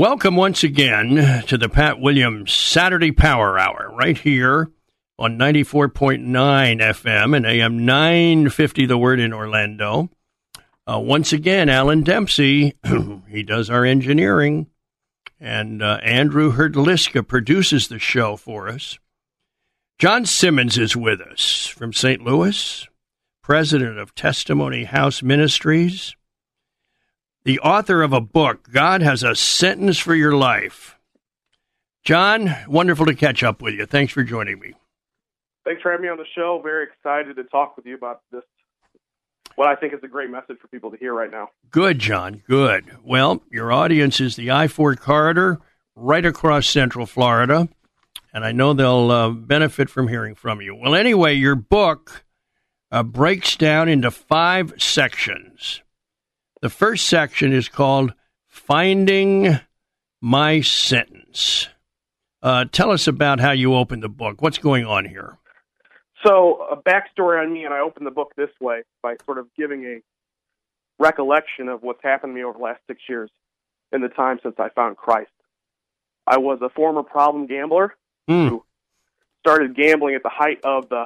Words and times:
Welcome 0.00 0.34
once 0.34 0.64
again 0.64 1.44
to 1.48 1.58
the 1.58 1.68
Pat 1.68 2.00
Williams 2.00 2.54
Saturday 2.54 3.12
Power 3.12 3.58
Hour 3.58 3.92
right 3.94 4.16
here 4.16 4.70
on 5.18 5.36
94.9 5.36 6.24
FM 6.24 7.36
and 7.36 7.44
AM 7.44 7.84
950 7.84 8.86
The 8.86 8.96
Word 8.96 9.20
in 9.20 9.34
Orlando. 9.34 10.08
Uh, 10.90 11.00
once 11.00 11.34
again, 11.34 11.68
Alan 11.68 12.02
Dempsey, 12.02 12.78
he 13.28 13.42
does 13.42 13.68
our 13.68 13.84
engineering, 13.84 14.68
and 15.38 15.82
uh, 15.82 15.98
Andrew 16.02 16.54
Herdliska 16.54 17.28
produces 17.28 17.88
the 17.88 17.98
show 17.98 18.36
for 18.36 18.70
us. 18.70 18.98
John 19.98 20.24
Simmons 20.24 20.78
is 20.78 20.96
with 20.96 21.20
us 21.20 21.66
from 21.66 21.92
St. 21.92 22.22
Louis, 22.22 22.88
president 23.42 23.98
of 23.98 24.14
Testimony 24.14 24.84
House 24.84 25.22
Ministries 25.22 26.16
the 27.44 27.58
author 27.60 28.02
of 28.02 28.12
a 28.12 28.20
book, 28.20 28.70
God 28.70 29.02
Has 29.02 29.22
a 29.22 29.34
Sentence 29.34 29.98
for 29.98 30.14
Your 30.14 30.34
Life. 30.34 30.96
John, 32.04 32.54
wonderful 32.68 33.06
to 33.06 33.14
catch 33.14 33.42
up 33.42 33.62
with 33.62 33.74
you. 33.74 33.86
Thanks 33.86 34.12
for 34.12 34.22
joining 34.22 34.58
me. 34.58 34.74
Thanks 35.64 35.82
for 35.82 35.90
having 35.90 36.04
me 36.04 36.10
on 36.10 36.18
the 36.18 36.24
show. 36.34 36.60
Very 36.62 36.86
excited 36.86 37.36
to 37.36 37.44
talk 37.44 37.76
with 37.76 37.86
you 37.86 37.94
about 37.94 38.22
this, 38.32 38.42
what 39.56 39.68
I 39.68 39.76
think 39.76 39.92
is 39.92 40.00
a 40.02 40.08
great 40.08 40.30
message 40.30 40.58
for 40.60 40.68
people 40.68 40.90
to 40.90 40.96
hear 40.96 41.12
right 41.12 41.30
now. 41.30 41.50
Good, 41.70 41.98
John. 41.98 42.42
Good. 42.48 42.86
Well, 43.04 43.42
your 43.50 43.72
audience 43.72 44.20
is 44.20 44.36
the 44.36 44.50
I 44.50 44.68
4 44.68 44.96
corridor 44.96 45.58
right 45.94 46.24
across 46.24 46.66
Central 46.66 47.04
Florida, 47.04 47.68
and 48.32 48.44
I 48.44 48.52
know 48.52 48.72
they'll 48.72 49.10
uh, 49.10 49.30
benefit 49.30 49.90
from 49.90 50.08
hearing 50.08 50.34
from 50.34 50.62
you. 50.62 50.74
Well, 50.74 50.94
anyway, 50.94 51.34
your 51.34 51.56
book 51.56 52.24
uh, 52.90 53.02
breaks 53.02 53.56
down 53.56 53.88
into 53.88 54.10
five 54.10 54.72
sections. 54.78 55.82
The 56.62 56.68
first 56.68 57.08
section 57.08 57.54
is 57.54 57.70
called 57.70 58.12
Finding 58.46 59.58
My 60.20 60.60
Sentence. 60.60 61.68
Uh, 62.42 62.66
tell 62.70 62.90
us 62.90 63.06
about 63.06 63.40
how 63.40 63.52
you 63.52 63.74
opened 63.74 64.02
the 64.02 64.10
book. 64.10 64.42
What's 64.42 64.58
going 64.58 64.84
on 64.84 65.06
here? 65.06 65.38
So, 66.26 66.66
a 66.70 66.76
backstory 66.76 67.42
on 67.42 67.50
me, 67.50 67.64
and 67.64 67.72
I 67.72 67.80
opened 67.80 68.06
the 68.06 68.10
book 68.10 68.34
this 68.36 68.50
way 68.60 68.82
by 69.02 69.16
sort 69.24 69.38
of 69.38 69.46
giving 69.56 69.84
a 69.86 70.02
recollection 71.02 71.70
of 71.70 71.82
what's 71.82 72.02
happened 72.02 72.32
to 72.32 72.34
me 72.34 72.44
over 72.44 72.58
the 72.58 72.64
last 72.64 72.80
six 72.86 73.00
years 73.08 73.30
in 73.90 74.02
the 74.02 74.08
time 74.08 74.38
since 74.42 74.56
I 74.58 74.68
found 74.68 74.98
Christ. 74.98 75.30
I 76.26 76.36
was 76.36 76.58
a 76.60 76.68
former 76.68 77.02
problem 77.02 77.46
gambler 77.46 77.94
mm. 78.28 78.50
who 78.50 78.64
started 79.40 79.74
gambling 79.74 80.14
at 80.14 80.22
the 80.22 80.30
height 80.30 80.60
of 80.62 80.90
the 80.90 81.04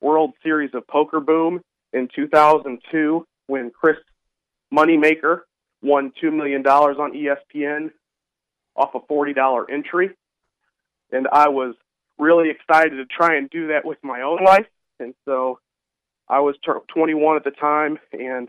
World 0.00 0.32
Series 0.42 0.70
of 0.72 0.86
Poker 0.86 1.20
boom 1.20 1.60
in 1.92 2.08
2002 2.14 3.26
when 3.48 3.70
Chris 3.70 3.96
Moneymaker 4.74 5.40
won 5.82 6.12
$2 6.22 6.32
million 6.32 6.66
on 6.66 7.12
ESPN 7.12 7.90
off 8.76 8.94
a 8.94 9.00
$40 9.00 9.64
entry. 9.70 10.10
And 11.12 11.28
I 11.30 11.48
was 11.48 11.74
really 12.18 12.50
excited 12.50 12.96
to 12.96 13.04
try 13.04 13.36
and 13.36 13.48
do 13.50 13.68
that 13.68 13.84
with 13.84 13.98
my 14.02 14.22
own 14.22 14.42
life. 14.44 14.66
And 14.98 15.14
so 15.24 15.58
I 16.28 16.40
was 16.40 16.56
21 16.88 17.36
at 17.36 17.44
the 17.44 17.50
time, 17.50 17.98
and 18.12 18.48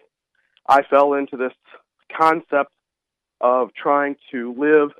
I 0.67 0.83
fell 0.83 1.13
into 1.13 1.37
this 1.37 1.53
concept 2.15 2.71
of 3.41 3.69
trying 3.73 4.15
to 4.31 4.55
live 4.57 4.91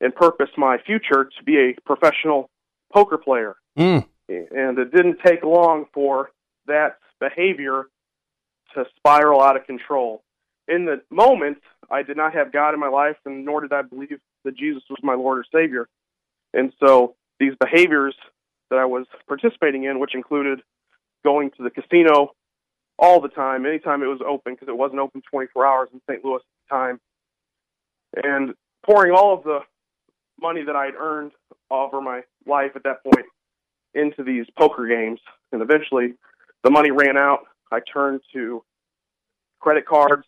and 0.00 0.14
purpose 0.14 0.50
my 0.56 0.78
future 0.78 1.24
to 1.24 1.44
be 1.44 1.58
a 1.58 1.74
professional 1.84 2.50
poker 2.92 3.18
player. 3.18 3.56
Mm. 3.78 4.06
And 4.28 4.78
it 4.78 4.92
didn't 4.92 5.18
take 5.24 5.44
long 5.44 5.86
for 5.92 6.30
that 6.66 6.96
behavior 7.20 7.84
to 8.74 8.84
spiral 8.96 9.42
out 9.42 9.56
of 9.56 9.66
control 9.66 10.22
in 10.68 10.84
the 10.84 11.00
moment, 11.10 11.58
I 11.90 12.02
did 12.02 12.16
not 12.16 12.34
have 12.34 12.52
God 12.52 12.74
in 12.74 12.80
my 12.80 12.88
life, 12.88 13.16
and 13.24 13.44
nor 13.44 13.60
did 13.60 13.72
I 13.72 13.82
believe 13.82 14.18
that 14.44 14.56
Jesus 14.56 14.82
was 14.90 14.98
my 15.02 15.14
Lord 15.14 15.38
or 15.38 15.44
Savior. 15.52 15.88
And 16.52 16.72
so 16.82 17.14
these 17.38 17.52
behaviors 17.60 18.14
that 18.70 18.78
I 18.78 18.84
was 18.84 19.06
participating 19.28 19.84
in, 19.84 20.00
which 20.00 20.14
included 20.14 20.60
going 21.24 21.50
to 21.52 21.62
the 21.62 21.70
casino 21.70 22.32
all 22.98 23.20
the 23.20 23.28
time, 23.28 23.66
anytime 23.66 24.02
it 24.02 24.06
was 24.06 24.20
open, 24.26 24.54
because 24.54 24.68
it 24.68 24.76
wasn't 24.76 25.00
open 25.00 25.22
24 25.30 25.66
hours 25.66 25.88
in 25.92 26.00
St. 26.08 26.24
Louis 26.24 26.36
at 26.36 26.42
the 26.68 26.74
time, 26.74 27.00
and 28.24 28.54
pouring 28.84 29.12
all 29.12 29.34
of 29.34 29.44
the 29.44 29.60
money 30.40 30.64
that 30.64 30.76
I 30.76 30.86
had 30.86 30.94
earned 30.94 31.32
over 31.70 32.00
my 32.00 32.22
life 32.46 32.72
at 32.74 32.84
that 32.84 33.04
point 33.04 33.26
into 33.94 34.22
these 34.22 34.46
poker 34.58 34.86
games. 34.86 35.20
And 35.52 35.62
eventually 35.62 36.14
the 36.62 36.70
money 36.70 36.90
ran 36.90 37.16
out. 37.16 37.40
I 37.72 37.80
turned 37.80 38.20
to 38.32 38.62
credit 39.60 39.86
cards 39.86 40.24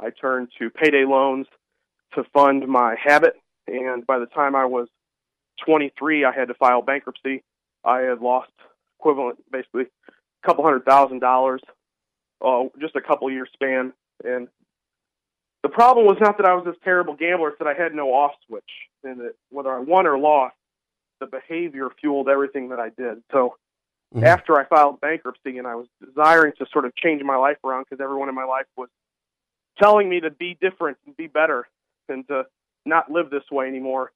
I 0.00 0.10
turned 0.10 0.48
to 0.58 0.70
payday 0.70 1.04
loans 1.04 1.46
to 2.14 2.24
fund 2.32 2.66
my 2.66 2.96
habit. 3.02 3.34
And 3.66 4.06
by 4.06 4.18
the 4.18 4.26
time 4.26 4.54
I 4.54 4.66
was 4.66 4.88
23, 5.64 6.24
I 6.24 6.32
had 6.32 6.48
to 6.48 6.54
file 6.54 6.82
bankruptcy. 6.82 7.42
I 7.84 8.00
had 8.00 8.20
lost 8.20 8.50
equivalent, 8.98 9.38
basically, 9.50 9.84
a 10.08 10.46
couple 10.46 10.64
hundred 10.64 10.84
thousand 10.84 11.20
dollars, 11.20 11.62
uh, 12.44 12.64
just 12.80 12.96
a 12.96 13.00
couple 13.00 13.30
year 13.30 13.46
span. 13.52 13.92
And 14.24 14.48
the 15.62 15.68
problem 15.68 16.06
was 16.06 16.18
not 16.20 16.36
that 16.38 16.46
I 16.46 16.54
was 16.54 16.64
this 16.64 16.76
terrible 16.84 17.14
gambler; 17.14 17.50
it's 17.50 17.58
that 17.58 17.68
I 17.68 17.74
had 17.74 17.94
no 17.94 18.08
off 18.10 18.32
switch, 18.46 18.62
and 19.04 19.20
that 19.20 19.34
whether 19.50 19.72
I 19.72 19.80
won 19.80 20.06
or 20.06 20.18
lost, 20.18 20.56
the 21.20 21.26
behavior 21.26 21.88
fueled 22.00 22.28
everything 22.28 22.68
that 22.70 22.80
I 22.80 22.90
did. 22.90 23.22
So 23.32 23.56
mm-hmm. 24.14 24.24
after 24.24 24.58
I 24.58 24.64
filed 24.66 25.00
bankruptcy, 25.00 25.58
and 25.58 25.66
I 25.66 25.74
was 25.74 25.86
desiring 26.04 26.52
to 26.58 26.66
sort 26.72 26.84
of 26.84 26.94
change 26.96 27.22
my 27.22 27.36
life 27.36 27.58
around 27.64 27.86
because 27.88 28.02
everyone 28.02 28.28
in 28.28 28.34
my 28.34 28.44
life 28.44 28.66
was 28.76 28.88
telling 29.78 30.08
me 30.08 30.20
to 30.20 30.30
be 30.30 30.56
different 30.60 30.98
and 31.06 31.16
be 31.16 31.26
better 31.26 31.66
and 32.08 32.26
to 32.28 32.44
not 32.84 33.10
live 33.10 33.30
this 33.30 33.42
way 33.50 33.66
anymore. 33.66 34.12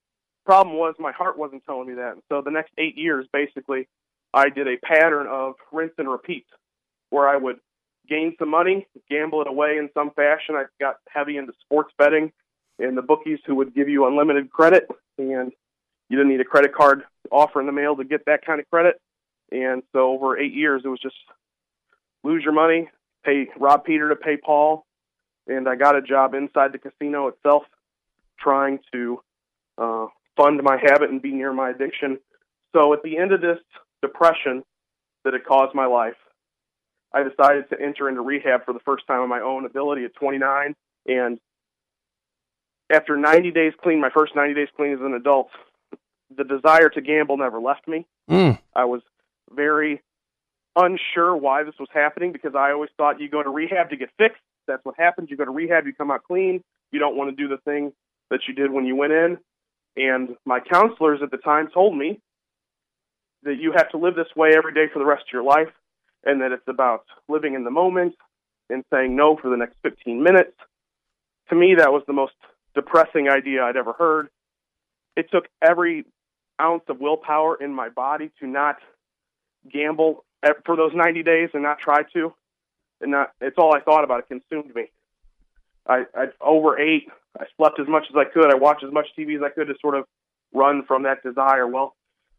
Problem 0.47 0.77
was 0.77 0.95
my 0.99 1.13
heart 1.13 1.39
wasn't 1.39 1.65
telling 1.65 1.89
me 1.89 1.95
that. 1.95 2.13
And 2.13 2.23
so 2.29 2.43
the 2.43 2.51
next 2.51 2.73
eight 2.79 2.97
years, 2.97 3.27
basically, 3.33 3.89
I 4.33 4.49
did 4.49 4.69
a 4.69 4.77
pattern 4.79 5.27
of 5.27 5.55
rinse 5.73 5.93
and 5.99 6.11
repeat 6.11 6.47
where 7.11 7.29
I 7.29 7.37
would 7.37 7.59
gain 8.09 8.35
some 8.39 8.49
money, 8.49 8.87
gamble 9.09 9.43
it 9.43 9.49
away 9.49 9.77
in 9.79 9.91
some 9.93 10.11
fashion. 10.13 10.55
I 10.55 10.65
got 10.81 10.97
heavy 11.09 11.37
into 11.37 11.53
sports 11.61 11.93
betting 11.99 12.33
and 12.79 12.97
the 12.97 13.03
bookies 13.03 13.41
who 13.47 13.57
would 13.57 13.75
give 13.75 13.89
you 13.89 14.07
unlimited 14.07 14.51
credit 14.51 14.89
and 15.19 15.53
you 16.09 16.17
didn't 16.17 16.31
need 16.31 16.41
a 16.41 16.45
credit 16.45 16.75
card 16.75 17.03
offer 17.31 17.61
in 17.61 17.67
the 17.67 17.73
mail 17.73 17.97
to 17.97 18.05
get 18.05 18.25
that 18.27 18.45
kind 18.45 18.61
of 18.61 18.69
credit. 18.71 19.01
And 19.53 19.83
so 19.93 20.13
over 20.13 20.39
eight 20.39 20.55
years, 20.55 20.83
it 20.85 20.89
was 20.89 21.01
just 21.01 21.17
lose 22.25 22.43
your 22.43 22.53
money, 22.53 22.89
pay 23.25 23.49
rob 23.59 23.85
Peter 23.85 24.09
to 24.09 24.17
pay 24.17 24.37
Paul, 24.37 24.85
and 25.47 25.69
I 25.69 25.77
got 25.77 25.97
a 25.97 26.03
job 26.03 26.35
inside 26.35 26.73
the 26.73 26.79
casino 26.79 27.29
itself, 27.29 27.65
trying 28.39 28.79
to 28.93 29.21
uh, 29.79 30.07
fund 30.37 30.61
my 30.63 30.79
habit 30.83 31.11
and 31.11 31.21
be 31.21 31.33
near 31.33 31.53
my 31.53 31.71
addiction. 31.71 32.19
So 32.75 32.93
at 32.93 33.03
the 33.03 33.19
end 33.19 33.33
of 33.33 33.41
this 33.41 33.59
depression 34.03 34.63
that 35.25 35.33
had 35.33 35.45
caused 35.45 35.75
my 35.75 35.87
life, 35.87 36.17
I 37.13 37.23
decided 37.23 37.69
to 37.71 37.81
enter 37.81 38.09
into 38.09 38.21
rehab 38.21 38.65
for 38.65 38.73
the 38.73 38.81
first 38.81 39.07
time 39.07 39.21
on 39.21 39.29
my 39.29 39.41
own 39.41 39.67
ability 39.67 40.05
at 40.05 40.15
29. 40.15 40.77
And 41.07 41.41
after 42.91 43.17
90 43.17 43.51
days 43.51 43.73
clean, 43.83 44.01
my 44.01 44.11
first 44.11 44.37
90 44.37 44.55
days 44.55 44.69
clean 44.77 44.93
as 44.93 45.01
an 45.01 45.15
adult, 45.15 45.49
the 46.37 46.45
desire 46.45 46.89
to 46.91 47.01
gamble 47.01 47.37
never 47.37 47.61
left 47.61 47.89
me. 47.89 48.07
Mm. 48.31 48.59
I 48.75 48.85
was 48.85 49.03
very 49.51 50.01
unsure 50.77 51.37
why 51.37 51.65
this 51.65 51.75
was 51.81 51.89
happening 51.93 52.31
because 52.31 52.55
I 52.55 52.71
always 52.71 52.91
thought 52.97 53.21
you 53.21 53.29
go 53.29 53.43
to 53.43 53.51
rehab 53.51 53.91
to 53.91 53.97
get 53.97 54.11
fixed 54.17 54.41
that's 54.71 54.85
what 54.85 54.95
happens. 54.99 55.31
You 55.31 55.37
go 55.37 55.45
to 55.45 55.51
rehab, 55.51 55.87
you 55.87 55.93
come 55.93 56.11
out 56.11 56.25
clean. 56.25 56.63
You 56.93 56.99
don't 56.99 57.17
want 57.17 57.31
to 57.31 57.37
do 57.37 57.49
the 57.49 57.59
thing 57.59 57.93
that 58.31 58.41
you 58.49 58.55
did 58.55 58.71
when 58.71 58.87
you 58.87 58.97
went 58.97 59.13
in. 59.13 59.39
And 59.97 60.37
my 60.47 60.61
counselors 60.61 61.21
at 61.23 61.31
the 61.31 61.37
time 61.37 61.69
told 61.73 61.97
me 61.97 62.21
that 63.43 63.57
you 63.57 63.73
have 63.73 63.91
to 63.91 63.99
live 63.99 64.15
this 64.15 64.35
way 64.37 64.51
every 64.57 64.73
day 64.73 64.87
for 64.93 64.99
the 64.99 65.05
rest 65.05 65.25
of 65.29 65.33
your 65.33 65.43
life, 65.43 65.73
and 66.25 66.41
that 66.43 66.53
it's 66.53 66.69
about 66.69 67.05
living 67.29 67.55
in 67.55 67.65
the 67.65 67.71
moment 67.71 68.15
and 68.69 68.85
saying 68.93 69.17
no 69.17 69.37
for 69.37 69.51
the 69.51 69.57
next 69.57 69.77
15 69.83 70.23
minutes. 70.23 70.53
To 71.49 71.57
me, 71.57 71.75
that 71.77 71.93
was 71.93 72.03
the 72.07 72.13
most 72.13 72.35
depressing 72.75 73.29
idea 73.29 73.65
I'd 73.65 73.77
ever 73.77 73.93
heard. 73.93 74.29
It 75.17 75.31
took 75.33 75.47
every 75.61 76.05
ounce 76.61 76.85
of 76.89 77.01
willpower 77.01 77.57
in 77.57 77.75
my 77.75 77.89
body 77.89 78.31
to 78.39 78.47
not 78.47 78.77
gamble 79.71 80.25
for 80.65 80.77
those 80.77 80.93
90 80.95 81.23
days 81.23 81.51
and 81.53 81.63
not 81.63 81.79
try 81.79 82.03
to 82.15 82.33
and 83.01 83.11
not 83.11 83.33
it's 83.41 83.59
all 83.59 83.75
I 83.75 83.81
thought 83.81 84.05
about. 84.05 84.21
It 84.21 84.29
consumed 84.29 84.75
me. 84.75 84.87
I, 85.87 86.05
I 86.15 86.27
overate. 86.41 87.09
I 87.39 87.45
slept 87.57 87.81
as 87.81 87.89
much 87.89 88.07
as 88.11 88.17
I 88.17 88.25
could. 88.25 88.53
I 88.53 88.57
watched 88.57 88.85
as 88.85 88.93
much 88.93 89.07
TV 89.19 89.37
as 89.37 89.43
I 89.43 89.51
could 89.51 89.69
to 89.69 89.75
sort 89.81 89.95
of 89.95 90.05
run 90.53 90.85
from 90.87 91.05
that 91.05 91.23
desire. 91.23 91.67
Well, 91.67 91.95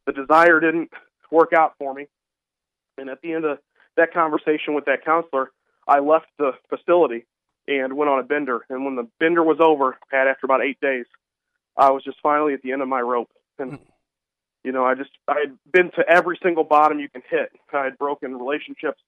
the 0.05 0.13
desire 0.13 0.59
didn't 0.59 0.91
work 1.31 1.53
out 1.53 1.73
for 1.77 1.93
me. 1.93 2.07
And 2.97 3.09
at 3.09 3.21
the 3.21 3.33
end 3.33 3.45
of 3.45 3.59
that 3.97 4.13
conversation 4.13 4.73
with 4.73 4.85
that 4.85 5.03
counselor, 5.03 5.51
I 5.87 5.99
left 5.99 6.27
the 6.37 6.51
facility 6.69 7.25
and 7.67 7.93
went 7.93 8.09
on 8.09 8.19
a 8.19 8.23
bender. 8.23 8.65
And 8.69 8.85
when 8.85 8.95
the 8.95 9.07
bender 9.19 9.43
was 9.43 9.57
over, 9.59 9.97
Pat, 10.09 10.27
after 10.27 10.45
about 10.45 10.63
eight 10.63 10.79
days, 10.81 11.05
I 11.77 11.91
was 11.91 12.03
just 12.03 12.17
finally 12.21 12.53
at 12.53 12.61
the 12.61 12.71
end 12.71 12.81
of 12.81 12.87
my 12.87 13.01
rope. 13.01 13.29
And, 13.59 13.73
hmm. 13.73 13.83
you 14.63 14.71
know, 14.71 14.85
I 14.85 14.95
just, 14.95 15.11
I 15.27 15.39
had 15.39 15.57
been 15.71 15.91
to 15.91 16.07
every 16.07 16.37
single 16.43 16.63
bottom 16.63 16.99
you 16.99 17.09
can 17.09 17.23
hit. 17.29 17.51
I 17.73 17.85
had 17.85 17.97
broken 17.97 18.35
relationships. 18.35 19.01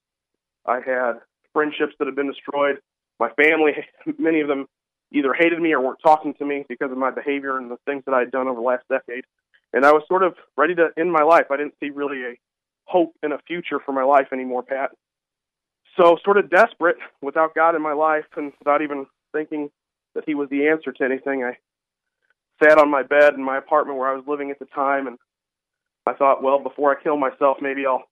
I 0.66 0.80
had 0.80 1.20
friendships 1.54 1.94
that 2.00 2.06
had 2.06 2.16
been 2.16 2.32
destroyed. 2.32 2.80
My 3.20 3.30
family, 3.30 3.74
many 4.18 4.42
of 4.42 4.48
them 4.48 4.68
either 5.12 5.34
hated 5.34 5.62
me 5.62 5.74
or 5.74 5.82
weren't 5.82 6.00
talking 6.04 6.34
to 6.36 6.46
me 6.46 6.66
because 6.68 6.92
of 6.92 6.98
my 6.98 7.12
behavior 7.12 7.58
and 7.58 7.70
the 7.70 7.78
things 7.86 8.04
that 8.06 8.14
I 8.14 8.20
had 8.20 8.32
done 8.32 8.48
over 8.48 8.60
the 8.60 8.66
last 8.66 8.84
decade. 8.90 9.26
And 9.72 9.86
I 9.86 9.92
was 9.92 10.04
sort 10.08 10.24
of 10.24 10.36
ready 10.58 10.76
to 10.76 10.90
end 10.98 11.12
my 11.12 11.24
life. 11.24 11.46
I 11.52 11.58
didn't 11.58 11.76
see 11.80 11.90
really 11.90 12.24
a 12.24 12.40
hope 12.86 13.14
and 13.24 13.34
a 13.34 13.40
future 13.48 13.80
for 13.84 13.92
my 13.92 14.04
life 14.04 14.28
anymore, 14.34 14.64
Pat. 14.64 14.92
So, 15.98 16.18
sort 16.24 16.38
of 16.38 16.50
desperate 16.50 16.98
without 17.22 17.54
God 17.54 17.76
in 17.76 17.82
my 17.82 17.94
life 17.94 18.26
and 18.36 18.52
without 18.60 18.82
even 18.82 19.06
thinking 19.32 19.70
that 20.16 20.24
He 20.26 20.34
was 20.34 20.50
the 20.50 20.68
answer 20.68 20.92
to 20.92 21.04
anything, 21.04 21.44
I 21.44 21.58
sat 22.64 22.78
on 22.78 22.90
my 22.90 23.04
bed 23.04 23.36
in 23.36 23.44
my 23.44 23.58
apartment 23.58 23.98
where 23.98 24.10
I 24.10 24.16
was 24.16 24.24
living 24.28 24.52
at 24.52 24.60
the 24.60 24.66
time 24.66 25.08
and 25.08 25.18
I 26.06 26.14
thought, 26.14 26.44
well, 26.44 26.60
before 26.60 26.92
I 26.92 27.02
kill 27.02 27.18
myself, 27.18 27.58
maybe 27.62 27.86
I'll 27.86 28.04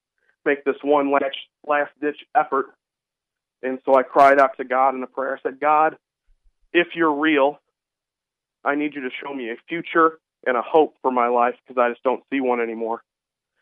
make 0.45 0.63
this 0.63 0.75
one 0.83 1.11
last, 1.11 1.37
last 1.67 1.91
ditch 2.01 2.17
effort. 2.35 2.67
And 3.63 3.79
so 3.85 3.95
I 3.95 4.03
cried 4.03 4.39
out 4.39 4.57
to 4.57 4.63
God 4.63 4.95
in 4.95 5.03
a 5.03 5.07
prayer. 5.07 5.37
I 5.37 5.41
said, 5.41 5.59
God, 5.59 5.97
if 6.73 6.87
you're 6.95 7.13
real, 7.13 7.59
I 8.63 8.75
need 8.75 8.95
you 8.95 9.01
to 9.01 9.09
show 9.23 9.33
me 9.33 9.49
a 9.49 9.55
future 9.67 10.19
and 10.45 10.57
a 10.57 10.61
hope 10.61 10.95
for 11.01 11.11
my 11.11 11.27
life 11.27 11.55
because 11.67 11.79
I 11.79 11.89
just 11.89 12.03
don't 12.03 12.23
see 12.31 12.41
one 12.41 12.59
anymore. 12.59 13.03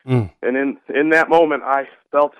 Mm. 0.06 0.30
And 0.42 0.56
in 0.56 0.78
in 0.94 1.10
that 1.10 1.28
moment, 1.28 1.62
I 1.62 1.88
felt 2.10 2.32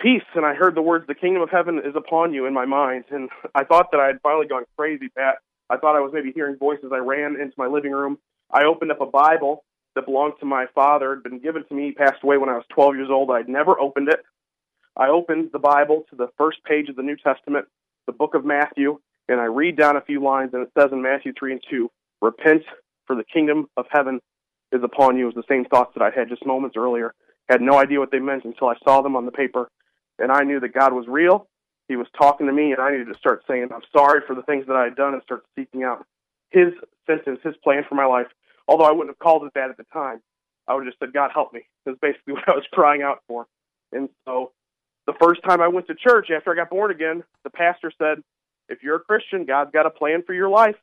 peace, 0.00 0.22
and 0.34 0.46
I 0.46 0.54
heard 0.54 0.76
the 0.76 0.82
words, 0.82 1.06
"The 1.06 1.14
kingdom 1.14 1.42
of 1.42 1.50
heaven 1.50 1.80
is 1.84 1.96
upon 1.96 2.32
you" 2.32 2.46
in 2.46 2.54
my 2.54 2.64
mind, 2.64 3.06
and 3.10 3.28
I 3.54 3.64
thought 3.64 3.90
that 3.90 4.00
I 4.00 4.06
had 4.06 4.20
finally 4.22 4.46
gone 4.46 4.64
crazy, 4.76 5.08
Pat. 5.08 5.38
I 5.68 5.76
thought 5.76 5.96
I 5.96 6.00
was 6.00 6.12
maybe 6.12 6.32
hearing 6.32 6.56
voices. 6.56 6.92
I 6.92 6.98
ran 6.98 7.40
into 7.40 7.54
my 7.56 7.66
living 7.66 7.92
room. 7.92 8.18
I 8.50 8.64
opened 8.64 8.92
up 8.92 9.00
a 9.00 9.06
Bible 9.06 9.64
that 9.94 10.06
belonged 10.06 10.34
to 10.40 10.46
my 10.46 10.66
father. 10.74 11.14
Had 11.14 11.24
been 11.24 11.40
given 11.40 11.64
to 11.64 11.74
me. 11.74 11.86
He 11.86 11.92
passed 11.92 12.22
away 12.22 12.38
when 12.38 12.48
I 12.48 12.54
was 12.54 12.64
12 12.68 12.94
years 12.94 13.10
old. 13.10 13.30
I'd 13.30 13.48
never 13.48 13.78
opened 13.78 14.08
it. 14.08 14.24
I 14.98 15.08
opened 15.08 15.50
the 15.52 15.60
Bible 15.60 16.04
to 16.10 16.16
the 16.16 16.28
first 16.36 16.58
page 16.64 16.88
of 16.88 16.96
the 16.96 17.02
New 17.02 17.16
Testament, 17.16 17.66
the 18.06 18.12
book 18.12 18.34
of 18.34 18.44
Matthew, 18.44 18.98
and 19.28 19.40
I 19.40 19.44
read 19.44 19.76
down 19.76 19.96
a 19.96 20.00
few 20.00 20.22
lines, 20.22 20.50
and 20.52 20.62
it 20.62 20.72
says 20.76 20.90
in 20.90 21.00
Matthew 21.02 21.32
3 21.38 21.52
and 21.52 21.62
2, 21.70 21.88
Repent, 22.20 22.64
for 23.06 23.14
the 23.14 23.22
kingdom 23.24 23.68
of 23.76 23.86
heaven 23.90 24.20
is 24.72 24.82
upon 24.82 25.16
you. 25.16 25.24
It 25.24 25.34
was 25.36 25.44
the 25.46 25.54
same 25.54 25.64
thoughts 25.64 25.92
that 25.94 26.02
I 26.02 26.10
had 26.10 26.28
just 26.28 26.44
moments 26.44 26.76
earlier. 26.76 27.14
Had 27.48 27.62
no 27.62 27.78
idea 27.78 28.00
what 28.00 28.10
they 28.10 28.18
meant 28.18 28.44
until 28.44 28.68
I 28.68 28.74
saw 28.84 29.00
them 29.00 29.14
on 29.14 29.24
the 29.24 29.32
paper, 29.32 29.70
and 30.18 30.32
I 30.32 30.42
knew 30.42 30.58
that 30.60 30.74
God 30.74 30.92
was 30.92 31.06
real. 31.06 31.46
He 31.86 31.94
was 31.94 32.08
talking 32.18 32.48
to 32.48 32.52
me, 32.52 32.72
and 32.72 32.80
I 32.80 32.90
needed 32.90 33.06
to 33.06 33.18
start 33.18 33.44
saying, 33.46 33.68
I'm 33.72 33.82
sorry 33.96 34.20
for 34.26 34.34
the 34.34 34.42
things 34.42 34.66
that 34.66 34.76
I 34.76 34.84
had 34.84 34.96
done 34.96 35.14
and 35.14 35.22
start 35.22 35.44
seeking 35.56 35.84
out 35.84 36.04
His 36.50 36.72
sentence, 37.06 37.38
His 37.44 37.56
plan 37.62 37.84
for 37.88 37.94
my 37.94 38.04
life. 38.04 38.26
Although 38.66 38.84
I 38.84 38.90
wouldn't 38.90 39.10
have 39.10 39.18
called 39.20 39.44
it 39.44 39.52
that 39.54 39.70
at 39.70 39.76
the 39.76 39.86
time, 39.92 40.20
I 40.66 40.74
would 40.74 40.84
have 40.84 40.92
just 40.92 40.98
said, 40.98 41.14
God 41.14 41.30
help 41.32 41.52
me. 41.52 41.62
That's 41.86 41.98
basically 42.02 42.32
what 42.34 42.48
I 42.48 42.52
was 42.52 42.66
crying 42.72 43.02
out 43.02 43.22
for. 43.28 43.46
And 43.92 44.08
so 44.26 44.52
the 45.08 45.14
first 45.18 45.42
time 45.42 45.62
I 45.62 45.68
went 45.68 45.86
to 45.86 45.94
church 45.94 46.28
after 46.30 46.52
I 46.52 46.54
got 46.54 46.68
born 46.68 46.90
again, 46.90 47.24
the 47.42 47.48
pastor 47.48 47.90
said, 47.96 48.18
if 48.68 48.82
you're 48.82 48.96
a 48.96 49.00
Christian, 49.00 49.46
God's 49.46 49.70
got 49.72 49.86
a 49.86 49.90
plan 49.90 50.22
for 50.22 50.34
your 50.34 50.50
life. 50.50 50.76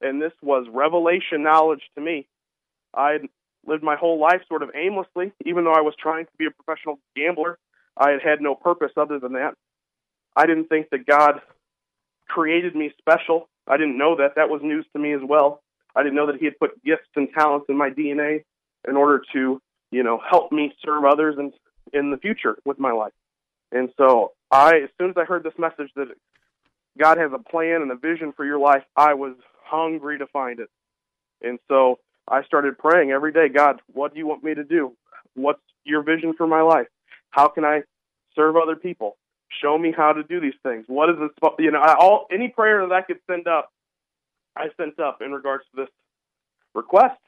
And 0.00 0.20
this 0.20 0.32
was 0.42 0.66
revelation 0.68 1.44
knowledge 1.44 1.82
to 1.94 2.00
me. 2.00 2.26
I 2.92 3.18
lived 3.64 3.84
my 3.84 3.94
whole 3.94 4.20
life 4.20 4.40
sort 4.48 4.64
of 4.64 4.70
aimlessly, 4.74 5.30
even 5.44 5.62
though 5.62 5.72
I 5.72 5.82
was 5.82 5.94
trying 5.96 6.24
to 6.24 6.32
be 6.36 6.46
a 6.46 6.50
professional 6.50 6.98
gambler. 7.14 7.56
I 7.96 8.10
had 8.10 8.20
had 8.20 8.40
no 8.40 8.56
purpose 8.56 8.90
other 8.96 9.20
than 9.20 9.34
that. 9.34 9.54
I 10.34 10.46
didn't 10.46 10.68
think 10.68 10.90
that 10.90 11.06
God 11.06 11.40
created 12.28 12.74
me 12.74 12.92
special. 12.98 13.48
I 13.68 13.76
didn't 13.76 13.96
know 13.96 14.16
that. 14.16 14.34
That 14.34 14.50
was 14.50 14.60
news 14.64 14.86
to 14.92 14.98
me 14.98 15.12
as 15.12 15.22
well. 15.22 15.62
I 15.94 16.02
didn't 16.02 16.16
know 16.16 16.26
that 16.26 16.40
He 16.40 16.46
had 16.46 16.58
put 16.58 16.82
gifts 16.84 17.08
and 17.14 17.28
talents 17.32 17.66
in 17.68 17.76
my 17.76 17.90
DNA 17.90 18.42
in 18.88 18.96
order 18.96 19.22
to, 19.34 19.62
you 19.92 20.02
know, 20.02 20.20
help 20.28 20.50
me 20.50 20.74
serve 20.84 21.04
others 21.04 21.36
and 21.38 21.52
in 21.92 22.10
the 22.10 22.16
future 22.16 22.56
with 22.64 22.80
my 22.80 22.90
life. 22.90 23.12
And 23.72 23.90
so 23.96 24.32
I, 24.50 24.76
as 24.84 24.90
soon 24.98 25.10
as 25.10 25.16
I 25.16 25.24
heard 25.24 25.42
this 25.42 25.58
message 25.58 25.90
that 25.96 26.08
God 26.98 27.18
has 27.18 27.30
a 27.34 27.50
plan 27.50 27.82
and 27.82 27.90
a 27.90 27.96
vision 27.96 28.32
for 28.32 28.44
your 28.44 28.58
life, 28.58 28.82
I 28.96 29.14
was 29.14 29.34
hungry 29.62 30.18
to 30.18 30.26
find 30.28 30.60
it. 30.60 30.68
And 31.42 31.58
so 31.68 31.98
I 32.28 32.42
started 32.44 32.78
praying 32.78 33.10
every 33.10 33.32
day, 33.32 33.48
God, 33.48 33.80
what 33.92 34.12
do 34.12 34.18
you 34.18 34.26
want 34.26 34.44
me 34.44 34.54
to 34.54 34.64
do? 34.64 34.92
What's 35.34 35.60
your 35.84 36.02
vision 36.02 36.34
for 36.36 36.46
my 36.46 36.62
life? 36.62 36.86
How 37.30 37.48
can 37.48 37.64
I 37.64 37.82
serve 38.34 38.56
other 38.56 38.76
people? 38.76 39.16
Show 39.62 39.78
me 39.78 39.92
how 39.96 40.12
to 40.12 40.22
do 40.22 40.40
these 40.40 40.54
things. 40.62 40.84
What 40.88 41.10
is 41.10 41.16
this? 41.18 41.30
You 41.58 41.70
know, 41.70 41.80
I, 41.80 41.94
all 41.94 42.26
any 42.32 42.48
prayer 42.48 42.86
that 42.86 42.94
I 42.94 43.02
could 43.02 43.18
send 43.30 43.46
up, 43.46 43.70
I 44.56 44.68
sent 44.76 44.98
up 44.98 45.20
in 45.22 45.32
regards 45.32 45.64
to 45.70 45.82
this 45.82 45.90
request. 46.74 47.20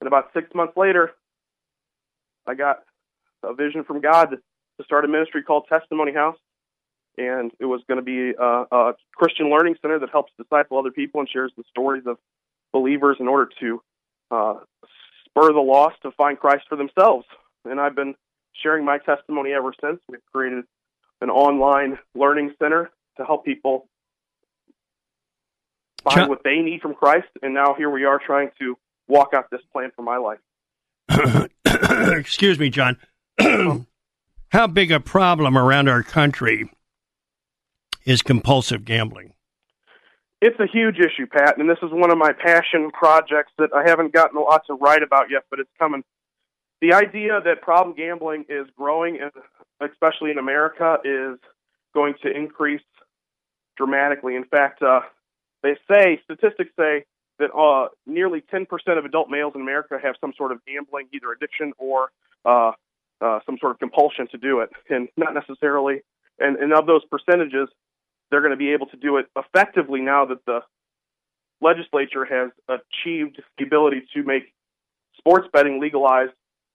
And 0.00 0.06
about 0.06 0.30
six 0.32 0.54
months 0.54 0.76
later, 0.76 1.12
I 2.46 2.54
got 2.54 2.78
a 3.42 3.52
vision 3.52 3.84
from 3.84 4.00
God 4.00 4.36
to 4.80 4.84
start 4.84 5.04
a 5.04 5.08
ministry 5.08 5.42
called 5.42 5.66
Testimony 5.68 6.12
House 6.12 6.36
and 7.18 7.50
it 7.58 7.66
was 7.66 7.82
going 7.86 7.96
to 7.98 8.04
be 8.04 8.32
a, 8.38 8.64
a 8.70 8.94
Christian 9.14 9.50
learning 9.50 9.76
center 9.82 9.98
that 9.98 10.10
helps 10.10 10.32
disciple 10.38 10.78
other 10.78 10.90
people 10.90 11.20
and 11.20 11.28
shares 11.28 11.52
the 11.56 11.64
stories 11.68 12.04
of 12.06 12.18
believers 12.72 13.16
in 13.20 13.28
order 13.28 13.50
to 13.60 13.82
uh, 14.30 14.54
spur 15.26 15.52
the 15.52 15.60
lost 15.60 15.96
to 16.02 16.10
find 16.12 16.38
Christ 16.38 16.64
for 16.68 16.76
themselves. 16.76 17.26
And 17.64 17.80
I've 17.80 17.94
been 17.94 18.14
sharing 18.62 18.84
my 18.84 18.98
testimony 18.98 19.52
ever 19.52 19.72
since. 19.80 20.00
We've 20.08 20.20
created 20.32 20.64
an 21.20 21.30
online 21.30 21.98
learning 22.14 22.54
center 22.58 22.90
to 23.18 23.24
help 23.24 23.44
people 23.44 23.86
find 26.02 26.20
John, 26.20 26.28
what 26.28 26.42
they 26.44 26.58
need 26.60 26.80
from 26.80 26.94
Christ. 26.94 27.28
And 27.42 27.52
now 27.52 27.74
here 27.76 27.90
we 27.90 28.04
are 28.04 28.20
trying 28.24 28.50
to 28.60 28.78
walk 29.08 29.34
out 29.34 29.50
this 29.50 29.60
plan 29.72 29.90
for 29.94 30.02
my 30.02 30.16
life. 30.16 31.48
Excuse 32.18 32.58
me, 32.58 32.70
John. 32.70 32.96
How 34.50 34.66
big 34.66 34.90
a 34.90 34.98
problem 34.98 35.56
around 35.56 35.88
our 35.88 36.02
country 36.02 36.68
is 38.04 38.20
compulsive 38.20 38.84
gambling? 38.84 39.34
It's 40.42 40.58
a 40.58 40.66
huge 40.66 40.96
issue, 40.98 41.26
Pat, 41.30 41.56
and 41.56 41.70
this 41.70 41.78
is 41.84 41.90
one 41.92 42.10
of 42.10 42.18
my 42.18 42.32
passion 42.32 42.90
projects 42.90 43.52
that 43.58 43.70
I 43.72 43.88
haven't 43.88 44.12
gotten 44.12 44.36
a 44.36 44.40
lot 44.40 44.62
to 44.66 44.74
write 44.74 45.04
about 45.04 45.30
yet, 45.30 45.44
but 45.50 45.60
it's 45.60 45.70
coming. 45.78 46.02
The 46.80 46.94
idea 46.94 47.40
that 47.44 47.62
problem 47.62 47.94
gambling 47.94 48.46
is 48.48 48.66
growing, 48.76 49.20
especially 49.80 50.32
in 50.32 50.38
America, 50.38 50.96
is 51.04 51.38
going 51.94 52.14
to 52.22 52.36
increase 52.36 52.82
dramatically. 53.76 54.34
In 54.34 54.44
fact, 54.44 54.82
uh, 54.82 55.02
they 55.62 55.76
say 55.88 56.20
statistics 56.24 56.70
say 56.76 57.04
that 57.38 57.54
uh, 57.54 57.88
nearly 58.04 58.42
10% 58.52 58.66
of 58.98 59.04
adult 59.04 59.30
males 59.30 59.52
in 59.54 59.60
America 59.60 59.96
have 60.02 60.16
some 60.20 60.32
sort 60.36 60.50
of 60.50 60.58
gambling, 60.66 61.06
either 61.12 61.30
addiction 61.30 61.72
or 61.78 62.08
uh, 62.44 62.72
uh, 63.20 63.40
some 63.46 63.58
sort 63.60 63.72
of 63.72 63.78
compulsion 63.78 64.28
to 64.32 64.38
do 64.38 64.60
it, 64.60 64.70
and 64.88 65.08
not 65.16 65.34
necessarily. 65.34 66.00
And, 66.38 66.56
and 66.56 66.72
of 66.72 66.86
those 66.86 67.02
percentages, 67.10 67.68
they're 68.30 68.40
going 68.40 68.52
to 68.52 68.56
be 68.56 68.72
able 68.72 68.86
to 68.86 68.96
do 68.96 69.18
it 69.18 69.26
effectively 69.36 70.00
now 70.00 70.24
that 70.26 70.44
the 70.46 70.60
legislature 71.60 72.24
has 72.24 72.50
achieved 72.68 73.42
the 73.58 73.64
ability 73.64 74.02
to 74.14 74.22
make 74.22 74.54
sports 75.18 75.48
betting 75.52 75.80
legalized 75.80 76.32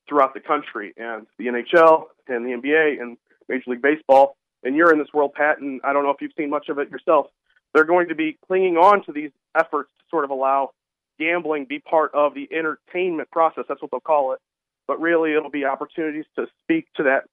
throughout 0.07 0.33
the 0.33 0.39
country 0.39 0.93
and 0.97 1.25
the 1.39 1.45
NHL 1.45 2.03
and 2.27 2.45
the 2.45 2.51
NBA 2.51 3.01
and 3.01 3.17
Major 3.49 3.71
League 3.71 3.81
Baseball. 3.81 4.37
And 4.63 4.75
you're 4.75 4.91
in 4.91 4.99
this 4.99 5.07
world, 5.13 5.33
Pat, 5.33 5.59
and 5.59 5.81
I 5.83 5.93
don't 5.93 6.03
know 6.03 6.11
if 6.11 6.21
you've 6.21 6.31
seen 6.37 6.49
much 6.49 6.69
of 6.69 6.79
it 6.79 6.89
yourself. 6.89 7.27
They're 7.73 7.85
going 7.85 8.09
to 8.09 8.15
be 8.15 8.37
clinging 8.47 8.77
on 8.77 9.03
to 9.05 9.11
these 9.11 9.31
efforts 9.55 9.91
to 9.99 10.05
sort 10.09 10.23
of 10.23 10.29
allow 10.29 10.71
gambling 11.19 11.65
be 11.65 11.79
part 11.79 12.11
of 12.13 12.33
the 12.33 12.47
entertainment 12.51 13.29
process. 13.31 13.65
That's 13.67 13.81
what 13.81 13.91
they'll 13.91 13.99
call 13.99 14.33
it. 14.33 14.39
But 14.87 15.01
really, 15.01 15.33
it'll 15.33 15.49
be 15.49 15.65
opportunities 15.65 16.25
to 16.35 16.45
speak 16.63 16.87
to 16.95 17.03
that 17.03 17.23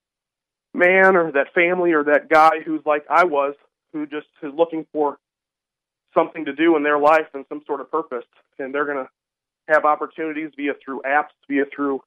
man 0.74 1.16
or 1.16 1.32
that 1.32 1.52
family 1.54 1.92
or 1.92 2.04
that 2.04 2.28
guy 2.28 2.60
who's 2.64 2.80
like 2.86 3.04
I 3.10 3.24
was 3.24 3.54
who 3.92 4.06
just 4.06 4.26
is 4.42 4.52
looking 4.56 4.86
for 4.92 5.18
something 6.14 6.46
to 6.46 6.54
do 6.54 6.76
in 6.76 6.82
their 6.82 6.98
life 6.98 7.26
and 7.34 7.44
some 7.48 7.62
sort 7.66 7.80
of 7.80 7.90
purpose, 7.90 8.24
and 8.58 8.74
they're 8.74 8.86
going 8.86 9.04
to 9.04 9.08
have 9.68 9.84
opportunities 9.84 10.50
via 10.56 10.72
through 10.84 11.02
apps, 11.02 11.32
via 11.48 11.64
through 11.74 12.02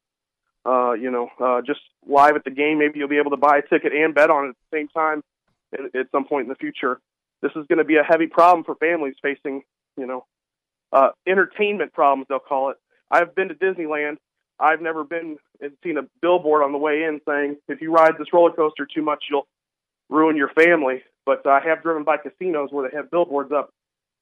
uh, 0.65 0.93
you 0.93 1.11
know 1.11 1.29
uh, 1.39 1.61
just 1.61 1.81
live 2.07 2.35
at 2.35 2.43
the 2.43 2.51
game. 2.51 2.79
Maybe 2.79 2.99
you'll 2.99 3.07
be 3.07 3.19
able 3.19 3.31
to 3.31 3.37
buy 3.37 3.57
a 3.57 3.61
ticket 3.61 3.93
and 3.93 4.13
bet 4.13 4.29
on 4.29 4.45
it 4.45 4.49
at 4.49 4.55
the 4.71 4.77
same 4.77 4.87
time 4.89 5.23
at 5.73 6.07
some 6.11 6.25
point 6.25 6.45
in 6.45 6.49
the 6.49 6.55
future. 6.55 6.99
This 7.41 7.51
is 7.55 7.65
going 7.67 7.79
to 7.79 7.83
be 7.83 7.97
a 7.97 8.03
heavy 8.03 8.27
problem 8.27 8.63
for 8.63 8.75
families 8.75 9.15
facing 9.21 9.63
you 9.97 10.07
know 10.07 10.25
uh, 10.91 11.09
entertainment 11.27 11.93
problems. 11.93 12.27
They'll 12.29 12.39
call 12.39 12.69
it. 12.69 12.77
I've 13.11 13.35
been 13.35 13.49
to 13.49 13.55
Disneyland. 13.55 14.17
I've 14.59 14.81
never 14.81 15.03
been 15.03 15.37
and 15.61 15.71
seen 15.83 15.97
a 15.97 16.03
billboard 16.21 16.63
on 16.63 16.71
the 16.71 16.77
way 16.77 17.03
in 17.03 17.19
saying 17.27 17.57
if 17.67 17.81
you 17.81 17.91
ride 17.91 18.13
this 18.17 18.31
roller 18.33 18.51
coaster 18.51 18.85
too 18.85 19.01
much, 19.01 19.25
you'll 19.29 19.47
ruin 20.09 20.35
your 20.37 20.49
family. 20.49 21.03
but 21.25 21.45
I 21.47 21.59
have 21.65 21.81
driven 21.81 22.03
by 22.03 22.17
casinos 22.17 22.69
where 22.71 22.89
they 22.89 22.95
have 22.95 23.09
billboards 23.09 23.51
up 23.51 23.71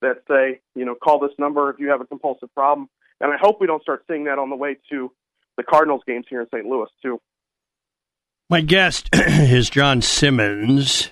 that 0.01 0.23
say, 0.27 0.59
you 0.75 0.85
know, 0.85 0.95
call 0.95 1.19
this 1.19 1.31
number 1.37 1.69
if 1.69 1.79
you 1.79 1.89
have 1.89 2.01
a 2.01 2.05
compulsive 2.05 2.53
problem. 2.53 2.89
And 3.19 3.31
I 3.31 3.37
hope 3.39 3.59
we 3.59 3.67
don't 3.67 3.81
start 3.81 4.03
seeing 4.07 4.25
that 4.25 4.39
on 4.39 4.49
the 4.49 4.55
way 4.55 4.77
to 4.89 5.11
the 5.57 5.63
Cardinals 5.63 6.01
games 6.05 6.25
here 6.29 6.41
in 6.41 6.47
St. 6.47 6.65
Louis, 6.65 6.89
too. 7.01 7.19
My 8.49 8.61
guest 8.61 9.09
is 9.13 9.69
John 9.69 10.01
Simmons, 10.01 11.11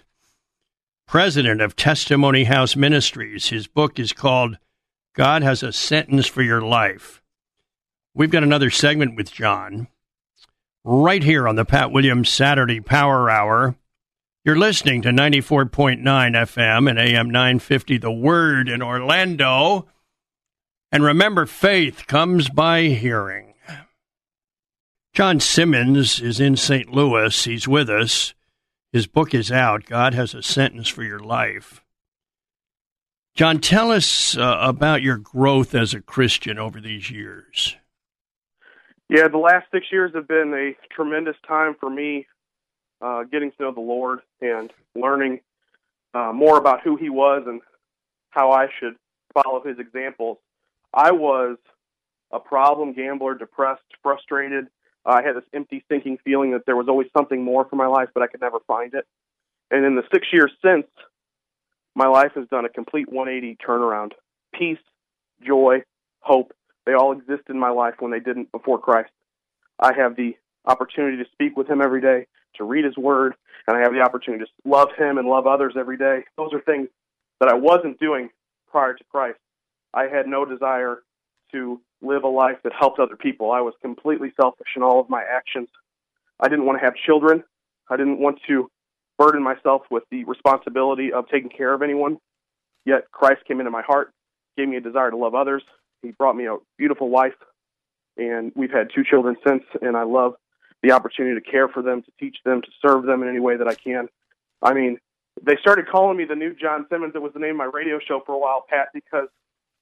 president 1.08 1.62
of 1.62 1.76
Testimony 1.76 2.46
House 2.46 2.76
Ministries. 2.76 3.48
His 3.48 3.68
book 3.68 4.00
is 4.00 4.14
called 4.14 4.58
God 5.14 5.42
Has 5.42 5.64
a 5.64 5.72
Sentence 5.72 6.28
for 6.28 6.42
Your 6.42 6.62
Life. 6.62 7.21
We've 8.14 8.30
got 8.30 8.44
another 8.44 8.70
segment 8.70 9.16
with 9.16 9.32
John 9.32 9.88
right 10.84 11.24
here 11.24 11.48
on 11.48 11.56
the 11.56 11.64
Pat 11.64 11.92
Williams 11.92 12.30
Saturday 12.30 12.82
Power 12.82 13.30
Hour. 13.30 13.76
You're 14.44 14.58
listening 14.58 15.02
to 15.04 15.10
94.9 15.10 16.02
FM 16.02 16.90
and 16.90 17.00
AM 17.00 17.30
950 17.30 18.00
The 18.00 18.12
Word 18.12 18.68
in 18.68 18.82
Orlando. 18.82 19.88
And 20.92 21.04
remember, 21.04 21.46
faith 21.46 22.06
comes 22.06 22.50
by 22.50 22.84
hearing. 22.84 23.54
John 25.14 25.40
Simmons 25.40 26.20
is 26.20 26.42
in 26.42 26.58
St. 26.58 26.92
Louis. 26.92 27.44
He's 27.44 27.68
with 27.68 27.90
us. 27.90 28.34
His 28.92 29.08
book 29.08 29.34
is 29.34 29.54
out. 29.54 29.86
God 29.86 30.14
has 30.14 30.34
a 30.34 30.44
sentence 30.44 30.90
for 30.90 31.04
your 31.04 31.20
life. 31.20 31.82
John, 33.36 33.60
tell 33.60 33.92
us 33.92 34.36
uh, 34.36 34.58
about 34.60 35.02
your 35.02 35.18
growth 35.18 35.74
as 35.74 35.94
a 35.94 36.02
Christian 36.02 36.60
over 36.60 36.82
these 36.82 37.10
years. 37.10 37.78
Yeah, 39.12 39.28
the 39.28 39.40
last 39.40 39.66
six 39.74 39.88
years 39.92 40.14
have 40.16 40.26
been 40.26 40.54
a 40.54 40.96
tremendous 40.96 41.36
time 41.46 41.76
for 41.78 41.90
me 41.90 42.28
uh, 43.02 43.24
getting 43.24 43.52
to 43.52 43.64
know 43.64 43.74
the 43.74 43.82
Lord 43.82 44.20
and 44.40 44.72
learning 44.96 45.42
uh, 46.14 46.32
more 46.34 46.58
about 46.58 46.80
who 46.82 46.96
He 46.96 47.10
was 47.10 47.44
and 47.46 47.60
how 48.30 48.52
I 48.52 48.68
should 48.80 48.96
follow 49.34 49.62
His 49.66 49.80
examples. 49.80 50.38
I 50.94 51.12
was 51.12 51.58
a 52.32 52.40
problem 52.40 52.94
gambler, 52.94 53.36
depressed, 53.36 53.84
frustrated. 54.02 54.68
Uh, 55.06 55.20
I 55.22 55.24
had 55.24 55.36
this 55.36 55.44
empty, 55.54 55.84
sinking 55.92 56.20
feeling 56.24 56.52
that 56.52 56.66
there 56.66 56.78
was 56.78 56.88
always 56.88 57.10
something 57.12 57.44
more 57.44 57.66
for 57.66 57.76
my 57.76 57.88
life, 57.88 58.08
but 58.14 58.24
I 58.24 58.28
could 58.28 58.40
never 58.40 58.60
find 58.66 58.94
it. 58.94 59.06
And 59.72 59.84
in 59.84 59.98
the 59.98 60.04
six 60.14 60.28
years 60.32 60.54
since, 60.64 60.88
my 61.96 62.08
life 62.08 62.32
has 62.36 62.48
done 62.48 62.64
a 62.64 62.70
complete 62.70 63.12
180 63.12 63.58
turnaround. 63.58 64.12
Peace, 64.58 64.80
joy, 65.46 65.84
hope, 66.22 66.54
they 66.86 66.94
all 66.94 67.12
exist 67.12 67.44
in 67.50 67.60
my 67.60 67.70
life 67.70 67.96
when 68.00 68.12
they 68.12 68.20
didn't 68.20 68.52
before 68.52 68.80
Christ. 68.80 69.12
I 69.80 69.94
have 69.94 70.16
the 70.16 70.36
opportunity 70.66 71.18
to 71.18 71.30
speak 71.32 71.58
with 71.58 71.68
Him 71.68 71.82
every 71.82 72.02
day, 72.02 72.28
to 72.56 72.64
read 72.64 72.86
His 72.86 72.98
Word, 72.98 73.34
and 73.68 73.78
I 73.78 73.82
have 73.82 73.94
the 73.94 74.02
opportunity 74.02 74.46
to 74.46 74.70
love 74.70 74.90
Him 74.98 75.18
and 75.18 75.28
love 75.28 75.48
others 75.48 75.74
every 75.78 75.98
day. 75.98 76.24
Those 76.38 76.54
are 76.54 76.62
things 76.62 76.88
that 77.40 77.50
I 77.50 77.56
wasn't 77.56 78.00
doing 78.00 78.30
prior 78.70 78.94
to 78.94 79.04
Christ. 79.12 79.40
I 79.94 80.04
had 80.04 80.28
no 80.28 80.46
desire 80.46 81.04
to 81.52 81.82
live 82.02 82.24
a 82.24 82.28
life 82.28 82.58
that 82.64 82.74
helped 82.78 83.00
other 83.00 83.16
people. 83.16 83.52
I 83.52 83.62
was 83.62 83.74
completely 83.82 84.32
selfish 84.40 84.70
in 84.76 84.84
all 84.84 85.00
of 85.00 85.10
my 85.10 85.24
actions. 85.24 85.68
I 86.40 86.48
didn't 86.48 86.66
want 86.66 86.80
to 86.80 86.86
have 86.86 86.96
children. 86.96 87.44
I 87.90 87.98
didn't 87.98 88.20
want 88.20 88.40
to 88.48 88.70
burden 89.18 89.44
myself 89.44 89.84
with 89.92 90.04
the 90.10 90.24
responsibility 90.24 91.12
of 91.14 91.28
taking 91.30 91.50
care 91.50 91.74
of 91.74 91.82
anyone. 91.82 92.18
Yet 92.86 93.12
Christ 93.12 93.46
came 93.48 93.60
into 93.60 93.70
my 93.70 93.84
heart, 93.84 94.14
gave 94.58 94.68
me 94.68 94.78
a 94.78 94.82
desire 94.82 95.12
to 95.12 95.18
love 95.18 95.36
others. 95.36 95.62
He 96.02 96.12
brought 96.12 96.36
me 96.36 96.48
a 96.48 96.58
beautiful 96.78 97.10
wife, 97.10 97.36
and 98.18 98.52
we've 98.56 98.72
had 98.72 98.90
two 98.94 99.04
children 99.04 99.36
since, 99.46 99.64
and 99.82 99.96
I 99.96 100.04
love 100.04 100.36
the 100.82 100.92
opportunity 100.92 101.40
to 101.40 101.52
care 101.52 101.68
for 101.68 101.84
them, 101.84 102.02
to 102.02 102.12
teach 102.20 102.38
them, 102.44 102.62
to 102.62 102.68
serve 102.86 103.06
them 103.06 103.22
in 103.22 103.30
any 103.30 103.40
way 103.40 103.58
that 103.58 103.68
I 103.68 103.76
can. 103.76 104.10
I 104.62 104.74
mean, 104.74 105.00
they 105.42 105.56
started 105.58 105.88
calling 105.88 106.18
me 106.18 106.26
the 106.26 106.36
new 106.36 106.54
John 106.54 106.86
Simmons. 106.90 107.14
It 107.16 107.22
was 107.22 107.34
the 107.34 107.40
name 107.40 107.52
of 107.52 107.58
my 107.58 107.66
radio 107.66 108.00
show 108.00 108.22
for 108.26 108.34
a 108.34 108.40
while, 108.40 108.66
Pat, 108.68 108.90
because 108.94 109.28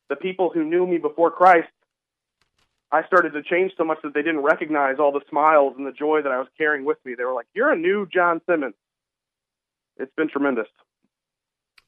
the 0.10 0.16
people 0.16 0.50
who 0.54 0.64
knew 0.64 0.86
me 0.86 0.98
before 0.98 1.32
Christ, 1.32 1.70
I 2.92 3.04
started 3.06 3.34
to 3.34 3.44
change 3.44 3.74
so 3.78 3.84
much 3.84 4.00
that 4.04 4.14
they 4.14 4.22
didn't 4.22 4.42
recognize 4.42 4.96
all 5.00 5.12
the 5.12 5.22
smiles 5.30 5.76
and 5.78 5.86
the 5.86 5.92
joy 5.92 6.22
that 6.22 6.32
I 6.32 6.40
was 6.40 6.48
carrying 6.58 6.86
with 6.86 6.98
me. 7.06 7.14
They 7.16 7.24
were 7.24 7.34
like, 7.34 7.48
"You're 7.54 7.72
a 7.72 7.78
new 7.78 8.08
John 8.08 8.42
Simmons." 8.46 8.76
It's 9.98 10.14
been 10.16 10.30
tremendous. 10.30 10.68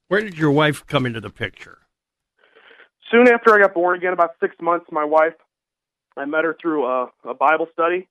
Where 0.08 0.22
did 0.22 0.38
your 0.38 0.52
wife 0.52 0.86
come 0.86 1.06
into 1.06 1.22
the 1.22 1.30
picture? 1.30 1.81
Soon 3.12 3.28
after 3.28 3.54
I 3.54 3.60
got 3.60 3.74
born 3.74 3.98
again, 3.98 4.14
about 4.14 4.32
six 4.40 4.56
months, 4.62 4.86
my 4.90 5.04
wife, 5.04 5.34
I 6.16 6.26
met 6.26 6.46
her 6.46 6.56
through 6.60 6.86
a, 6.86 7.12
a 7.26 7.34
Bible 7.34 7.68
study, 7.74 8.08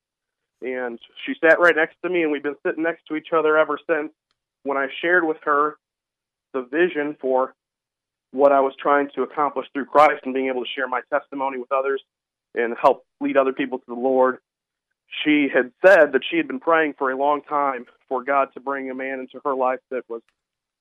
and 0.60 0.98
she 1.24 1.32
sat 1.40 1.58
right 1.58 1.74
next 1.74 1.96
to 2.02 2.10
me, 2.10 2.22
and 2.22 2.30
we've 2.30 2.42
been 2.42 2.56
sitting 2.64 2.82
next 2.82 3.06
to 3.08 3.16
each 3.16 3.28
other 3.34 3.56
ever 3.56 3.78
since. 3.88 4.12
When 4.62 4.76
I 4.76 4.88
shared 5.00 5.24
with 5.24 5.38
her 5.44 5.76
the 6.52 6.62
vision 6.62 7.16
for 7.18 7.54
what 8.32 8.52
I 8.52 8.60
was 8.60 8.74
trying 8.78 9.08
to 9.14 9.22
accomplish 9.22 9.66
through 9.72 9.86
Christ 9.86 10.22
and 10.24 10.34
being 10.34 10.48
able 10.48 10.62
to 10.62 10.70
share 10.76 10.86
my 10.86 11.00
testimony 11.10 11.58
with 11.58 11.72
others 11.72 12.02
and 12.54 12.74
help 12.80 13.04
lead 13.20 13.38
other 13.38 13.52
people 13.52 13.78
to 13.78 13.84
the 13.88 13.94
Lord. 13.94 14.38
She 15.24 15.48
had 15.52 15.72
said 15.84 16.12
that 16.12 16.22
she 16.30 16.36
had 16.36 16.46
been 16.46 16.60
praying 16.60 16.94
for 16.98 17.10
a 17.10 17.16
long 17.16 17.42
time 17.42 17.86
for 18.08 18.22
God 18.22 18.48
to 18.54 18.60
bring 18.60 18.90
a 18.90 18.94
man 18.94 19.18
into 19.18 19.40
her 19.44 19.54
life 19.54 19.80
that 19.90 20.02
was 20.08 20.22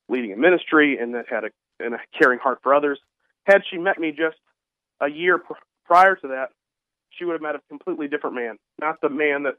leading 0.09 0.33
a 0.33 0.38
ministry 0.38 0.97
and 0.99 1.15
that 1.15 1.25
had 1.29 1.45
a, 1.45 1.49
and 1.79 1.95
a 1.95 1.99
caring 2.19 2.39
heart 2.39 2.59
for 2.61 2.75
others. 2.75 2.99
Had 3.50 3.63
she 3.70 3.77
met 3.77 3.98
me 3.98 4.12
just 4.12 4.38
a 5.01 5.10
year 5.10 5.39
pr- 5.39 5.53
prior 5.86 6.15
to 6.15 6.27
that, 6.27 6.50
she 7.10 7.25
would 7.25 7.34
have 7.34 7.41
met 7.41 7.56
a 7.56 7.62
completely 7.68 8.08
different 8.08 8.36
man. 8.36 8.58
Not 8.79 9.01
the 9.01 9.10
man 9.10 9.44
that 9.44 9.56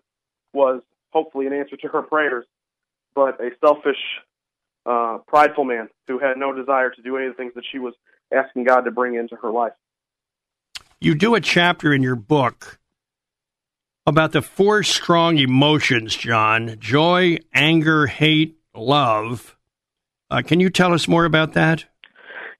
was 0.53 0.81
hopefully 1.11 1.47
an 1.49 1.53
answer 1.53 1.77
to 1.77 1.89
her 1.89 2.03
prayers, 2.03 2.47
but 3.17 3.41
a 3.41 3.51
selfish 3.59 3.99
uh, 4.87 5.19
prideful 5.27 5.65
man 5.65 5.89
who 6.07 6.21
had 6.21 6.37
no 6.37 6.53
desire 6.53 6.91
to 6.91 7.03
do 7.03 7.17
any 7.17 7.27
of 7.27 7.33
the 7.33 7.37
things 7.37 7.53
that 7.57 7.65
she 7.71 7.81
was 7.81 7.95
asking 8.33 8.65
God 8.65 8.83
to 8.83 8.93
bring 8.93 9.17
into 9.17 9.35
her 9.37 9.51
life. 9.51 9.73
You 11.01 11.17
do 11.17 11.35
a 11.35 11.41
chapter 11.41 11.93
in 11.93 12.03
your 12.03 12.15
book 12.15 12.79
about 14.07 14.31
the 14.31 14.43
four 14.43 14.85
strong 14.85 15.37
emotions, 15.37 16.15
John 16.15 16.77
joy, 16.79 17.39
anger, 17.53 18.07
hate, 18.07 18.57
love. 18.73 19.57
Uh, 20.31 20.43
can 20.47 20.61
you 20.61 20.71
tell 20.71 20.93
us 20.95 21.09
more 21.09 21.25
about 21.25 21.55
that? 21.55 21.87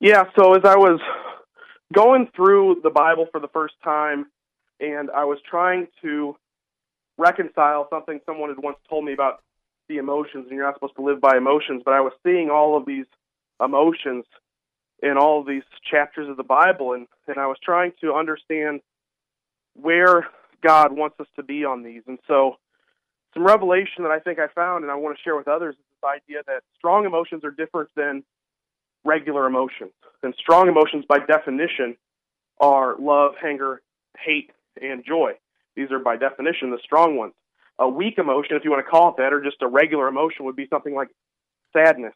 Yeah, 0.01 0.25
so 0.35 0.55
as 0.55 0.65
I 0.65 0.77
was 0.77 0.99
going 1.93 2.29
through 2.35 2.81
the 2.83 2.91
Bible 2.91 3.27
for 3.31 3.41
the 3.41 3.49
first 3.49 3.75
time, 3.83 4.27
and 4.81 5.11
I 5.11 5.25
was 5.25 5.39
trying 5.49 5.89
to 6.03 6.37
reconcile 7.19 7.87
something 7.91 8.21
someone 8.25 8.51
had 8.51 8.59
once 8.59 8.79
told 8.89 9.05
me 9.05 9.13
about 9.13 9.43
the 9.89 9.99
emotions, 9.99 10.47
and 10.49 10.53
you're 10.53 10.65
not 10.65 10.75
supposed 10.75 10.97
to 10.97 11.03
live 11.03 11.21
by 11.21 11.37
emotions. 11.37 11.83
But 11.85 11.95
I 11.95 12.01
was 12.01 12.13
seeing 12.25 12.49
all 12.51 12.77
of 12.77 12.87
these 12.87 13.07
emotions 13.63 14.25
in 15.03 15.17
all 15.17 15.41
of 15.41 15.47
these 15.47 15.63
chapters 15.91 16.29
of 16.29 16.37
the 16.37 16.45
Bible, 16.45 16.93
and, 16.93 17.07
and 17.27 17.39
I 17.39 17.47
was 17.47 17.59
trying 17.63 17.93
to 18.01 18.15
understand 18.15 18.81
where 19.75 20.27
God 20.63 20.93
wants 20.93 21.19
us 21.21 21.27
to 21.37 21.43
be 21.43 21.65
on 21.65 21.83
these. 21.83 22.03
And 22.07 22.19
so, 22.27 22.57
some 23.35 23.45
revelation 23.45 24.03
that 24.03 24.11
I 24.11 24.19
think 24.19 24.39
I 24.39 24.49
found, 24.49 24.85
and 24.85 24.91
I 24.91 24.97
want 24.97 25.17
to 25.17 25.23
share 25.23 25.37
with 25.37 25.49
others, 25.49 25.75
is 25.75 25.85
this 26.01 26.09
idea 26.09 26.43
that 26.47 26.63
strong 26.77 27.05
emotions 27.07 27.45
are 27.45 27.51
different 27.51 27.91
than 27.97 28.25
regular 29.05 29.47
emotions. 29.47 29.93
And 30.23 30.35
strong 30.39 30.69
emotions, 30.69 31.05
by 31.09 31.19
definition, 31.19 31.97
are 32.61 32.97
love, 32.99 33.33
anger, 33.45 33.81
hate, 34.19 34.51
and 34.81 35.05
joy. 35.05 35.33
These 35.77 35.91
are, 35.91 35.99
by 35.99 36.17
definition, 36.17 36.71
the 36.71 36.79
strong 36.85 37.17
ones 37.17 37.33
a 37.81 37.89
weak 37.89 38.19
emotion, 38.19 38.57
if 38.57 38.65
you 38.65 38.71
want 38.71 38.85
to 38.85 38.91
call 38.91 39.09
it 39.09 39.15
that, 39.17 39.33
or 39.33 39.43
just 39.43 39.63
a 39.63 39.67
regular 39.67 40.07
emotion, 40.07 40.45
would 40.45 40.55
be 40.55 40.69
something 40.69 40.95
like 40.95 41.09
sadness 41.73 42.13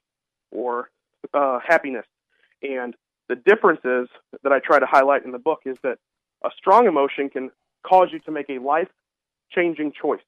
or 0.52 0.90
uh, 1.32 1.58
happiness. 1.66 2.04
And 2.62 2.94
the 3.28 3.36
differences 3.36 4.08
that 4.42 4.52
I 4.52 4.58
try 4.58 4.78
to 4.78 4.86
highlight 4.86 5.24
in 5.24 5.32
the 5.32 5.38
book 5.38 5.60
is 5.64 5.78
that 5.82 5.98
a 6.44 6.50
strong 6.58 6.86
emotion 6.86 7.30
can 7.30 7.50
cause 7.82 8.08
you 8.12 8.18
to 8.20 8.30
make 8.30 8.50
a 8.50 8.58
life 8.58 8.88
changing 9.50 9.92
choice. 10.00 10.20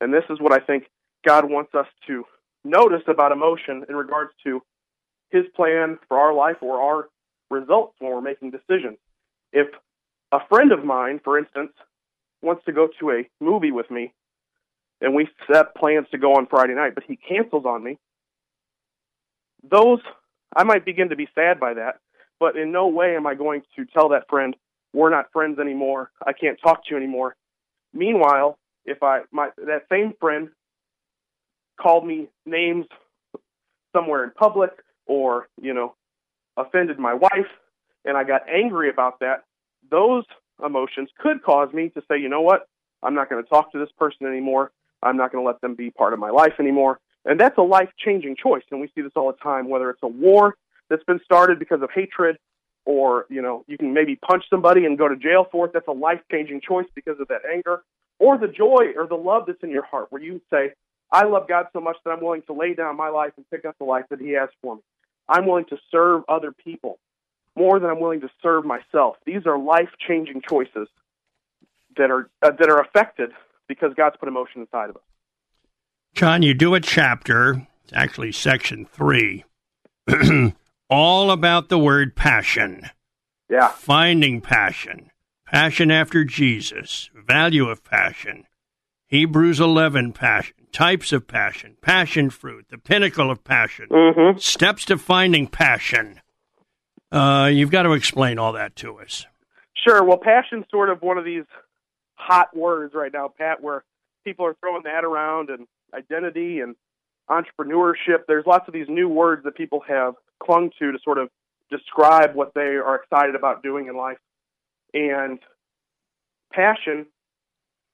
And 0.00 0.12
this 0.12 0.24
is 0.28 0.40
what 0.40 0.52
I 0.52 0.58
think 0.58 0.86
God 1.24 1.48
wants 1.48 1.72
us 1.74 1.86
to 2.08 2.24
notice 2.64 3.02
about 3.06 3.30
emotion 3.30 3.84
in 3.88 3.94
regards 3.94 4.32
to 4.44 4.60
his 5.30 5.44
plan 5.54 5.98
for 6.08 6.18
our 6.18 6.32
life 6.32 6.56
or 6.60 6.80
our 6.80 7.08
results 7.50 7.94
when 7.98 8.12
we're 8.12 8.20
making 8.20 8.50
decisions. 8.50 8.98
If 9.52 9.68
a 10.32 10.38
friend 10.48 10.72
of 10.72 10.84
mine, 10.84 11.20
for 11.22 11.38
instance, 11.38 11.72
wants 12.42 12.64
to 12.66 12.72
go 12.72 12.88
to 13.00 13.10
a 13.10 13.28
movie 13.40 13.72
with 13.72 13.90
me 13.90 14.12
and 15.00 15.14
we 15.14 15.28
set 15.50 15.74
plans 15.74 16.06
to 16.10 16.18
go 16.18 16.34
on 16.34 16.46
Friday 16.46 16.74
night, 16.74 16.94
but 16.94 17.04
he 17.04 17.16
cancels 17.16 17.64
on 17.66 17.82
me, 17.82 17.98
those, 19.68 20.00
I 20.54 20.64
might 20.64 20.84
begin 20.84 21.10
to 21.10 21.16
be 21.16 21.28
sad 21.34 21.60
by 21.60 21.74
that, 21.74 21.98
but 22.38 22.56
in 22.56 22.72
no 22.72 22.88
way 22.88 23.16
am 23.16 23.26
I 23.26 23.34
going 23.34 23.62
to 23.76 23.84
tell 23.84 24.10
that 24.10 24.28
friend, 24.28 24.56
we're 24.92 25.10
not 25.10 25.32
friends 25.32 25.58
anymore, 25.58 26.10
I 26.24 26.32
can't 26.32 26.58
talk 26.62 26.84
to 26.84 26.90
you 26.90 26.96
anymore. 26.96 27.36
Meanwhile, 27.92 28.58
if 28.84 29.02
I, 29.02 29.22
my, 29.32 29.50
that 29.56 29.82
same 29.90 30.14
friend 30.20 30.48
called 31.80 32.06
me 32.06 32.28
names 32.46 32.86
somewhere 33.94 34.24
in 34.24 34.30
public 34.30 34.70
or, 35.06 35.48
you 35.60 35.74
know, 35.74 35.94
offended 36.56 36.98
my 36.98 37.14
wife 37.14 37.50
and 38.04 38.16
I 38.16 38.24
got 38.24 38.48
angry 38.48 38.88
about 38.88 39.20
that, 39.20 39.44
those 39.90 40.24
emotions 40.64 41.10
could 41.18 41.42
cause 41.42 41.72
me 41.72 41.90
to 41.90 42.02
say, 42.08 42.18
you 42.18 42.28
know 42.28 42.40
what, 42.40 42.68
I'm 43.02 43.14
not 43.14 43.28
going 43.28 43.42
to 43.42 43.48
talk 43.48 43.72
to 43.72 43.78
this 43.78 43.90
person 43.98 44.26
anymore. 44.26 44.72
I'm 45.02 45.16
not 45.16 45.32
going 45.32 45.44
to 45.44 45.46
let 45.46 45.60
them 45.60 45.74
be 45.74 45.90
part 45.90 46.12
of 46.12 46.18
my 46.18 46.30
life 46.30 46.54
anymore. 46.58 46.98
And 47.24 47.38
that's 47.38 47.58
a 47.58 47.62
life 47.62 47.90
changing 47.98 48.36
choice. 48.36 48.62
And 48.70 48.80
we 48.80 48.88
see 48.94 49.02
this 49.02 49.12
all 49.16 49.30
the 49.30 49.38
time, 49.38 49.68
whether 49.68 49.90
it's 49.90 50.02
a 50.02 50.08
war 50.08 50.54
that's 50.88 51.04
been 51.04 51.20
started 51.24 51.58
because 51.58 51.82
of 51.82 51.90
hatred, 51.94 52.38
or, 52.84 53.26
you 53.28 53.42
know, 53.42 53.64
you 53.66 53.76
can 53.76 53.92
maybe 53.92 54.14
punch 54.14 54.44
somebody 54.48 54.86
and 54.86 54.96
go 54.96 55.08
to 55.08 55.16
jail 55.16 55.46
for 55.50 55.66
it. 55.66 55.72
That's 55.72 55.88
a 55.88 55.92
life 55.92 56.20
changing 56.30 56.60
choice 56.60 56.86
because 56.94 57.18
of 57.20 57.26
that 57.28 57.42
anger. 57.52 57.82
Or 58.18 58.38
the 58.38 58.48
joy 58.48 58.92
or 58.96 59.06
the 59.06 59.16
love 59.16 59.44
that's 59.46 59.62
in 59.62 59.70
your 59.70 59.84
heart, 59.84 60.06
where 60.10 60.22
you 60.22 60.40
say, 60.50 60.72
I 61.12 61.24
love 61.24 61.48
God 61.48 61.66
so 61.72 61.80
much 61.80 61.96
that 62.04 62.12
I'm 62.12 62.22
willing 62.22 62.42
to 62.42 62.52
lay 62.52 62.74
down 62.74 62.96
my 62.96 63.08
life 63.08 63.32
and 63.36 63.44
pick 63.50 63.64
up 63.64 63.76
the 63.78 63.84
life 63.84 64.04
that 64.10 64.20
He 64.20 64.30
has 64.30 64.48
for 64.62 64.76
me. 64.76 64.82
I'm 65.28 65.46
willing 65.46 65.66
to 65.66 65.78
serve 65.90 66.22
other 66.28 66.52
people 66.52 66.98
more 67.56 67.78
than 67.80 67.90
I'm 67.90 68.00
willing 68.00 68.20
to 68.20 68.30
serve 68.42 68.64
myself. 68.64 69.16
These 69.24 69.46
are 69.46 69.58
life 69.58 69.88
changing 70.06 70.42
choices 70.48 70.88
that 71.96 72.10
are 72.10 72.30
uh, 72.42 72.50
that 72.58 72.68
are 72.68 72.80
affected 72.80 73.30
because 73.68 73.92
God's 73.96 74.16
put 74.18 74.28
emotion 74.28 74.60
inside 74.60 74.90
of 74.90 74.96
us. 74.96 75.02
John, 76.14 76.42
you 76.42 76.54
do 76.54 76.74
a 76.74 76.80
chapter, 76.80 77.66
it's 77.84 77.92
actually 77.92 78.32
section 78.32 78.86
three, 78.86 79.44
all 80.90 81.30
about 81.30 81.68
the 81.68 81.78
word 81.78 82.16
passion. 82.16 82.90
Yeah. 83.48 83.68
Finding 83.68 84.40
passion, 84.40 85.10
passion 85.46 85.90
after 85.90 86.24
Jesus, 86.24 87.10
value 87.14 87.68
of 87.68 87.84
passion, 87.84 88.44
Hebrews 89.08 89.60
11 89.60 90.12
passion, 90.12 90.54
types 90.72 91.12
of 91.12 91.28
passion, 91.28 91.76
passion 91.80 92.30
fruit, 92.30 92.66
the 92.70 92.78
pinnacle 92.78 93.30
of 93.30 93.44
passion, 93.44 93.88
mm-hmm. 93.88 94.38
steps 94.38 94.84
to 94.86 94.98
finding 94.98 95.46
passion. 95.46 96.20
Uh, 97.12 97.48
you've 97.52 97.70
got 97.70 97.84
to 97.84 97.92
explain 97.92 98.38
all 98.38 98.52
that 98.52 98.74
to 98.76 98.98
us. 98.98 99.26
Sure. 99.86 100.02
Well, 100.02 100.18
passion's 100.18 100.64
sort 100.70 100.90
of 100.90 101.02
one 101.02 101.18
of 101.18 101.24
these 101.24 101.44
hot 102.16 102.56
words 102.56 102.94
right 102.94 103.12
now, 103.12 103.32
Pat, 103.38 103.62
where 103.62 103.84
people 104.24 104.44
are 104.44 104.56
throwing 104.60 104.82
that 104.84 105.04
around 105.04 105.50
and 105.50 105.66
identity 105.94 106.60
and 106.60 106.74
entrepreneurship. 107.30 108.24
There's 108.26 108.44
lots 108.46 108.66
of 108.66 108.74
these 108.74 108.88
new 108.88 109.08
words 109.08 109.44
that 109.44 109.54
people 109.54 109.82
have 109.86 110.14
clung 110.42 110.70
to 110.80 110.92
to 110.92 110.98
sort 111.04 111.18
of 111.18 111.28
describe 111.70 112.34
what 112.34 112.54
they 112.54 112.76
are 112.76 112.96
excited 112.96 113.34
about 113.36 113.62
doing 113.62 113.86
in 113.86 113.96
life. 113.96 114.18
And 114.92 115.38
passion, 116.52 117.06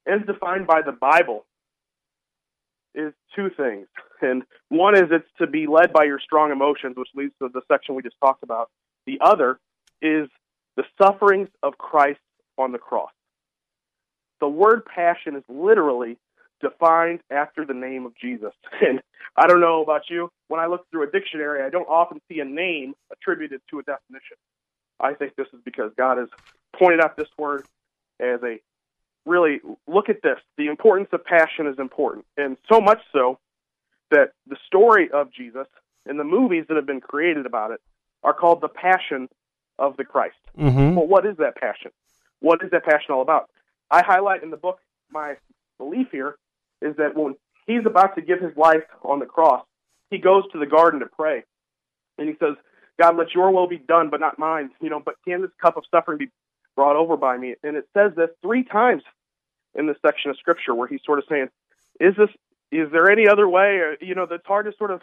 as 0.06 0.20
defined 0.26 0.66
by 0.66 0.82
the 0.82 0.92
Bible, 0.92 1.44
is 2.94 3.12
two 3.34 3.50
things. 3.56 3.86
And 4.20 4.42
one 4.68 4.96
is 4.96 5.04
it's 5.10 5.28
to 5.38 5.46
be 5.46 5.66
led 5.66 5.92
by 5.92 6.04
your 6.04 6.20
strong 6.20 6.52
emotions, 6.52 6.96
which 6.96 7.08
leads 7.14 7.32
to 7.40 7.48
the 7.52 7.62
section 7.70 7.94
we 7.94 8.02
just 8.02 8.16
talked 8.20 8.42
about. 8.42 8.70
The 9.06 9.18
other 9.20 9.58
is 10.00 10.28
the 10.76 10.84
sufferings 11.00 11.48
of 11.62 11.78
Christ 11.78 12.20
on 12.58 12.72
the 12.72 12.78
cross. 12.78 13.10
The 14.40 14.48
word 14.48 14.84
passion 14.84 15.36
is 15.36 15.44
literally 15.48 16.18
defined 16.60 17.20
after 17.30 17.64
the 17.64 17.74
name 17.74 18.06
of 18.06 18.12
Jesus. 18.20 18.52
And 18.80 19.00
I 19.36 19.46
don't 19.46 19.60
know 19.60 19.82
about 19.82 20.02
you, 20.10 20.30
when 20.48 20.60
I 20.60 20.66
look 20.66 20.84
through 20.90 21.08
a 21.08 21.10
dictionary, 21.10 21.62
I 21.64 21.70
don't 21.70 21.88
often 21.88 22.20
see 22.28 22.40
a 22.40 22.44
name 22.44 22.94
attributed 23.10 23.62
to 23.70 23.78
a 23.78 23.82
definition. 23.82 24.36
I 25.00 25.14
think 25.14 25.36
this 25.36 25.46
is 25.54 25.60
because 25.64 25.92
God 25.96 26.18
has 26.18 26.28
pointed 26.78 27.00
out 27.00 27.16
this 27.16 27.28
word 27.38 27.64
as 28.20 28.40
a 28.42 28.60
really 29.26 29.60
look 29.86 30.08
at 30.08 30.22
this. 30.22 30.38
The 30.56 30.66
importance 30.66 31.08
of 31.12 31.24
passion 31.24 31.66
is 31.66 31.78
important, 31.78 32.24
and 32.36 32.56
so 32.70 32.80
much 32.80 33.00
so 33.12 33.38
that 34.10 34.32
the 34.46 34.56
story 34.66 35.10
of 35.10 35.32
Jesus 35.32 35.66
and 36.06 36.18
the 36.18 36.24
movies 36.24 36.64
that 36.68 36.76
have 36.76 36.86
been 36.86 37.00
created 37.00 37.46
about 37.46 37.70
it 37.70 37.80
are 38.22 38.34
called 38.34 38.60
the 38.60 38.68
Passion 38.68 39.28
of 39.78 39.96
the 39.96 40.04
Christ. 40.04 40.36
Mm-hmm. 40.58 40.96
Well, 40.96 41.06
what 41.06 41.26
is 41.26 41.36
that 41.38 41.56
passion? 41.56 41.90
What 42.40 42.62
is 42.62 42.70
that 42.70 42.84
passion 42.84 43.14
all 43.14 43.22
about? 43.22 43.48
I 43.90 44.02
highlight 44.04 44.42
in 44.42 44.50
the 44.50 44.56
book 44.56 44.78
my 45.10 45.36
belief 45.78 46.08
here 46.10 46.36
is 46.80 46.96
that 46.96 47.16
when 47.16 47.36
he's 47.66 47.86
about 47.86 48.14
to 48.16 48.22
give 48.22 48.40
his 48.40 48.56
life 48.56 48.84
on 49.02 49.18
the 49.18 49.26
cross, 49.26 49.64
he 50.10 50.18
goes 50.18 50.44
to 50.52 50.58
the 50.58 50.66
garden 50.66 51.00
to 51.00 51.06
pray. 51.06 51.44
And 52.18 52.28
he 52.28 52.34
says, 52.38 52.54
God, 53.00 53.16
let 53.16 53.34
your 53.34 53.50
will 53.50 53.68
be 53.68 53.78
done, 53.78 54.10
but 54.10 54.20
not 54.20 54.38
mine. 54.38 54.70
You 54.80 54.90
know, 54.90 55.00
but 55.04 55.14
can 55.26 55.42
this 55.42 55.50
cup 55.60 55.76
of 55.76 55.84
suffering 55.90 56.18
be 56.18 56.28
brought 56.76 56.96
over 56.96 57.16
by 57.16 57.36
me? 57.36 57.54
And 57.62 57.76
it 57.76 57.88
says 57.94 58.12
this 58.16 58.30
three 58.42 58.64
times 58.64 59.02
in 59.74 59.86
this 59.86 59.96
section 60.04 60.30
of 60.30 60.36
scripture 60.38 60.74
where 60.74 60.88
he's 60.88 61.00
sort 61.04 61.18
of 61.18 61.24
saying, 61.28 61.48
Is 62.00 62.14
this 62.16 62.30
is 62.70 62.90
there 62.90 63.10
any 63.10 63.28
other 63.28 63.48
way? 63.48 63.76
Or, 63.76 63.96
you 64.00 64.14
know, 64.14 64.26
it's 64.30 64.46
hard 64.46 64.66
to 64.66 64.72
sort 64.78 64.90
of 64.90 65.02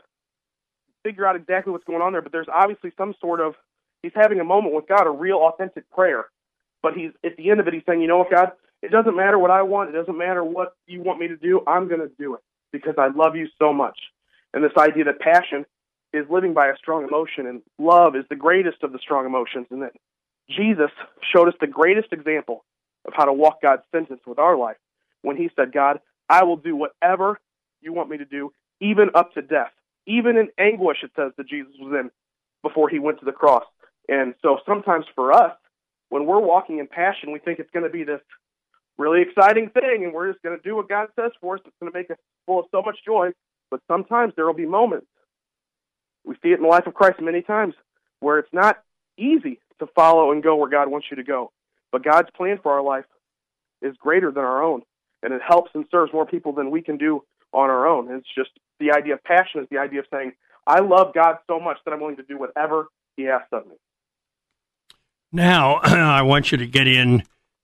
figure 1.03 1.25
out 1.25 1.35
exactly 1.35 1.71
what's 1.71 1.83
going 1.83 2.01
on 2.01 2.11
there, 2.11 2.21
but 2.21 2.31
there's 2.31 2.47
obviously 2.51 2.91
some 2.97 3.13
sort 3.21 3.39
of 3.39 3.55
he's 4.01 4.11
having 4.15 4.39
a 4.39 4.43
moment 4.43 4.73
with 4.73 4.87
God, 4.87 5.07
a 5.07 5.11
real 5.11 5.37
authentic 5.37 5.89
prayer. 5.91 6.25
But 6.81 6.93
he's 6.93 7.11
at 7.23 7.37
the 7.37 7.51
end 7.51 7.59
of 7.59 7.67
it, 7.67 7.73
he's 7.73 7.83
saying, 7.87 8.01
You 8.01 8.07
know 8.07 8.17
what, 8.17 8.31
God, 8.31 8.51
it 8.81 8.91
doesn't 8.91 9.15
matter 9.15 9.37
what 9.37 9.51
I 9.51 9.61
want. 9.63 9.89
It 9.89 9.93
doesn't 9.93 10.17
matter 10.17 10.43
what 10.43 10.75
you 10.87 11.01
want 11.01 11.19
me 11.19 11.27
to 11.27 11.37
do. 11.37 11.61
I'm 11.67 11.87
going 11.87 12.01
to 12.01 12.11
do 12.17 12.35
it 12.35 12.41
because 12.71 12.95
I 12.97 13.07
love 13.07 13.35
you 13.35 13.47
so 13.59 13.73
much. 13.73 13.97
And 14.53 14.63
this 14.63 14.71
idea 14.77 15.03
that 15.05 15.19
passion 15.19 15.65
is 16.13 16.25
living 16.29 16.53
by 16.53 16.67
a 16.67 16.77
strong 16.77 17.05
emotion 17.07 17.45
and 17.45 17.61
love 17.77 18.15
is 18.15 18.23
the 18.29 18.35
greatest 18.35 18.81
of 18.83 18.93
the 18.93 18.99
strong 18.99 19.25
emotions. 19.25 19.67
And 19.69 19.81
that 19.83 19.93
Jesus 20.49 20.91
showed 21.33 21.47
us 21.47 21.53
the 21.59 21.67
greatest 21.67 22.11
example 22.11 22.65
of 23.05 23.13
how 23.15 23.25
to 23.25 23.33
walk 23.33 23.61
God's 23.61 23.83
sentence 23.91 24.21
with 24.25 24.39
our 24.39 24.57
life 24.57 24.77
when 25.21 25.37
he 25.37 25.49
said, 25.55 25.71
God, 25.71 25.99
I 26.29 26.43
will 26.43 26.57
do 26.57 26.75
whatever 26.75 27.39
you 27.81 27.93
want 27.93 28.09
me 28.09 28.17
to 28.17 28.25
do, 28.25 28.51
even 28.81 29.09
up 29.15 29.33
to 29.33 29.41
death. 29.41 29.71
Even 30.07 30.37
in 30.37 30.49
anguish, 30.57 30.97
it 31.03 31.11
says 31.15 31.31
that 31.37 31.47
Jesus 31.47 31.73
was 31.79 31.93
in 31.99 32.09
before 32.63 32.89
he 32.89 32.99
went 32.99 33.19
to 33.19 33.25
the 33.25 33.31
cross. 33.31 33.63
And 34.07 34.33
so 34.41 34.57
sometimes 34.65 35.05
for 35.15 35.31
us, 35.31 35.53
when 36.09 36.25
we're 36.25 36.39
walking 36.39 36.79
in 36.79 36.87
passion, 36.87 37.31
we 37.31 37.39
think 37.39 37.59
it's 37.59 37.69
going 37.71 37.85
to 37.85 37.91
be 37.91 38.03
this 38.03 38.21
really 38.97 39.21
exciting 39.21 39.69
thing, 39.69 40.03
and 40.03 40.13
we're 40.13 40.31
just 40.31 40.43
going 40.43 40.57
to 40.57 40.63
do 40.63 40.75
what 40.75 40.89
God 40.89 41.09
says 41.15 41.31
for 41.39 41.55
us. 41.55 41.61
It's 41.65 41.75
going 41.79 41.91
to 41.91 41.97
make 41.97 42.09
us 42.09 42.17
full 42.45 42.59
of 42.59 42.65
so 42.71 42.81
much 42.81 42.97
joy. 43.05 43.29
But 43.69 43.81
sometimes 43.87 44.33
there 44.35 44.47
will 44.47 44.55
be 44.55 44.65
moments. 44.65 45.07
We 46.25 46.35
see 46.41 46.49
it 46.49 46.55
in 46.55 46.63
the 46.63 46.67
life 46.67 46.87
of 46.87 46.95
Christ 46.95 47.21
many 47.21 47.41
times 47.41 47.75
where 48.19 48.39
it's 48.39 48.51
not 48.51 48.77
easy 49.17 49.59
to 49.79 49.87
follow 49.87 50.31
and 50.31 50.43
go 50.43 50.55
where 50.55 50.69
God 50.69 50.89
wants 50.89 51.07
you 51.09 51.17
to 51.17 51.23
go. 51.23 51.51
But 51.91 52.03
God's 52.03 52.29
plan 52.35 52.59
for 52.61 52.73
our 52.73 52.83
life 52.83 53.05
is 53.81 53.95
greater 53.97 54.31
than 54.31 54.43
our 54.43 54.63
own, 54.63 54.81
and 55.23 55.33
it 55.33 55.41
helps 55.45 55.71
and 55.73 55.85
serves 55.89 56.13
more 56.13 56.25
people 56.25 56.53
than 56.53 56.71
we 56.71 56.81
can 56.81 56.97
do 56.97 57.23
on 57.53 57.69
our 57.69 57.87
own. 57.87 58.11
It's 58.11 58.27
just 58.35 58.51
the 58.79 58.91
idea 58.91 59.15
of 59.15 59.23
passion 59.23 59.61
is 59.61 59.67
the 59.71 59.77
idea 59.77 59.99
of 59.99 60.05
saying, 60.11 60.33
I 60.67 60.79
love 60.81 61.13
God 61.13 61.37
so 61.47 61.59
much 61.59 61.77
that 61.85 61.93
I'm 61.93 61.99
willing 61.99 62.17
to 62.17 62.23
do 62.23 62.37
whatever 62.37 62.87
He 63.17 63.27
asks 63.27 63.47
of 63.51 63.65
me. 63.67 63.75
Now, 65.31 65.75
I 65.83 66.21
want 66.21 66.51
you 66.51 66.57
to 66.57 66.67
get 66.67 66.87
in 66.87 67.23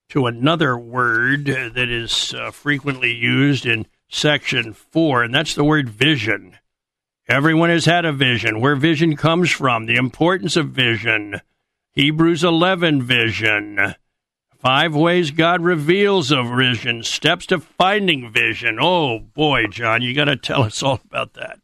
to 0.09 0.27
another 0.27 0.77
word 0.77 1.45
that 1.45 1.89
is 1.89 2.33
uh, 2.33 2.51
frequently 2.51 3.13
used 3.13 3.65
in 3.65 3.87
section 4.09 4.73
four, 4.73 5.23
and 5.23 5.33
that's 5.33 5.55
the 5.55 5.63
word 5.63 5.89
vision. 5.89 6.57
Everyone 7.27 7.69
has 7.69 7.85
had 7.85 8.05
a 8.05 8.13
vision. 8.13 8.61
Where 8.61 8.75
vision 8.75 9.15
comes 9.15 9.49
from, 9.49 9.87
the 9.87 9.95
importance 9.95 10.55
of 10.55 10.69
vision. 10.69 11.41
Hebrews 11.95 12.43
11 12.43 13.01
vision. 13.01 13.95
Five 14.57 14.95
ways 14.95 15.31
God 15.31 15.61
reveals 15.61 16.31
a 16.31 16.43
vision, 16.43 17.03
steps 17.03 17.45
to 17.47 17.59
finding 17.59 18.31
vision. 18.31 18.77
Oh 18.81 19.19
boy, 19.19 19.67
John, 19.67 20.01
you 20.01 20.13
got 20.13 20.25
to 20.25 20.35
tell 20.35 20.63
us 20.63 20.83
all 20.83 20.99
about 21.05 21.33
that. 21.33 21.59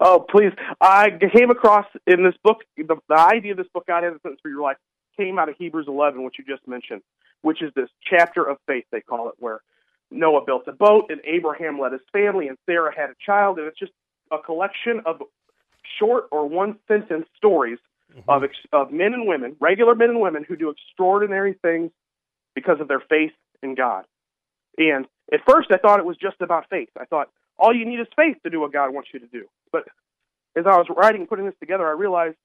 Oh, 0.00 0.24
please. 0.30 0.52
I 0.80 1.10
came 1.34 1.50
across 1.50 1.86
in 2.06 2.24
this 2.24 2.34
book, 2.42 2.58
the, 2.76 2.96
the 3.08 3.18
idea 3.18 3.52
of 3.52 3.58
this 3.58 3.68
book, 3.72 3.86
God 3.86 4.02
has 4.02 4.14
a 4.14 4.20
sentence 4.20 4.40
for 4.42 4.48
your 4.48 4.62
life, 4.62 4.78
came 5.16 5.38
out 5.38 5.48
of 5.48 5.56
Hebrews 5.56 5.86
11, 5.86 6.24
which 6.24 6.36
you 6.38 6.44
just 6.44 6.66
mentioned 6.66 7.02
which 7.42 7.62
is 7.62 7.72
this 7.74 7.88
chapter 8.08 8.42
of 8.42 8.58
faith, 8.66 8.84
they 8.90 9.00
call 9.00 9.28
it, 9.28 9.34
where 9.38 9.60
Noah 10.10 10.44
built 10.44 10.66
a 10.66 10.72
boat 10.72 11.06
and 11.10 11.20
Abraham 11.24 11.78
led 11.78 11.92
his 11.92 12.00
family 12.12 12.48
and 12.48 12.58
Sarah 12.66 12.92
had 12.94 13.10
a 13.10 13.14
child. 13.24 13.58
And 13.58 13.66
it's 13.66 13.78
just 13.78 13.92
a 14.30 14.38
collection 14.38 15.00
of 15.06 15.22
short 15.98 16.24
or 16.30 16.48
one 16.48 16.76
sentence 16.88 17.26
stories 17.36 17.78
mm-hmm. 18.16 18.30
of, 18.30 18.42
of 18.72 18.92
men 18.92 19.14
and 19.14 19.26
women, 19.26 19.56
regular 19.60 19.94
men 19.94 20.10
and 20.10 20.20
women, 20.20 20.44
who 20.46 20.56
do 20.56 20.70
extraordinary 20.70 21.54
things 21.62 21.90
because 22.54 22.80
of 22.80 22.88
their 22.88 23.00
faith 23.00 23.32
in 23.62 23.74
God. 23.74 24.04
And 24.78 25.06
at 25.32 25.40
first, 25.48 25.68
I 25.72 25.76
thought 25.76 25.98
it 25.98 26.06
was 26.06 26.16
just 26.16 26.40
about 26.40 26.68
faith. 26.70 26.88
I 26.98 27.04
thought 27.04 27.28
all 27.58 27.74
you 27.74 27.84
need 27.84 28.00
is 28.00 28.06
faith 28.16 28.36
to 28.42 28.50
do 28.50 28.60
what 28.60 28.72
God 28.72 28.92
wants 28.92 29.10
you 29.12 29.20
to 29.20 29.26
do. 29.26 29.46
But 29.70 29.84
as 30.56 30.64
I 30.66 30.76
was 30.76 30.86
writing, 30.94 31.22
and 31.22 31.28
putting 31.28 31.46
this 31.46 31.54
together, 31.60 31.86
I 31.86 31.92
realized 31.92 32.36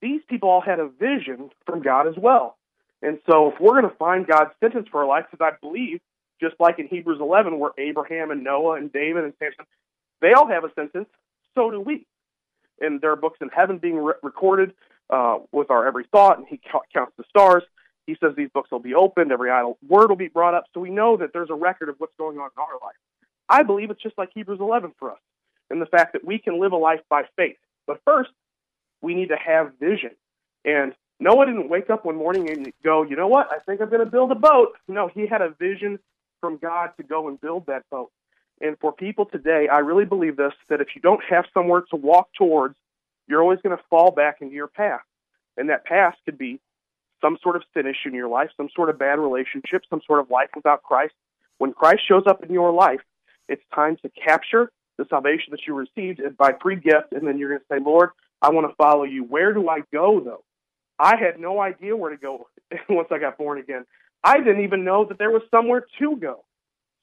these 0.00 0.20
people 0.28 0.48
all 0.48 0.60
had 0.60 0.80
a 0.80 0.88
vision 0.88 1.50
from 1.64 1.82
God 1.82 2.06
as 2.06 2.14
well. 2.16 2.56
And 3.02 3.18
so, 3.30 3.52
if 3.52 3.60
we're 3.60 3.78
going 3.80 3.90
to 3.90 3.96
find 3.96 4.26
God's 4.26 4.52
sentence 4.60 4.88
for 4.90 5.02
our 5.02 5.06
life, 5.06 5.26
because 5.30 5.44
I 5.44 5.56
believe, 5.60 6.00
just 6.40 6.54
like 6.58 6.78
in 6.78 6.88
Hebrews 6.88 7.18
11, 7.20 7.58
where 7.58 7.72
Abraham 7.78 8.30
and 8.30 8.42
Noah 8.42 8.76
and 8.76 8.90
David 8.90 9.24
and 9.24 9.34
Samson, 9.38 9.66
they 10.22 10.32
all 10.32 10.48
have 10.48 10.64
a 10.64 10.72
sentence, 10.74 11.08
so 11.54 11.70
do 11.70 11.80
we. 11.80 12.06
And 12.80 13.00
there 13.00 13.12
are 13.12 13.16
books 13.16 13.38
in 13.40 13.48
heaven 13.48 13.78
being 13.78 13.98
re- 13.98 14.14
recorded 14.22 14.72
uh, 15.10 15.38
with 15.52 15.70
our 15.70 15.86
every 15.86 16.04
thought, 16.10 16.38
and 16.38 16.46
He 16.46 16.60
counts 16.92 17.12
the 17.16 17.24
stars. 17.28 17.62
He 18.06 18.16
says 18.20 18.34
these 18.36 18.50
books 18.52 18.70
will 18.70 18.78
be 18.78 18.94
opened, 18.94 19.32
every 19.32 19.50
idle 19.50 19.78
word 19.86 20.08
will 20.08 20.16
be 20.16 20.28
brought 20.28 20.54
up, 20.54 20.64
so 20.72 20.80
we 20.80 20.90
know 20.90 21.16
that 21.16 21.32
there's 21.32 21.50
a 21.50 21.54
record 21.54 21.88
of 21.88 21.96
what's 21.98 22.14
going 22.16 22.38
on 22.38 22.50
in 22.56 22.60
our 22.60 22.78
life. 22.80 22.96
I 23.48 23.62
believe 23.62 23.90
it's 23.90 24.02
just 24.02 24.16
like 24.16 24.30
Hebrews 24.34 24.60
11 24.60 24.92
for 24.98 25.12
us, 25.12 25.18
in 25.70 25.80
the 25.80 25.86
fact 25.86 26.12
that 26.12 26.24
we 26.24 26.38
can 26.38 26.60
live 26.60 26.72
a 26.72 26.76
life 26.76 27.00
by 27.08 27.22
faith. 27.36 27.56
But 27.86 28.00
first, 28.04 28.30
we 29.02 29.14
need 29.14 29.28
to 29.28 29.36
have 29.36 29.72
vision. 29.80 30.10
And 30.64 30.92
Noah 31.18 31.46
didn't 31.46 31.68
wake 31.68 31.90
up 31.90 32.04
one 32.04 32.16
morning 32.16 32.50
and 32.50 32.72
go, 32.84 33.02
you 33.02 33.16
know 33.16 33.28
what, 33.28 33.48
I 33.50 33.58
think 33.60 33.80
I'm 33.80 33.88
going 33.88 34.04
to 34.04 34.10
build 34.10 34.30
a 34.32 34.36
boat. 34.36 34.74
No, 34.88 35.08
he 35.08 35.26
had 35.26 35.42
a 35.42 35.50
vision 35.50 35.98
from 36.40 36.58
God 36.58 36.90
to 36.98 37.02
go 37.02 37.28
and 37.28 37.40
build 37.40 37.66
that 37.66 37.84
boat. 37.90 38.10
And 38.60 38.78
for 38.78 38.92
people 38.92 39.26
today, 39.26 39.68
I 39.70 39.78
really 39.78 40.04
believe 40.04 40.36
this 40.36 40.52
that 40.68 40.80
if 40.80 40.88
you 40.94 41.02
don't 41.02 41.22
have 41.28 41.44
somewhere 41.52 41.82
to 41.90 41.96
walk 41.96 42.28
towards, 42.36 42.76
you're 43.28 43.42
always 43.42 43.60
going 43.60 43.76
to 43.76 43.82
fall 43.90 44.10
back 44.10 44.38
into 44.40 44.54
your 44.54 44.68
past. 44.68 45.04
And 45.56 45.70
that 45.70 45.84
past 45.84 46.18
could 46.24 46.38
be 46.38 46.60
some 47.20 47.38
sort 47.42 47.56
of 47.56 47.62
sin 47.74 47.86
issue 47.86 48.08
in 48.08 48.14
your 48.14 48.28
life, 48.28 48.50
some 48.56 48.68
sort 48.74 48.90
of 48.90 48.98
bad 48.98 49.18
relationship, 49.18 49.82
some 49.88 50.00
sort 50.06 50.20
of 50.20 50.30
life 50.30 50.50
without 50.54 50.82
Christ. 50.82 51.14
When 51.58 51.72
Christ 51.72 52.02
shows 52.06 52.24
up 52.26 52.42
in 52.42 52.52
your 52.52 52.72
life, 52.72 53.00
it's 53.48 53.62
time 53.74 53.96
to 54.02 54.10
capture 54.10 54.70
the 54.98 55.06
salvation 55.08 55.50
that 55.50 55.60
you 55.66 55.74
received 55.74 56.20
by 56.36 56.54
free 56.60 56.76
gift, 56.76 57.12
and 57.12 57.26
then 57.26 57.38
you're 57.38 57.50
going 57.50 57.60
to 57.60 57.66
say, 57.70 57.78
Lord, 57.84 58.10
I 58.40 58.50
want 58.50 58.68
to 58.68 58.74
follow 58.76 59.04
you. 59.04 59.24
Where 59.24 59.52
do 59.52 59.68
I 59.68 59.80
go, 59.92 60.20
though? 60.20 60.44
I 60.98 61.16
had 61.16 61.38
no 61.38 61.60
idea 61.60 61.96
where 61.96 62.10
to 62.10 62.16
go 62.16 62.48
once 62.88 63.08
I 63.10 63.18
got 63.18 63.38
born 63.38 63.58
again. 63.58 63.84
I 64.24 64.38
didn't 64.38 64.64
even 64.64 64.84
know 64.84 65.04
that 65.04 65.18
there 65.18 65.30
was 65.30 65.42
somewhere 65.50 65.86
to 65.98 66.16
go. 66.16 66.44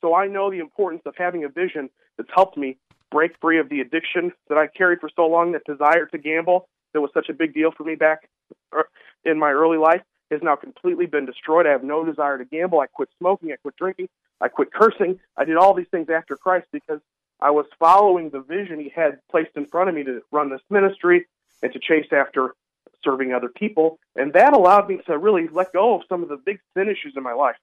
So 0.03 0.13
I 0.13 0.27
know 0.27 0.51
the 0.51 0.59
importance 0.59 1.03
of 1.05 1.15
having 1.17 1.45
a 1.45 1.49
vision 1.49 1.89
that's 2.17 2.29
helped 2.35 2.57
me 2.57 2.77
break 3.09 3.31
free 3.39 3.57
of 3.57 3.69
the 3.69 3.79
addiction 3.79 4.33
that 4.49 4.57
I 4.57 4.67
carried 4.67 4.99
for 4.99 5.09
so 5.15 5.27
long, 5.27 5.53
that 5.53 5.63
desire 5.65 6.07
to 6.07 6.17
gamble 6.17 6.67
that 6.93 6.99
was 6.99 7.09
such 7.13 7.29
a 7.29 7.33
big 7.33 7.53
deal 7.53 7.71
for 7.71 7.83
me 7.83 7.95
back 7.95 8.29
er, 8.73 8.89
in 9.23 9.39
my 9.39 9.51
early 9.51 9.77
life 9.77 10.01
has 10.29 10.41
now 10.43 10.55
completely 10.55 11.05
been 11.05 11.25
destroyed. 11.25 11.65
I 11.65 11.71
have 11.71 11.83
no 11.83 12.03
desire 12.03 12.37
to 12.37 12.45
gamble. 12.45 12.81
I 12.81 12.87
quit 12.87 13.09
smoking. 13.17 13.51
I 13.53 13.55
quit 13.55 13.77
drinking. 13.77 14.09
I 14.41 14.49
quit 14.49 14.73
cursing. 14.73 15.19
I 15.37 15.45
did 15.45 15.55
all 15.55 15.73
these 15.73 15.87
things 15.89 16.09
after 16.09 16.35
Christ 16.35 16.67
because 16.73 16.99
I 17.39 17.51
was 17.51 17.65
following 17.79 18.29
the 18.29 18.41
vision 18.41 18.79
He 18.79 18.89
had 18.89 19.19
placed 19.31 19.51
in 19.55 19.67
front 19.67 19.89
of 19.89 19.95
me 19.95 20.03
to 20.03 20.21
run 20.31 20.49
this 20.49 20.61
ministry 20.69 21.27
and 21.61 21.71
to 21.71 21.79
chase 21.79 22.07
after 22.11 22.55
serving 23.03 23.31
other 23.31 23.49
people. 23.49 23.99
And 24.15 24.33
that 24.33 24.53
allowed 24.53 24.89
me 24.89 24.99
to 25.05 25.17
really 25.17 25.47
let 25.47 25.71
go 25.71 25.95
of 25.95 26.01
some 26.09 26.23
of 26.23 26.29
the 26.29 26.37
big 26.37 26.59
sin 26.75 26.89
issues 26.89 27.13
in 27.15 27.23
my 27.23 27.33
life. 27.33 27.55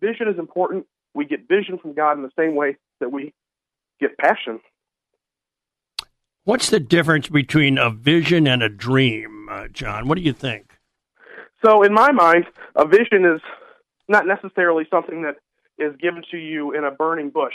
Vision 0.00 0.28
is 0.28 0.38
important. 0.38 0.86
We 1.16 1.24
get 1.24 1.48
vision 1.48 1.78
from 1.78 1.94
God 1.94 2.12
in 2.12 2.22
the 2.22 2.30
same 2.38 2.54
way 2.54 2.76
that 3.00 3.10
we 3.10 3.32
get 3.98 4.18
passion. 4.18 4.60
What's 6.44 6.70
the 6.70 6.78
difference 6.78 7.28
between 7.28 7.78
a 7.78 7.90
vision 7.90 8.46
and 8.46 8.62
a 8.62 8.68
dream, 8.68 9.48
uh, 9.50 9.68
John? 9.68 10.06
What 10.06 10.16
do 10.16 10.22
you 10.22 10.32
think? 10.32 10.74
So, 11.64 11.82
in 11.82 11.92
my 11.92 12.12
mind, 12.12 12.44
a 12.76 12.86
vision 12.86 13.24
is 13.24 13.40
not 14.08 14.26
necessarily 14.26 14.84
something 14.88 15.22
that 15.22 15.36
is 15.78 15.96
given 15.96 16.22
to 16.30 16.36
you 16.36 16.72
in 16.72 16.84
a 16.84 16.90
burning 16.90 17.30
bush. 17.30 17.54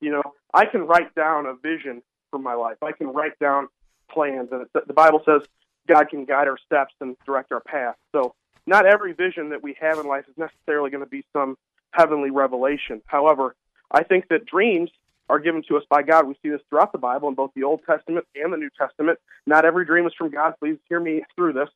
You 0.00 0.10
know, 0.10 0.22
I 0.52 0.66
can 0.66 0.82
write 0.82 1.14
down 1.14 1.46
a 1.46 1.54
vision 1.54 2.02
for 2.30 2.38
my 2.38 2.54
life. 2.54 2.76
I 2.82 2.92
can 2.92 3.06
write 3.06 3.38
down 3.38 3.68
plans, 4.10 4.48
and 4.52 4.66
the 4.86 4.92
Bible 4.92 5.22
says 5.24 5.42
God 5.86 6.10
can 6.10 6.24
guide 6.24 6.48
our 6.48 6.58
steps 6.66 6.94
and 7.00 7.16
direct 7.24 7.52
our 7.52 7.60
path. 7.60 7.96
So, 8.12 8.34
not 8.66 8.84
every 8.84 9.12
vision 9.14 9.50
that 9.50 9.62
we 9.62 9.76
have 9.80 9.98
in 9.98 10.06
life 10.06 10.24
is 10.28 10.36
necessarily 10.36 10.90
going 10.90 11.04
to 11.04 11.08
be 11.08 11.24
some 11.32 11.56
heavenly 11.92 12.30
revelation. 12.30 13.02
However, 13.06 13.54
I 13.90 14.02
think 14.02 14.28
that 14.28 14.46
dreams 14.46 14.90
are 15.28 15.38
given 15.38 15.62
to 15.68 15.76
us 15.76 15.84
by 15.90 16.02
God. 16.02 16.26
We 16.26 16.34
see 16.42 16.48
this 16.48 16.60
throughout 16.68 16.92
the 16.92 16.98
Bible 16.98 17.28
in 17.28 17.34
both 17.34 17.50
the 17.54 17.64
Old 17.64 17.80
Testament 17.84 18.26
and 18.34 18.52
the 18.52 18.56
New 18.56 18.70
Testament. 18.78 19.18
Not 19.46 19.64
every 19.64 19.84
dream 19.84 20.06
is 20.06 20.14
from 20.16 20.30
God. 20.30 20.54
Please 20.58 20.78
hear 20.88 21.00
me 21.00 21.22
through 21.36 21.52
this. 21.54 21.68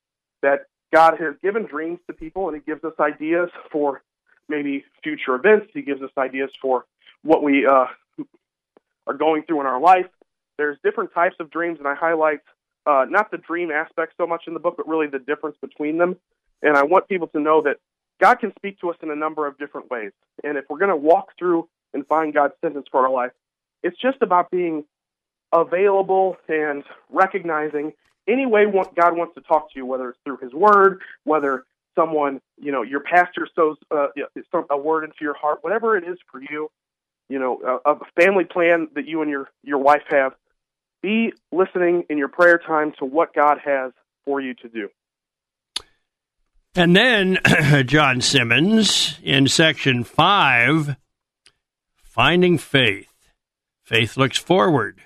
That 0.42 0.66
God 0.92 1.18
has 1.18 1.34
given 1.42 1.66
dreams 1.66 2.00
to 2.06 2.12
people 2.12 2.48
and 2.48 2.56
He 2.56 2.62
gives 2.62 2.84
us 2.84 2.94
ideas 2.98 3.50
for 3.70 4.02
maybe 4.48 4.84
future 5.02 5.34
events. 5.34 5.68
He 5.72 5.82
gives 5.82 6.02
us 6.02 6.10
ideas 6.16 6.50
for 6.60 6.84
what 7.22 7.42
we 7.42 7.66
uh, 7.66 7.86
are 9.06 9.14
going 9.14 9.42
through 9.44 9.60
in 9.60 9.66
our 9.66 9.80
life. 9.80 10.06
There's 10.58 10.78
different 10.84 11.14
types 11.14 11.36
of 11.40 11.50
dreams, 11.50 11.78
and 11.78 11.88
I 11.88 11.94
highlight 11.94 12.40
uh, 12.86 13.06
not 13.08 13.30
the 13.30 13.38
dream 13.38 13.70
aspect 13.70 14.14
so 14.16 14.26
much 14.26 14.44
in 14.46 14.54
the 14.54 14.60
book, 14.60 14.74
but 14.76 14.88
really 14.88 15.06
the 15.06 15.18
difference 15.18 15.56
between 15.60 15.98
them. 15.98 16.16
And 16.62 16.76
I 16.76 16.82
want 16.82 17.08
people 17.08 17.28
to 17.28 17.40
know 17.40 17.62
that 17.62 17.78
God 18.22 18.38
can 18.38 18.52
speak 18.56 18.78
to 18.80 18.90
us 18.90 18.96
in 19.02 19.10
a 19.10 19.16
number 19.16 19.48
of 19.48 19.58
different 19.58 19.90
ways. 19.90 20.12
And 20.44 20.56
if 20.56 20.64
we're 20.70 20.78
going 20.78 20.90
to 20.90 20.96
walk 20.96 21.30
through 21.36 21.68
and 21.92 22.06
find 22.06 22.32
God's 22.32 22.54
sentence 22.62 22.86
for 22.90 23.04
our 23.04 23.10
life, 23.10 23.32
it's 23.82 24.00
just 24.00 24.18
about 24.22 24.48
being 24.52 24.84
available 25.52 26.36
and 26.48 26.84
recognizing 27.10 27.92
any 28.28 28.46
way 28.46 28.64
God 28.64 29.16
wants 29.16 29.34
to 29.34 29.40
talk 29.40 29.72
to 29.72 29.76
you, 29.76 29.84
whether 29.84 30.10
it's 30.10 30.18
through 30.24 30.36
His 30.36 30.52
Word, 30.52 31.00
whether 31.24 31.64
someone, 31.96 32.40
you 32.60 32.70
know, 32.70 32.82
your 32.82 33.00
pastor 33.00 33.48
sows 33.56 33.76
uh, 33.90 34.06
a 34.70 34.78
word 34.78 35.02
into 35.02 35.16
your 35.20 35.34
heart, 35.34 35.58
whatever 35.62 35.96
it 35.96 36.04
is 36.04 36.16
for 36.30 36.40
you, 36.40 36.70
you 37.28 37.40
know, 37.40 37.80
a, 37.84 37.90
a 37.90 37.98
family 38.18 38.44
plan 38.44 38.86
that 38.94 39.06
you 39.06 39.20
and 39.22 39.30
your 39.30 39.48
your 39.64 39.78
wife 39.78 40.02
have. 40.08 40.32
Be 41.02 41.32
listening 41.50 42.04
in 42.08 42.18
your 42.18 42.28
prayer 42.28 42.58
time 42.64 42.92
to 43.00 43.04
what 43.04 43.34
God 43.34 43.58
has 43.64 43.90
for 44.24 44.40
you 44.40 44.54
to 44.54 44.68
do. 44.68 44.88
And 46.74 46.96
then 46.96 47.38
John 47.86 48.22
Simmons 48.22 49.18
in 49.22 49.46
section 49.46 50.04
five, 50.04 50.96
finding 52.02 52.56
faith. 52.56 53.12
Faith 53.84 54.16
looks 54.16 54.38
forward. 54.38 55.00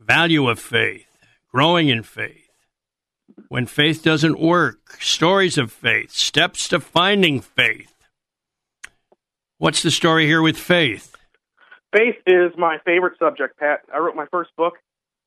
Value 0.00 0.48
of 0.48 0.58
faith. 0.58 1.06
Growing 1.52 1.88
in 1.88 2.02
faith. 2.02 2.48
When 3.48 3.66
faith 3.66 4.02
doesn't 4.02 4.40
work. 4.40 4.96
Stories 5.00 5.58
of 5.58 5.70
faith. 5.70 6.12
Steps 6.12 6.68
to 6.68 6.80
finding 6.80 7.42
faith. 7.42 7.92
What's 9.58 9.82
the 9.82 9.90
story 9.90 10.24
here 10.24 10.40
with 10.40 10.56
faith? 10.56 11.14
Faith 11.94 12.16
is 12.26 12.52
my 12.56 12.78
favorite 12.86 13.18
subject, 13.18 13.58
Pat. 13.58 13.80
I 13.94 13.98
wrote 13.98 14.16
my 14.16 14.26
first 14.30 14.56
book. 14.56 14.74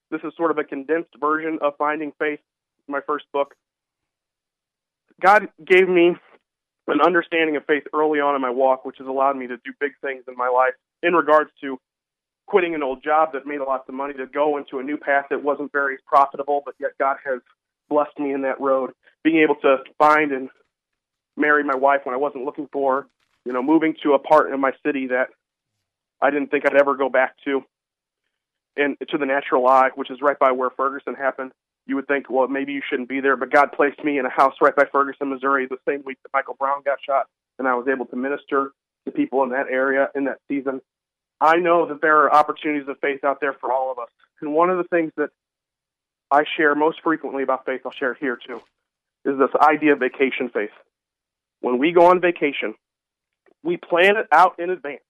This 0.09 0.21
is 0.23 0.33
sort 0.35 0.49
of 0.49 0.57
a 0.57 0.63
condensed 0.63 1.13
version 1.19 1.59
of 1.61 1.73
Finding 1.77 2.11
Faith, 2.17 2.39
my 2.87 3.01
first 3.05 3.25
book. 3.31 3.53
God 5.21 5.47
gave 5.65 5.87
me 5.87 6.15
an 6.87 7.01
understanding 7.01 7.55
of 7.55 7.65
faith 7.65 7.83
early 7.93 8.19
on 8.19 8.35
in 8.35 8.41
my 8.41 8.49
walk, 8.49 8.85
which 8.85 8.97
has 8.97 9.07
allowed 9.07 9.37
me 9.37 9.47
to 9.47 9.57
do 9.57 9.71
big 9.79 9.93
things 10.01 10.23
in 10.27 10.35
my 10.35 10.49
life 10.49 10.73
in 11.01 11.13
regards 11.13 11.49
to 11.61 11.79
quitting 12.45 12.75
an 12.75 12.83
old 12.83 13.03
job 13.03 13.29
that 13.33 13.45
made 13.45 13.61
a 13.61 13.63
lot 13.63 13.83
of 13.87 13.93
money 13.93 14.13
to 14.13 14.27
go 14.27 14.57
into 14.57 14.79
a 14.79 14.83
new 14.83 14.97
path 14.97 15.25
that 15.29 15.43
wasn't 15.43 15.71
very 15.71 15.97
profitable, 16.05 16.61
but 16.65 16.75
yet 16.79 16.91
God 16.99 17.17
has 17.25 17.39
blessed 17.89 18.17
me 18.19 18.33
in 18.33 18.41
that 18.41 18.59
road. 18.59 18.91
Being 19.23 19.39
able 19.39 19.55
to 19.55 19.77
find 19.97 20.31
and 20.31 20.49
marry 21.37 21.63
my 21.63 21.75
wife 21.75 22.01
when 22.03 22.13
I 22.13 22.17
wasn't 22.17 22.43
looking 22.43 22.67
for, 22.71 23.07
you 23.45 23.53
know, 23.53 23.63
moving 23.63 23.95
to 24.03 24.13
a 24.13 24.19
part 24.19 24.51
in 24.51 24.59
my 24.59 24.71
city 24.85 25.07
that 25.07 25.29
I 26.21 26.31
didn't 26.31 26.51
think 26.51 26.65
I'd 26.65 26.79
ever 26.79 26.95
go 26.95 27.09
back 27.09 27.35
to, 27.45 27.63
and 28.75 28.97
to 29.09 29.17
the 29.17 29.25
natural 29.25 29.67
eye, 29.67 29.89
which 29.95 30.11
is 30.11 30.21
right 30.21 30.37
by 30.37 30.51
where 30.51 30.69
Ferguson 30.69 31.15
happened. 31.15 31.51
You 31.85 31.95
would 31.95 32.07
think, 32.07 32.29
well, 32.29 32.47
maybe 32.47 32.73
you 32.73 32.81
shouldn't 32.89 33.09
be 33.09 33.19
there, 33.19 33.35
but 33.35 33.51
God 33.51 33.71
placed 33.73 34.03
me 34.03 34.17
in 34.17 34.25
a 34.25 34.29
house 34.29 34.55
right 34.61 34.75
by 34.75 34.85
Ferguson, 34.91 35.29
Missouri, 35.29 35.67
the 35.67 35.77
same 35.87 36.01
week 36.05 36.17
that 36.23 36.29
Michael 36.33 36.55
Brown 36.57 36.81
got 36.85 36.99
shot, 37.05 37.27
and 37.59 37.67
I 37.67 37.75
was 37.75 37.87
able 37.87 38.05
to 38.05 38.15
minister 38.15 38.71
to 39.05 39.11
people 39.11 39.43
in 39.43 39.49
that 39.49 39.67
area 39.69 40.09
in 40.15 40.25
that 40.25 40.39
season. 40.47 40.81
I 41.41 41.57
know 41.57 41.87
that 41.87 42.01
there 42.01 42.19
are 42.19 42.33
opportunities 42.33 42.87
of 42.87 42.97
faith 42.99 43.23
out 43.25 43.41
there 43.41 43.53
for 43.53 43.71
all 43.71 43.91
of 43.91 43.99
us. 43.99 44.07
And 44.39 44.53
one 44.53 44.69
of 44.69 44.77
the 44.77 44.85
things 44.85 45.11
that 45.17 45.29
I 46.31 46.45
share 46.55 46.73
most 46.73 47.01
frequently 47.03 47.43
about 47.43 47.65
faith, 47.65 47.81
I'll 47.85 47.91
share 47.91 48.13
here 48.13 48.37
too, 48.47 48.61
is 49.25 49.37
this 49.37 49.49
idea 49.61 49.93
of 49.93 49.99
vacation 49.99 50.49
faith. 50.49 50.71
When 51.59 51.79
we 51.79 51.91
go 51.91 52.05
on 52.05 52.21
vacation, 52.21 52.75
we 53.61 53.77
plan 53.77 54.17
it 54.17 54.27
out 54.31 54.59
in 54.59 54.69
advance. 54.69 55.01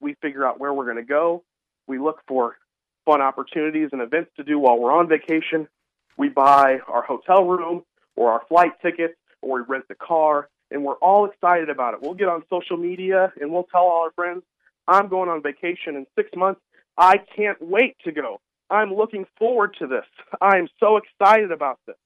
We 0.00 0.14
figure 0.20 0.44
out 0.44 0.60
where 0.60 0.72
we're 0.72 0.84
going 0.84 0.96
to 0.96 1.02
go. 1.02 1.42
We 1.86 1.98
look 1.98 2.20
for 2.26 2.56
fun 3.04 3.20
opportunities 3.22 3.90
and 3.92 4.02
events 4.02 4.30
to 4.36 4.44
do 4.44 4.58
while 4.58 4.78
we're 4.78 4.92
on 4.92 5.08
vacation. 5.08 5.68
We 6.16 6.28
buy 6.28 6.78
our 6.88 7.02
hotel 7.02 7.44
room 7.44 7.84
or 8.16 8.32
our 8.32 8.42
flight 8.48 8.72
tickets 8.82 9.14
or 9.42 9.60
we 9.60 9.64
rent 9.68 9.84
the 9.88 9.94
car 9.94 10.48
and 10.70 10.84
we're 10.84 10.94
all 10.94 11.26
excited 11.26 11.70
about 11.70 11.94
it. 11.94 12.02
We'll 12.02 12.14
get 12.14 12.28
on 12.28 12.42
social 12.50 12.76
media 12.76 13.32
and 13.40 13.52
we'll 13.52 13.64
tell 13.70 13.82
all 13.82 14.02
our 14.02 14.12
friends, 14.12 14.42
I'm 14.88 15.08
going 15.08 15.28
on 15.28 15.42
vacation 15.42 15.96
in 15.96 16.06
six 16.16 16.30
months. 16.36 16.60
I 16.96 17.18
can't 17.36 17.60
wait 17.60 17.96
to 18.04 18.12
go. 18.12 18.40
I'm 18.70 18.94
looking 18.94 19.26
forward 19.38 19.76
to 19.78 19.86
this. 19.86 20.04
I'm 20.40 20.68
so 20.80 20.96
excited 20.96 21.52
about 21.52 21.78
this. 21.86 21.96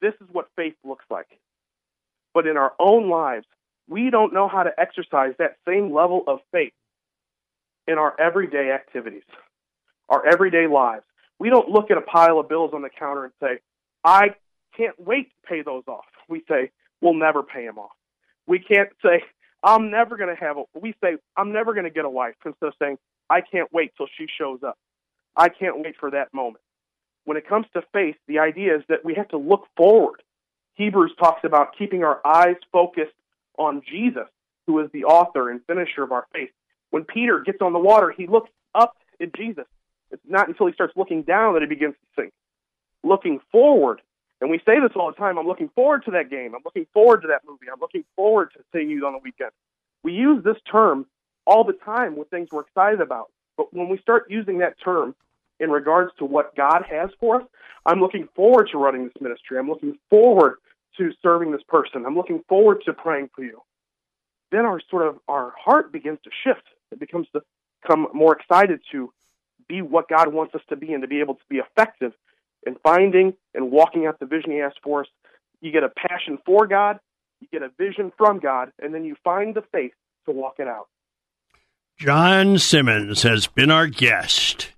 This 0.00 0.14
is 0.20 0.28
what 0.32 0.48
faith 0.56 0.74
looks 0.84 1.04
like. 1.10 1.28
But 2.34 2.46
in 2.46 2.56
our 2.56 2.72
own 2.78 3.08
lives, 3.08 3.46
we 3.88 4.10
don't 4.10 4.32
know 4.32 4.48
how 4.48 4.62
to 4.62 4.70
exercise 4.78 5.34
that 5.38 5.56
same 5.66 5.92
level 5.92 6.24
of 6.26 6.40
faith 6.52 6.72
in 7.86 7.98
our 7.98 8.14
everyday 8.20 8.70
activities, 8.70 9.22
our 10.08 10.26
everyday 10.26 10.66
lives. 10.66 11.04
We 11.38 11.50
don't 11.50 11.68
look 11.68 11.90
at 11.90 11.98
a 11.98 12.02
pile 12.02 12.38
of 12.38 12.48
bills 12.48 12.72
on 12.74 12.82
the 12.82 12.90
counter 12.90 13.24
and 13.24 13.32
say, 13.40 13.58
I 14.04 14.30
can't 14.76 14.98
wait 14.98 15.30
to 15.30 15.48
pay 15.48 15.62
those 15.62 15.84
off. 15.86 16.06
We 16.28 16.42
say, 16.48 16.70
we'll 17.00 17.14
never 17.14 17.42
pay 17.42 17.64
them 17.64 17.78
off. 17.78 17.92
We 18.46 18.58
can't 18.58 18.90
say, 19.02 19.22
I'm 19.62 19.90
never 19.90 20.16
going 20.16 20.34
to 20.34 20.40
have 20.40 20.56
a, 20.56 20.64
we 20.78 20.94
say, 21.02 21.16
I'm 21.36 21.52
never 21.52 21.74
going 21.74 21.84
to 21.84 21.90
get 21.90 22.04
a 22.04 22.10
wife 22.10 22.34
instead 22.44 22.66
of 22.66 22.74
saying, 22.78 22.98
I 23.28 23.40
can't 23.40 23.72
wait 23.72 23.92
till 23.96 24.06
she 24.16 24.26
shows 24.38 24.60
up. 24.62 24.78
I 25.36 25.48
can't 25.48 25.80
wait 25.80 25.96
for 25.98 26.10
that 26.10 26.32
moment. 26.32 26.64
When 27.24 27.36
it 27.36 27.48
comes 27.48 27.66
to 27.74 27.82
faith, 27.92 28.16
the 28.26 28.38
idea 28.38 28.76
is 28.76 28.82
that 28.88 29.04
we 29.04 29.14
have 29.14 29.28
to 29.28 29.36
look 29.36 29.66
forward. 29.76 30.22
Hebrews 30.74 31.12
talks 31.18 31.44
about 31.44 31.76
keeping 31.76 32.04
our 32.04 32.20
eyes 32.24 32.56
focused 32.72 33.12
on 33.58 33.82
Jesus, 33.88 34.28
who 34.66 34.78
is 34.80 34.90
the 34.92 35.04
author 35.04 35.50
and 35.50 35.60
finisher 35.66 36.02
of 36.02 36.12
our 36.12 36.26
faith. 36.32 36.50
When 36.90 37.04
Peter 37.04 37.40
gets 37.40 37.58
on 37.60 37.72
the 37.72 37.78
water, 37.78 38.14
he 38.16 38.26
looks 38.26 38.50
up 38.74 38.96
at 39.20 39.34
Jesus. 39.34 39.66
It's 40.10 40.22
not 40.26 40.48
until 40.48 40.66
he 40.66 40.72
starts 40.72 40.94
looking 40.96 41.22
down 41.22 41.54
that 41.54 41.62
he 41.62 41.68
begins 41.68 41.94
to 41.94 42.22
sink. 42.22 42.32
Looking 43.04 43.40
forward 43.52 44.00
and 44.40 44.50
we 44.50 44.58
say 44.58 44.80
this 44.80 44.92
all 44.94 45.10
the 45.10 45.16
time. 45.16 45.38
I'm 45.38 45.46
looking 45.46 45.70
forward 45.74 46.04
to 46.04 46.12
that 46.12 46.30
game. 46.30 46.54
I'm 46.54 46.62
looking 46.64 46.86
forward 46.92 47.22
to 47.22 47.28
that 47.28 47.42
movie. 47.46 47.66
I'm 47.72 47.80
looking 47.80 48.04
forward 48.14 48.50
to 48.56 48.60
seeing 48.72 48.88
you 48.88 49.06
on 49.06 49.12
the 49.12 49.18
weekend. 49.18 49.50
We 50.04 50.12
use 50.12 50.44
this 50.44 50.56
term 50.70 51.06
all 51.44 51.64
the 51.64 51.72
time 51.72 52.16
with 52.16 52.30
things 52.30 52.48
we're 52.52 52.62
excited 52.62 53.00
about. 53.00 53.30
But 53.56 53.74
when 53.74 53.88
we 53.88 53.98
start 53.98 54.26
using 54.30 54.58
that 54.58 54.74
term 54.82 55.14
in 55.58 55.70
regards 55.70 56.12
to 56.18 56.24
what 56.24 56.54
God 56.54 56.84
has 56.88 57.10
for 57.18 57.40
us, 57.40 57.48
I'm 57.84 58.00
looking 58.00 58.28
forward 58.36 58.68
to 58.70 58.78
running 58.78 59.04
this 59.04 59.20
ministry. 59.20 59.58
I'm 59.58 59.68
looking 59.68 59.98
forward 60.08 60.56
to 60.98 61.10
serving 61.20 61.50
this 61.50 61.62
person. 61.68 62.06
I'm 62.06 62.14
looking 62.14 62.42
forward 62.48 62.82
to 62.84 62.92
praying 62.92 63.30
for 63.34 63.42
you. 63.42 63.60
Then 64.52 64.66
our 64.66 64.80
sort 64.88 65.06
of 65.06 65.18
our 65.26 65.52
heart 65.62 65.92
begins 65.92 66.18
to 66.24 66.30
shift. 66.44 66.66
It 66.92 67.00
becomes 67.00 67.26
to 67.32 67.40
become 67.82 68.06
more 68.14 68.36
excited 68.36 68.80
to 68.92 69.12
be 69.68 69.82
what 69.82 70.08
God 70.08 70.32
wants 70.32 70.54
us 70.54 70.62
to 70.68 70.76
be 70.76 70.92
and 70.92 71.02
to 71.02 71.08
be 71.08 71.20
able 71.20 71.34
to 71.34 71.44
be 71.48 71.56
effective 71.56 72.12
in 72.66 72.76
finding 72.82 73.34
and 73.54 73.70
walking 73.70 74.06
out 74.06 74.18
the 74.18 74.26
vision 74.26 74.50
He 74.50 74.58
has 74.58 74.72
for 74.82 75.02
us. 75.02 75.06
You 75.60 75.72
get 75.72 75.84
a 75.84 75.88
passion 75.88 76.38
for 76.44 76.66
God, 76.66 76.98
you 77.40 77.48
get 77.52 77.62
a 77.62 77.70
vision 77.78 78.12
from 78.16 78.38
God, 78.38 78.72
and 78.80 78.94
then 78.94 79.04
you 79.04 79.16
find 79.24 79.54
the 79.54 79.62
faith 79.72 79.92
to 80.26 80.32
walk 80.32 80.54
it 80.58 80.68
out. 80.68 80.88
John 81.98 82.58
Simmons 82.58 83.22
has 83.22 83.46
been 83.48 83.70
our 83.70 83.88
guest. 83.88 84.72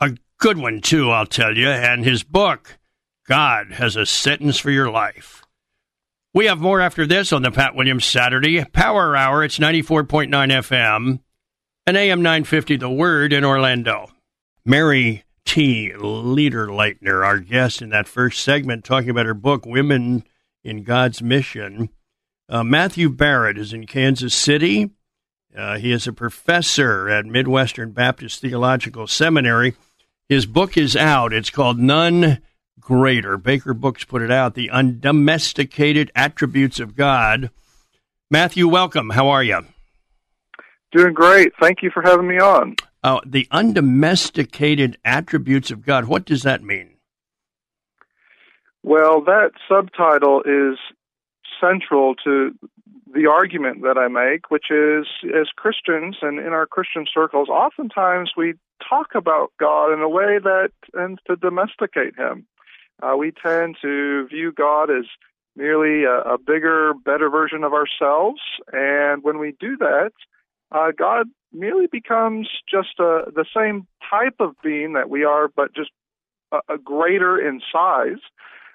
A 0.00 0.16
good 0.38 0.58
one, 0.58 0.80
too, 0.80 1.10
I'll 1.10 1.26
tell 1.26 1.56
you, 1.56 1.68
and 1.68 2.04
his 2.04 2.22
book, 2.22 2.78
God 3.26 3.72
Has 3.72 3.96
a 3.96 4.06
Sentence 4.06 4.58
for 4.58 4.70
Your 4.70 4.90
Life. 4.90 5.44
We 6.32 6.46
have 6.46 6.58
more 6.58 6.80
after 6.80 7.06
this 7.06 7.32
on 7.32 7.42
the 7.42 7.50
Pat 7.50 7.74
Williams 7.74 8.04
Saturday 8.04 8.64
Power 8.64 9.14
Hour. 9.14 9.44
It's 9.44 9.58
94.9 9.58 10.28
FM 10.30 11.20
and 11.86 11.96
AM 11.96 12.22
950 12.22 12.76
The 12.76 12.88
Word 12.88 13.32
in 13.32 13.44
Orlando. 13.44 14.10
Mary 14.64 15.24
T. 15.44 15.92
Lederleitner, 15.94 17.24
our 17.24 17.38
guest 17.38 17.82
in 17.82 17.90
that 17.90 18.08
first 18.08 18.42
segment, 18.42 18.84
talking 18.84 19.10
about 19.10 19.26
her 19.26 19.34
book, 19.34 19.66
Women 19.66 20.24
in 20.62 20.82
God's 20.82 21.22
Mission. 21.22 21.90
Uh, 22.48 22.64
Matthew 22.64 23.10
Barrett 23.10 23.58
is 23.58 23.74
in 23.74 23.86
Kansas 23.86 24.34
City. 24.34 24.90
Uh, 25.54 25.76
he 25.76 25.92
is 25.92 26.06
a 26.06 26.12
professor 26.12 27.08
at 27.10 27.26
Midwestern 27.26 27.92
Baptist 27.92 28.40
Theological 28.40 29.06
Seminary. 29.06 29.74
His 30.26 30.46
book 30.46 30.78
is 30.78 30.96
out. 30.96 31.34
It's 31.34 31.50
called 31.50 31.78
None 31.78 32.40
Greater. 32.80 33.36
Baker 33.36 33.74
Books 33.74 34.04
put 34.04 34.22
it 34.22 34.30
out 34.30 34.54
The 34.54 34.70
Undomesticated 34.70 36.10
Attributes 36.14 36.80
of 36.80 36.96
God. 36.96 37.50
Matthew, 38.30 38.66
welcome. 38.66 39.10
How 39.10 39.28
are 39.28 39.44
you? 39.44 39.66
Doing 40.94 41.12
great. 41.12 41.52
Thank 41.60 41.82
you 41.82 41.90
for 41.92 42.02
having 42.02 42.28
me 42.28 42.38
on. 42.38 42.76
Uh, 43.02 43.18
the 43.26 43.48
undomesticated 43.50 44.96
attributes 45.04 45.72
of 45.72 45.84
God. 45.84 46.04
What 46.04 46.24
does 46.24 46.44
that 46.44 46.62
mean? 46.62 46.90
Well, 48.84 49.20
that 49.24 49.50
subtitle 49.68 50.42
is 50.42 50.78
central 51.60 52.14
to 52.24 52.52
the 53.12 53.26
argument 53.26 53.82
that 53.82 53.98
I 53.98 54.06
make, 54.06 54.52
which 54.52 54.70
is 54.70 55.06
as 55.36 55.48
Christians 55.56 56.18
and 56.22 56.38
in 56.38 56.52
our 56.52 56.66
Christian 56.66 57.06
circles, 57.12 57.48
oftentimes 57.48 58.32
we 58.36 58.54
talk 58.88 59.16
about 59.16 59.52
God 59.58 59.92
in 59.92 60.00
a 60.00 60.08
way 60.08 60.38
that 60.42 60.70
tends 60.94 61.20
to 61.26 61.34
domesticate 61.34 62.16
him. 62.16 62.46
Uh, 63.02 63.16
we 63.16 63.32
tend 63.32 63.76
to 63.82 64.28
view 64.28 64.52
God 64.52 64.90
as 64.90 65.06
merely 65.56 66.04
a, 66.04 66.34
a, 66.34 66.38
bigger, 66.38 66.94
better 66.94 67.28
version 67.30 67.64
of 67.64 67.72
ourselves. 67.72 68.40
And 68.72 69.24
when 69.24 69.38
we 69.38 69.56
do 69.58 69.76
that, 69.78 70.12
uh, 70.74 70.90
God 70.96 71.28
merely 71.52 71.86
becomes 71.86 72.48
just 72.68 72.98
a, 72.98 73.30
the 73.34 73.46
same 73.56 73.86
type 74.10 74.34
of 74.40 74.56
being 74.62 74.94
that 74.94 75.08
we 75.08 75.24
are, 75.24 75.48
but 75.48 75.74
just 75.74 75.90
a, 76.52 76.58
a 76.74 76.78
greater 76.78 77.38
in 77.38 77.60
size. 77.72 78.20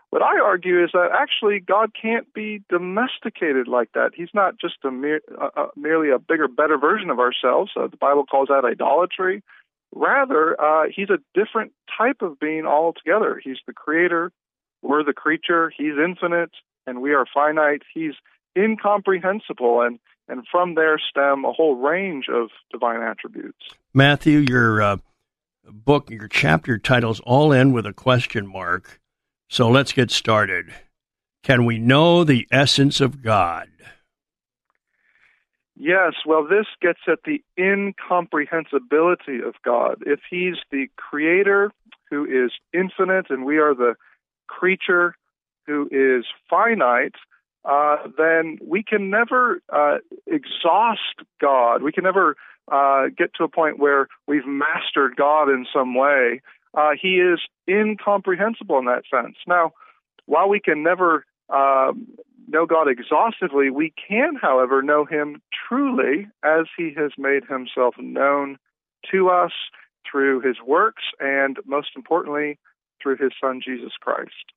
What 0.09 0.23
I 0.23 0.39
argue 0.39 0.83
is 0.83 0.89
that 0.93 1.09
actually 1.13 1.59
God 1.59 1.91
can't 1.99 2.33
be 2.33 2.63
domesticated 2.69 3.67
like 3.67 3.89
that. 3.93 4.11
He's 4.15 4.33
not 4.33 4.59
just 4.59 4.77
a 4.83 4.89
mere, 4.89 5.21
a, 5.39 5.65
merely 5.75 6.09
a 6.09 6.17
bigger, 6.17 6.47
better 6.47 6.79
version 6.79 7.11
of 7.11 7.19
ourselves. 7.19 7.71
Uh, 7.75 7.87
the 7.87 7.97
Bible 7.97 8.25
calls 8.25 8.47
that 8.47 8.65
idolatry. 8.65 9.43
Rather, 9.93 10.59
uh, 10.59 10.85
he's 10.95 11.09
a 11.09 11.19
different 11.35 11.73
type 11.95 12.21
of 12.21 12.39
being 12.39 12.65
altogether. 12.65 13.39
He's 13.43 13.57
the 13.67 13.73
creator, 13.73 14.31
we're 14.81 15.03
the 15.03 15.13
creature, 15.13 15.71
he's 15.75 15.93
infinite, 16.03 16.51
and 16.87 17.01
we 17.01 17.13
are 17.13 17.25
finite. 17.31 17.81
He's 17.93 18.13
incomprehensible, 18.57 19.81
and, 19.81 19.99
and 20.29 20.45
from 20.49 20.75
there 20.75 20.99
stem 20.99 21.43
a 21.43 21.51
whole 21.51 21.75
range 21.75 22.25
of 22.31 22.49
divine 22.71 23.01
attributes. 23.01 23.67
Matthew, 23.93 24.37
your 24.37 24.81
uh, 24.81 24.97
book, 25.67 26.09
your 26.09 26.27
chapter 26.27 26.77
titles 26.77 27.19
all 27.21 27.51
end 27.51 27.73
with 27.73 27.85
a 27.85 27.93
question 27.93 28.47
mark. 28.47 29.01
So 29.49 29.69
let's 29.69 29.91
get 29.91 30.11
started. 30.11 30.71
Can 31.43 31.65
we 31.65 31.79
know 31.79 32.23
the 32.23 32.47
essence 32.51 33.01
of 33.01 33.23
God? 33.23 33.69
Yes, 35.75 36.13
well, 36.25 36.45
this 36.45 36.65
gets 36.81 36.99
at 37.07 37.19
the 37.25 37.41
incomprehensibility 37.57 39.39
of 39.41 39.55
God. 39.63 40.03
If 40.05 40.19
He's 40.29 40.57
the 40.71 40.87
creator 40.97 41.71
who 42.09 42.25
is 42.25 42.51
infinite 42.73 43.27
and 43.29 43.45
we 43.45 43.57
are 43.57 43.73
the 43.73 43.95
creature 44.47 45.15
who 45.65 45.87
is 45.89 46.25
finite, 46.49 47.15
uh, 47.65 47.97
then 48.17 48.57
we 48.65 48.83
can 48.83 49.09
never 49.09 49.61
uh, 49.71 49.97
exhaust 50.25 51.21
God. 51.41 51.83
We 51.83 51.91
can 51.91 52.03
never 52.03 52.35
uh, 52.71 53.07
get 53.15 53.33
to 53.35 53.43
a 53.43 53.49
point 53.49 53.79
where 53.79 54.07
we've 54.27 54.45
mastered 54.47 55.15
God 55.15 55.49
in 55.49 55.65
some 55.73 55.95
way. 55.95 56.41
Uh, 56.73 56.91
he 56.99 57.15
is 57.15 57.39
incomprehensible 57.67 58.77
in 58.77 58.85
that 58.85 59.03
sense. 59.11 59.35
Now, 59.47 59.73
while 60.25 60.47
we 60.47 60.59
can 60.59 60.83
never 60.83 61.25
um, 61.49 62.07
know 62.47 62.65
God 62.65 62.87
exhaustively, 62.87 63.69
we 63.69 63.93
can, 64.07 64.35
however, 64.39 64.81
know 64.81 65.05
Him 65.05 65.41
truly 65.67 66.27
as 66.43 66.65
He 66.77 66.93
has 66.95 67.11
made 67.17 67.43
Himself 67.45 67.95
known 67.97 68.57
to 69.11 69.29
us 69.29 69.51
through 70.09 70.41
His 70.41 70.57
works 70.65 71.03
and, 71.19 71.57
most 71.65 71.89
importantly, 71.95 72.59
through 73.01 73.17
His 73.17 73.31
Son, 73.41 73.61
Jesus 73.63 73.93
Christ. 73.99 74.53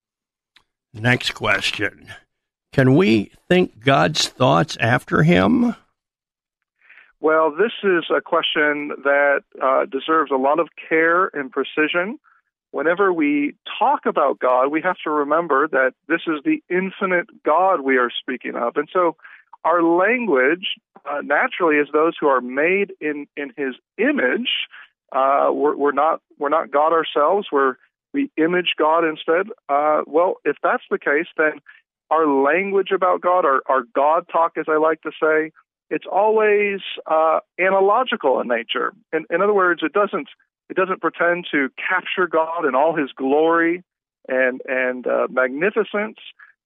Next 0.92 1.30
question 1.30 2.08
Can 2.72 2.94
we 2.94 3.30
think 3.48 3.80
God's 3.85 4.28
thoughts 4.28 4.76
after 4.80 5.22
Him? 5.22 5.76
Well, 7.20 7.50
this 7.50 7.72
is 7.85 8.04
a 8.14 8.20
question 8.20 8.92
that 9.04 9.42
uh, 9.62 9.85
deserves 9.87 10.30
a 10.30 10.37
lot 10.37 10.58
of 10.58 10.68
care 10.88 11.26
and 11.26 11.52
precision 11.52 12.18
whenever 12.72 13.12
we 13.12 13.54
talk 13.78 14.06
about 14.06 14.40
God, 14.40 14.68
we 14.68 14.82
have 14.82 14.96
to 15.04 15.11
remember 15.11 15.68
that 15.68 15.92
this 16.08 16.22
is 16.26 16.42
the 16.44 16.62
infinite 16.68 17.28
God 17.44 17.82
we 17.82 17.98
are 17.98 18.11
speaking 18.11 18.56
of. 18.56 18.76
And 18.76 18.88
so 18.92 19.16
our 19.64 19.82
language, 19.82 20.66
uh, 21.08 21.20
naturally, 21.22 21.78
as 21.78 21.87
those 21.92 22.14
who 22.18 22.26
are 22.26 22.40
made 22.40 22.92
in, 23.00 23.26
in 23.37 23.52
his 23.56 23.76
image, 23.98 24.48
uh, 25.12 25.50
we're, 25.52 25.76
we're, 25.76 25.92
not, 25.92 26.20
we're 26.38 26.48
not 26.48 26.70
God 26.70 26.92
ourselves, 26.92 27.48
we're, 27.52 27.76
we 28.12 28.30
image 28.37 28.74
God 28.78 29.04
instead. 29.04 29.48
Uh, 29.68 30.02
well, 30.06 30.37
if 30.44 30.56
that's 30.62 30.82
the 30.90 30.98
case, 30.98 31.26
then 31.37 31.61
our 32.12 32.27
language 32.27 32.90
about 32.94 33.22
God, 33.22 33.46
our, 33.46 33.62
our 33.66 33.85
God 33.94 34.27
talk, 34.31 34.53
as 34.59 34.66
I 34.68 34.77
like 34.77 35.01
to 35.03 35.11
say, 35.20 35.51
it's 35.88 36.05
always 36.11 36.81
uh, 37.11 37.40
analogical 37.59 38.40
in 38.40 38.48
nature. 38.48 38.92
In, 39.12 39.25
in 39.31 39.40
other 39.40 39.55
words, 39.55 39.81
it 39.83 39.92
doesn't 39.92 40.29
it 40.68 40.77
doesn't 40.77 41.01
pretend 41.01 41.46
to 41.53 41.68
capture 41.77 42.27
God 42.27 42.64
in 42.66 42.75
all 42.75 42.94
his 42.94 43.11
glory 43.12 43.83
and 44.29 44.61
and 44.66 45.07
uh, 45.07 45.27
magnificence, 45.31 46.18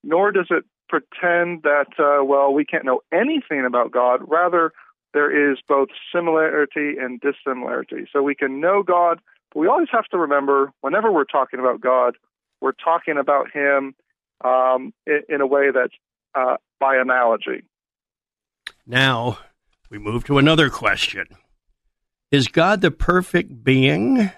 nor 0.05 0.33
does 0.33 0.47
it 0.51 0.65
pretend 0.89 1.63
that 1.63 1.89
uh, 1.99 2.25
well 2.25 2.53
we 2.53 2.65
can't 2.65 2.85
know 2.85 3.01
anything 3.13 3.65
about 3.65 3.93
God. 3.93 4.21
Rather, 4.27 4.73
there 5.15 5.53
is 5.53 5.59
both 5.69 5.89
similarity 6.15 6.95
and 7.01 7.21
dissimilarity. 7.21 8.07
So 8.13 8.23
we 8.23 8.35
can 8.35 8.61
know 8.61 8.83
God, 8.83 9.21
but 9.53 9.61
we 9.61 9.69
always 9.69 9.89
have 9.93 10.07
to 10.07 10.19
remember 10.19 10.73
whenever 10.81 11.11
we're 11.11 11.25
talking 11.25 11.61
about 11.61 11.81
God, 11.81 12.17
we're 12.61 12.73
talking 12.73 13.17
about 13.17 13.51
Him 13.53 13.95
um, 14.45 14.93
in, 15.07 15.23
in, 15.29 15.41
a 15.41 15.47
way 15.47 15.71
that's 15.73 15.95
uh, 16.35 16.57
by 16.81 16.97
analogy. 16.97 17.65
Now 18.87 19.39
we 19.91 19.99
move 19.99 20.25
to 20.25 20.39
another 20.39 20.71
question. 20.71 21.27
Is 22.31 22.49
God 22.49 22.81
the 22.81 22.91
perfect 22.91 23.65
being? 23.65 24.31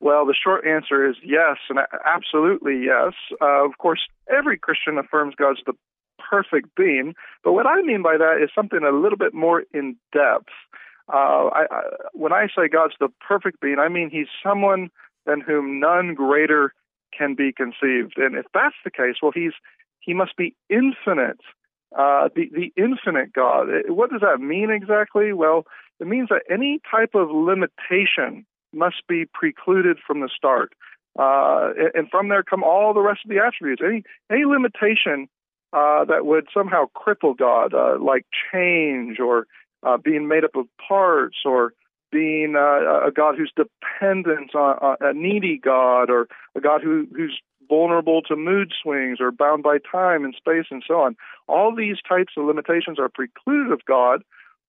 Well, 0.00 0.26
the 0.26 0.34
short 0.34 0.66
answer 0.66 1.08
is 1.08 1.16
yes, 1.22 1.56
and 1.68 1.78
absolutely 2.04 2.84
yes. 2.84 3.12
Uh, 3.40 3.64
of 3.64 3.78
course, 3.78 4.00
every 4.30 4.58
Christian 4.58 4.98
affirms 4.98 5.34
God's 5.34 5.60
the 5.66 5.72
perfect 6.30 6.74
being, 6.76 7.14
but 7.44 7.52
what 7.52 7.66
I 7.66 7.82
mean 7.82 8.02
by 8.02 8.16
that 8.18 8.40
is 8.42 8.50
something 8.54 8.80
a 8.82 8.96
little 8.96 9.18
bit 9.18 9.34
more 9.34 9.64
in 9.72 9.96
depth. 10.12 10.48
Uh, 11.12 11.48
I, 11.52 11.66
I, 11.70 11.82
when 12.12 12.32
I 12.32 12.48
say 12.48 12.68
God's 12.68 12.94
the 12.98 13.08
perfect 13.26 13.60
being, 13.60 13.78
I 13.78 13.88
mean 13.88 14.10
He's 14.10 14.26
someone 14.42 14.90
than 15.24 15.40
whom 15.40 15.80
none 15.80 16.14
greater 16.14 16.72
can 17.16 17.34
be 17.34 17.52
conceived. 17.52 18.14
And 18.16 18.36
if 18.36 18.46
that's 18.54 18.76
the 18.84 18.90
case, 18.90 19.16
well, 19.22 19.32
He's 19.34 19.52
He 20.00 20.14
must 20.14 20.36
be 20.36 20.54
infinite, 20.68 21.40
uh, 21.96 22.28
the 22.34 22.50
the 22.52 22.72
infinite 22.76 23.32
God. 23.32 23.68
What 23.88 24.10
does 24.10 24.20
that 24.22 24.40
mean 24.40 24.70
exactly? 24.70 25.32
Well, 25.32 25.66
it 26.00 26.06
means 26.06 26.28
that 26.28 26.42
any 26.50 26.80
type 26.90 27.14
of 27.14 27.30
limitation 27.30 28.46
must 28.72 29.06
be 29.08 29.24
precluded 29.32 29.98
from 30.06 30.20
the 30.20 30.30
start. 30.34 30.72
Uh, 31.18 31.72
and 31.94 32.10
from 32.10 32.28
there 32.28 32.42
come 32.42 32.62
all 32.62 32.92
the 32.92 33.00
rest 33.00 33.20
of 33.24 33.30
the 33.30 33.38
attributes. 33.38 33.82
Any 33.84 34.02
any 34.30 34.44
limitation 34.44 35.28
uh, 35.72 36.04
that 36.04 36.26
would 36.26 36.46
somehow 36.52 36.84
cripple 36.94 37.36
God, 37.36 37.72
uh, 37.72 37.96
like 38.00 38.26
change 38.52 39.18
or 39.18 39.46
uh, 39.82 39.96
being 39.96 40.28
made 40.28 40.44
up 40.44 40.54
of 40.56 40.66
parts 40.86 41.38
or 41.44 41.72
being 42.12 42.54
uh, 42.56 43.06
a 43.06 43.10
God 43.14 43.36
who's 43.36 43.52
dependent 43.56 44.54
on, 44.54 44.76
on 44.78 44.96
a 45.00 45.12
needy 45.12 45.60
God 45.62 46.10
or 46.10 46.28
a 46.54 46.60
God 46.60 46.82
who, 46.82 47.06
who's 47.14 47.40
vulnerable 47.68 48.22
to 48.22 48.36
mood 48.36 48.72
swings 48.82 49.18
or 49.20 49.32
bound 49.32 49.62
by 49.62 49.78
time 49.78 50.24
and 50.24 50.34
space 50.36 50.66
and 50.70 50.82
so 50.86 51.00
on. 51.00 51.16
All 51.48 51.74
these 51.74 51.96
types 52.08 52.34
of 52.36 52.44
limitations 52.44 52.98
are 52.98 53.08
precluded 53.08 53.72
of 53.72 53.84
God, 53.84 54.22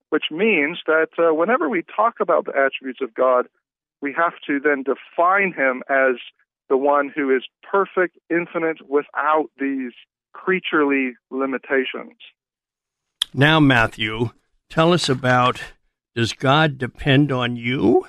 which 0.09 0.25
means 0.31 0.79
that 0.87 1.09
uh, 1.17 1.33
whenever 1.33 1.69
we 1.69 1.83
talk 1.95 2.15
about 2.19 2.45
the 2.45 2.53
attributes 2.57 3.01
of 3.01 3.13
God, 3.13 3.47
we 4.01 4.13
have 4.13 4.33
to 4.47 4.59
then 4.59 4.83
define 4.83 5.53
him 5.53 5.83
as 5.89 6.15
the 6.69 6.77
one 6.77 7.11
who 7.13 7.35
is 7.35 7.43
perfect, 7.69 8.17
infinite, 8.29 8.77
without 8.89 9.49
these 9.59 9.93
creaturely 10.33 11.13
limitations. 11.31 12.17
Now, 13.33 13.59
Matthew, 13.59 14.31
tell 14.69 14.93
us 14.93 15.09
about 15.09 15.61
does 16.17 16.33
God 16.33 16.79
depend 16.79 17.31
on 17.31 17.57
you? 17.57 18.07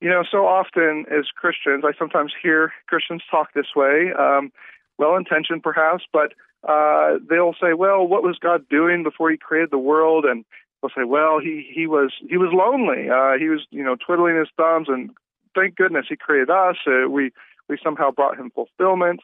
You 0.00 0.08
know, 0.08 0.24
so 0.28 0.38
often 0.38 1.04
as 1.08 1.26
Christians, 1.26 1.84
I 1.86 1.96
sometimes 1.96 2.32
hear 2.42 2.72
Christians 2.88 3.22
talk 3.30 3.54
this 3.54 3.76
way, 3.76 4.10
um, 4.18 4.50
well 4.98 5.14
intentioned 5.14 5.62
perhaps, 5.62 6.02
but 6.12 6.32
uh, 6.68 7.18
they'll 7.28 7.54
say, 7.60 7.74
well, 7.74 8.04
what 8.04 8.24
was 8.24 8.38
God 8.40 8.68
doing 8.68 9.04
before 9.04 9.30
he 9.30 9.36
created 9.36 9.70
the 9.70 9.78
world? 9.78 10.24
And 10.24 10.44
they'll 10.82 10.90
say, 10.90 11.04
well, 11.04 11.38
he, 11.38 11.64
he 11.72 11.86
was 11.86 12.12
he 12.28 12.36
was 12.36 12.50
lonely. 12.52 13.08
Uh, 13.08 13.38
he 13.38 13.48
was, 13.48 13.60
you 13.70 13.84
know, 13.84 13.94
twiddling 13.94 14.36
his 14.36 14.48
thumbs 14.56 14.88
and 14.88 15.10
thank 15.54 15.76
goodness 15.76 16.06
he 16.08 16.16
created 16.16 16.50
us. 16.50 16.74
Uh, 16.88 17.08
we 17.08 17.30
we 17.68 17.78
somehow 17.84 18.10
brought 18.10 18.36
him 18.36 18.50
fulfillment. 18.50 19.20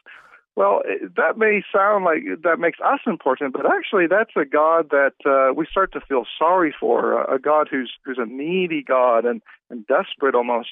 Well, 0.57 0.81
that 1.15 1.37
may 1.37 1.61
sound 1.71 2.03
like 2.03 2.23
that 2.41 2.57
makes 2.57 2.79
us 2.83 3.01
important, 3.05 3.53
but 3.53 3.67
actually, 3.71 4.07
that's 4.07 4.31
a 4.35 4.43
God 4.43 4.89
that 4.89 5.13
uh, 5.23 5.53
we 5.53 5.67
start 5.69 5.93
to 5.93 6.01
feel 6.01 6.25
sorry 6.35 6.73
for, 6.79 7.21
a 7.31 7.37
God 7.37 7.67
who's 7.69 7.93
who's 8.03 8.17
a 8.19 8.25
needy 8.25 8.81
God 8.81 9.23
and 9.23 9.43
and 9.69 9.85
desperate 9.85 10.33
almost. 10.33 10.69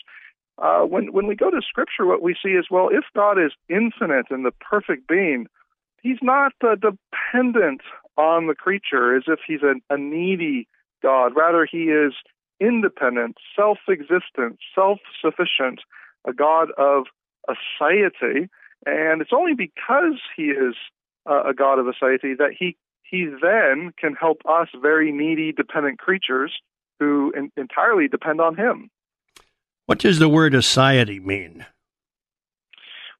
Uh, 0.57 0.81
when 0.81 1.13
when 1.13 1.27
we 1.27 1.35
go 1.35 1.51
to 1.51 1.61
Scripture, 1.61 2.07
what 2.07 2.23
we 2.23 2.35
see 2.43 2.53
is 2.53 2.65
well, 2.71 2.89
if 2.91 3.03
God 3.15 3.37
is 3.37 3.51
infinite 3.69 4.25
and 4.31 4.43
the 4.43 4.53
perfect 4.59 5.07
being, 5.07 5.45
He's 6.01 6.17
not 6.19 6.53
uh, 6.63 6.73
dependent 6.73 7.81
on 8.17 8.47
the 8.47 8.55
creature 8.55 9.15
as 9.15 9.25
if 9.27 9.37
He's 9.45 9.61
a, 9.61 9.75
a 9.93 9.99
needy 9.99 10.67
God. 11.03 11.33
Rather, 11.35 11.63
He 11.63 11.89
is 11.89 12.13
independent, 12.59 13.37
self-existent, 13.55 14.57
self-sufficient, 14.73 15.81
a 16.27 16.33
God 16.33 16.69
of 16.75 17.03
a 17.47 17.53
aseity 17.53 18.49
and 18.85 19.21
it's 19.21 19.33
only 19.33 19.53
because 19.53 20.19
he 20.35 20.43
is 20.43 20.75
uh, 21.29 21.43
a 21.43 21.53
God 21.53 21.79
of 21.79 21.85
aseity 21.85 22.37
that 22.37 22.51
he 22.57 22.77
he 23.03 23.25
then 23.25 23.93
can 23.99 24.15
help 24.15 24.41
us 24.49 24.67
very 24.81 25.11
needy, 25.11 25.51
dependent 25.51 25.99
creatures 25.99 26.51
who 26.99 27.31
in, 27.35 27.51
entirely 27.55 28.07
depend 28.07 28.41
on 28.41 28.55
him. 28.55 28.89
What 29.85 29.99
does 29.99 30.19
the 30.19 30.29
word 30.29 30.53
aseity 30.53 31.23
mean? 31.23 31.65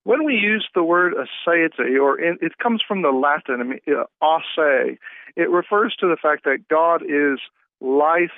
When 0.04 0.23
we 0.23 0.36
use 0.36 0.67
the 0.75 0.84
word 0.84 1.13
aseity, 1.13 1.99
or 2.01 2.19
in, 2.19 2.38
it 2.41 2.58
comes 2.58 2.82
from 2.88 3.01
the 3.01 3.10
Latin, 3.10 3.60
I 3.60 3.63
mean, 3.63 3.80
uh, 3.88 4.06
ase, 4.23 4.97
it 5.36 5.49
refers 5.49 5.95
to 5.99 6.08
the 6.08 6.17
fact 6.19 6.43
that 6.45 6.67
God 6.69 7.01
is 7.04 7.39
life 7.82 8.32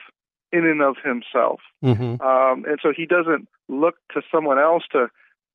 in 0.52 0.66
and 0.66 0.82
of 0.82 0.96
himself. 1.04 1.60
Mm-hmm. 1.84 2.22
Um, 2.22 2.66
and 2.66 2.80
so 2.82 2.94
he 2.96 3.06
doesn't 3.06 3.48
look 3.68 3.96
to 4.14 4.22
someone 4.32 4.60
else 4.60 4.84
to 4.94 5.08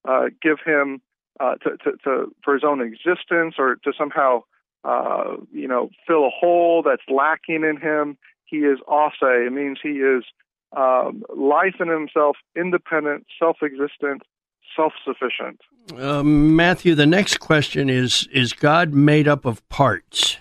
uh, 0.07 0.25
give 0.43 0.59
him 0.65 1.01
uh, 1.41 1.55
to, 1.57 1.71
to, 1.79 1.93
to, 2.05 2.35
for 2.45 2.55
his 2.55 2.65
own 2.65 2.81
existence 2.81 3.55
or 3.59 3.77
to 3.77 3.93
somehow 3.97 4.43
uh, 4.85 5.37
you 5.53 5.69
know 5.69 5.91
fill 6.07 6.27
a 6.27 6.31
hole 6.31 6.83
that's 6.85 7.03
lacking 7.09 7.65
in 7.65 7.79
him. 7.81 8.17
He 8.45 8.59
is 8.59 8.79
ase. 8.91 9.13
It 9.23 9.53
means 9.53 9.79
he 9.83 10.01
is 10.01 10.25
um, 10.77 11.23
life 11.35 11.77
in 11.81 11.89
himself, 11.89 12.37
independent, 12.57 13.27
self-existent, 13.39 14.23
self-sufficient. 14.75 15.61
Uh, 15.97 16.23
Matthew, 16.23 16.95
the 16.95 17.07
next 17.07 17.39
question 17.39 17.89
is: 17.89 18.29
Is 18.33 18.53
God 18.53 18.93
made 18.93 19.29
up 19.29 19.45
of 19.45 19.67
parts? 19.69 20.39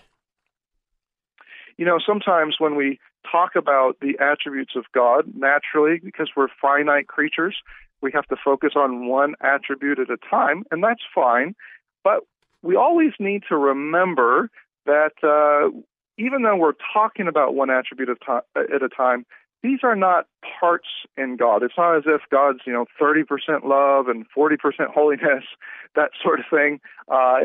You 1.77 1.85
know, 1.85 1.99
sometimes 2.05 2.55
when 2.59 2.75
we 2.75 2.99
talk 3.29 3.55
about 3.55 3.97
the 4.01 4.17
attributes 4.19 4.73
of 4.75 4.85
God, 4.93 5.25
naturally, 5.35 5.99
because 6.03 6.29
we're 6.35 6.47
finite 6.61 7.07
creatures, 7.07 7.55
we 8.01 8.11
have 8.13 8.25
to 8.27 8.35
focus 8.43 8.71
on 8.75 9.07
one 9.07 9.35
attribute 9.41 9.99
at 9.99 10.09
a 10.09 10.17
time, 10.29 10.63
and 10.71 10.83
that's 10.83 11.01
fine. 11.13 11.55
But 12.03 12.21
we 12.61 12.75
always 12.75 13.11
need 13.19 13.43
to 13.49 13.57
remember 13.57 14.49
that 14.85 15.13
uh, 15.23 15.75
even 16.17 16.43
though 16.43 16.55
we're 16.55 16.73
talking 16.93 17.27
about 17.27 17.55
one 17.55 17.69
attribute 17.69 18.09
at 18.09 18.83
a 18.83 18.89
time, 18.89 19.25
these 19.63 19.79
are 19.83 19.95
not 19.95 20.25
parts 20.59 20.87
in 21.17 21.37
God. 21.37 21.61
It's 21.61 21.75
not 21.77 21.97
as 21.97 22.03
if 22.07 22.21
God's, 22.31 22.59
you 22.65 22.73
know, 22.73 22.85
30% 22.99 23.63
love 23.63 24.07
and 24.07 24.25
40% 24.35 24.57
holiness, 24.91 25.43
that 25.95 26.11
sort 26.21 26.39
of 26.39 26.45
thing. 26.49 26.79
Uh, 27.07 27.39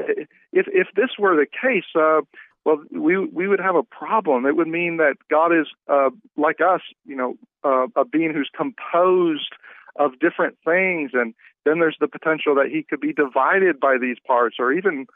if 0.52 0.66
if 0.68 0.88
this 0.94 1.10
were 1.18 1.36
the 1.36 1.46
case, 1.46 1.84
uh, 1.94 2.22
well, 2.64 2.82
we 2.90 3.18
we 3.18 3.48
would 3.48 3.60
have 3.60 3.76
a 3.76 3.82
problem. 3.82 4.46
It 4.46 4.56
would 4.56 4.68
mean 4.68 4.96
that 4.96 5.16
God 5.30 5.52
is 5.52 5.66
uh, 5.88 6.10
like 6.36 6.60
us, 6.60 6.80
you 7.04 7.16
know, 7.16 7.36
uh, 7.64 7.86
a 7.96 8.04
being 8.04 8.32
who's 8.32 8.50
composed 8.56 9.52
of 9.98 10.18
different 10.20 10.56
things 10.64 11.10
and 11.14 11.34
then 11.64 11.80
there's 11.80 11.96
the 12.00 12.08
potential 12.08 12.54
that 12.54 12.68
he 12.70 12.82
could 12.82 13.00
be 13.00 13.12
divided 13.12 13.80
by 13.80 13.96
these 14.00 14.18
parts 14.26 14.56
or 14.58 14.72
even 14.72 15.06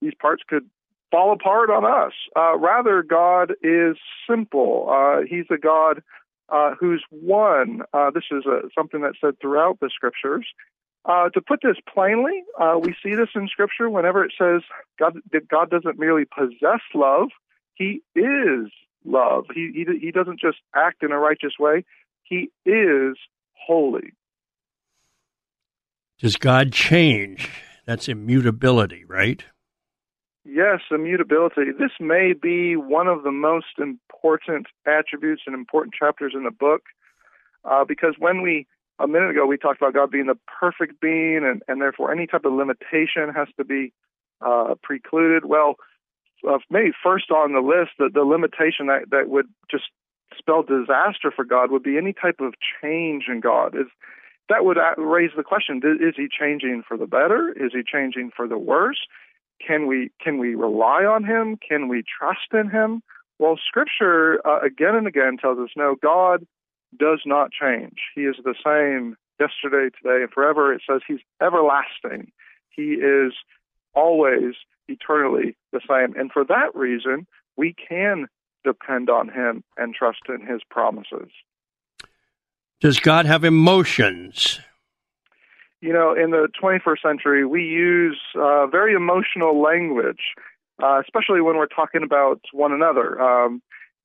these 0.00 0.14
parts 0.20 0.42
could 0.48 0.68
fall 1.10 1.32
apart 1.32 1.70
on 1.70 1.84
us. 1.84 2.12
Uh, 2.36 2.56
rather 2.58 3.02
god 3.02 3.52
is 3.62 3.96
simple. 4.28 4.88
Uh, 4.90 5.22
he's 5.28 5.46
a 5.50 5.58
god 5.58 6.02
uh, 6.48 6.74
who's 6.78 7.04
one. 7.10 7.82
Uh, 7.92 8.10
this 8.10 8.24
is 8.30 8.44
a, 8.46 8.62
something 8.74 9.00
that's 9.02 9.20
said 9.20 9.38
throughout 9.40 9.78
the 9.80 9.90
scriptures. 9.92 10.46
Uh, 11.04 11.28
to 11.30 11.40
put 11.40 11.60
this 11.62 11.76
plainly, 11.92 12.42
uh, 12.60 12.76
we 12.80 12.94
see 13.02 13.14
this 13.14 13.28
in 13.36 13.46
Scripture 13.46 13.88
whenever 13.88 14.24
it 14.24 14.32
says 14.36 14.62
God, 14.98 15.16
that 15.32 15.46
God 15.46 15.70
doesn't 15.70 15.98
merely 15.98 16.24
possess 16.24 16.80
love; 16.94 17.28
He 17.74 18.02
is 18.16 18.70
love. 19.04 19.44
He, 19.54 19.70
he 19.72 19.98
he 20.00 20.10
doesn't 20.10 20.40
just 20.40 20.58
act 20.74 21.04
in 21.04 21.12
a 21.12 21.18
righteous 21.18 21.52
way; 21.60 21.84
He 22.24 22.50
is 22.64 23.16
holy. 23.54 24.12
Does 26.18 26.36
God 26.36 26.72
change? 26.72 27.50
That's 27.84 28.08
immutability, 28.08 29.04
right? 29.04 29.44
Yes, 30.44 30.80
immutability. 30.90 31.72
This 31.78 31.90
may 32.00 32.32
be 32.32 32.76
one 32.76 33.06
of 33.06 33.22
the 33.22 33.32
most 33.32 33.78
important 33.78 34.66
attributes 34.86 35.42
and 35.46 35.54
important 35.54 35.94
chapters 35.94 36.32
in 36.34 36.44
the 36.44 36.50
book 36.50 36.82
uh, 37.64 37.84
because 37.84 38.14
when 38.18 38.40
we, 38.40 38.66
a 38.98 39.06
minute 39.06 39.30
ago, 39.30 39.44
we 39.44 39.58
talked 39.58 39.82
about 39.82 39.92
God 39.92 40.10
being 40.10 40.26
the 40.26 40.38
perfect 40.60 41.00
being 41.00 41.42
and, 41.44 41.62
and 41.68 41.82
therefore 41.82 42.12
any 42.12 42.26
type 42.26 42.44
of 42.44 42.52
limitation 42.52 43.28
has 43.34 43.48
to 43.58 43.64
be 43.64 43.92
uh, 44.40 44.74
precluded. 44.82 45.44
Well, 45.44 45.74
uh, 46.48 46.58
maybe 46.70 46.92
first 47.02 47.30
on 47.30 47.52
the 47.52 47.60
list, 47.60 47.90
the, 47.98 48.08
the 48.12 48.24
limitation 48.24 48.86
that, 48.86 49.10
that 49.10 49.28
would 49.28 49.48
just 49.70 49.84
spell 50.38 50.62
disaster 50.62 51.30
for 51.34 51.44
God 51.44 51.70
would 51.70 51.82
be 51.82 51.98
any 51.98 52.12
type 52.12 52.40
of 52.40 52.54
change 52.80 53.24
in 53.28 53.40
God. 53.40 53.74
Is 53.74 53.86
that 54.48 54.64
would 54.64 54.78
raise 54.96 55.30
the 55.36 55.42
question: 55.42 55.80
Is 55.84 56.14
he 56.16 56.28
changing 56.28 56.82
for 56.86 56.96
the 56.96 57.06
better? 57.06 57.52
Is 57.56 57.72
he 57.72 57.82
changing 57.82 58.30
for 58.36 58.46
the 58.46 58.58
worse? 58.58 59.06
Can 59.64 59.86
we 59.86 60.10
can 60.22 60.38
we 60.38 60.54
rely 60.54 61.04
on 61.04 61.24
him? 61.24 61.56
Can 61.56 61.88
we 61.88 62.02
trust 62.02 62.52
in 62.52 62.70
him? 62.70 63.02
Well, 63.38 63.58
Scripture 63.66 64.40
uh, 64.46 64.60
again 64.60 64.94
and 64.94 65.06
again 65.06 65.36
tells 65.40 65.58
us 65.58 65.70
no. 65.76 65.96
God 66.00 66.46
does 66.98 67.20
not 67.26 67.50
change. 67.50 67.98
He 68.14 68.22
is 68.22 68.36
the 68.44 68.54
same 68.64 69.16
yesterday, 69.40 69.94
today, 70.02 70.22
and 70.22 70.30
forever. 70.30 70.72
It 70.72 70.82
says 70.88 71.00
He's 71.06 71.20
everlasting. 71.42 72.32
He 72.70 72.94
is 72.94 73.32
always 73.94 74.54
eternally 74.88 75.56
the 75.72 75.80
same, 75.88 76.14
and 76.18 76.30
for 76.30 76.44
that 76.44 76.74
reason, 76.74 77.26
we 77.56 77.74
can 77.74 78.26
depend 78.64 79.10
on 79.10 79.28
Him 79.28 79.64
and 79.76 79.94
trust 79.94 80.22
in 80.28 80.46
His 80.46 80.60
promises. 80.70 81.30
Does 82.80 83.00
God 83.00 83.26
have 83.26 83.44
emotions? 83.44 84.60
You 85.80 85.92
know, 85.92 86.14
in 86.14 86.30
the 86.30 86.48
21st 86.62 87.02
century, 87.02 87.46
we 87.46 87.62
use 87.62 88.18
uh, 88.34 88.66
very 88.66 88.94
emotional 88.94 89.60
language, 89.62 90.34
uh, 90.82 91.00
especially 91.00 91.40
when 91.40 91.56
we're 91.56 91.66
talking 91.66 92.02
about 92.02 92.40
one 92.52 92.72
another. 92.72 93.20
Um, 93.20 93.62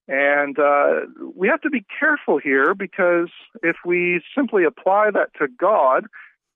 and 0.07 0.57
uh, 0.57 1.01
we 1.35 1.47
have 1.47 1.61
to 1.61 1.69
be 1.69 1.85
careful 1.99 2.37
here 2.37 2.73
because 2.73 3.29
if 3.61 3.77
we 3.85 4.21
simply 4.35 4.63
apply 4.63 5.11
that 5.11 5.29
to 5.39 5.47
God, 5.47 6.05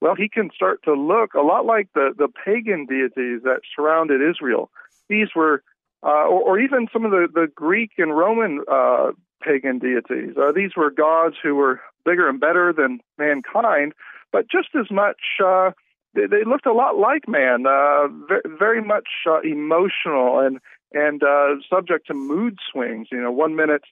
well, 0.01 0.15
he 0.15 0.29
can 0.29 0.51
start 0.53 0.83
to 0.83 0.93
look 0.93 1.33
a 1.33 1.41
lot 1.41 1.65
like 1.65 1.89
the, 1.93 2.13
the 2.17 2.27
pagan 2.45 2.85
deities 2.85 3.43
that 3.43 3.61
surrounded 3.75 4.21
Israel. 4.21 4.69
These 5.09 5.29
were, 5.35 5.63
uh, 6.03 6.27
or, 6.27 6.41
or, 6.41 6.59
even 6.59 6.87
some 6.91 7.05
of 7.05 7.11
the, 7.11 7.27
the 7.33 7.47
Greek 7.53 7.91
and 7.97 8.15
Roman 8.15 8.63
uh, 8.71 9.11
pagan 9.41 9.79
deities. 9.79 10.35
Uh, 10.37 10.51
these 10.51 10.71
were 10.75 10.91
gods 10.91 11.35
who 11.41 11.55
were 11.55 11.79
bigger 12.05 12.29
and 12.29 12.39
better 12.39 12.71
than 12.71 12.99
mankind, 13.17 13.93
but 14.31 14.45
just 14.49 14.69
as 14.79 14.89
much 14.91 15.17
uh, 15.43 15.71
they, 16.13 16.27
they 16.27 16.43
looked 16.45 16.65
a 16.65 16.73
lot 16.73 16.97
like 16.97 17.27
man, 17.27 17.65
uh, 17.67 18.07
very, 18.27 18.41
very 18.57 18.81
much 18.81 19.07
uh, 19.27 19.41
emotional 19.41 20.39
and 20.39 20.59
and 20.93 21.23
uh, 21.23 21.55
subject 21.69 22.07
to 22.07 22.13
mood 22.13 22.57
swings. 22.71 23.07
You 23.11 23.21
know, 23.21 23.31
one 23.31 23.55
minute 23.55 23.83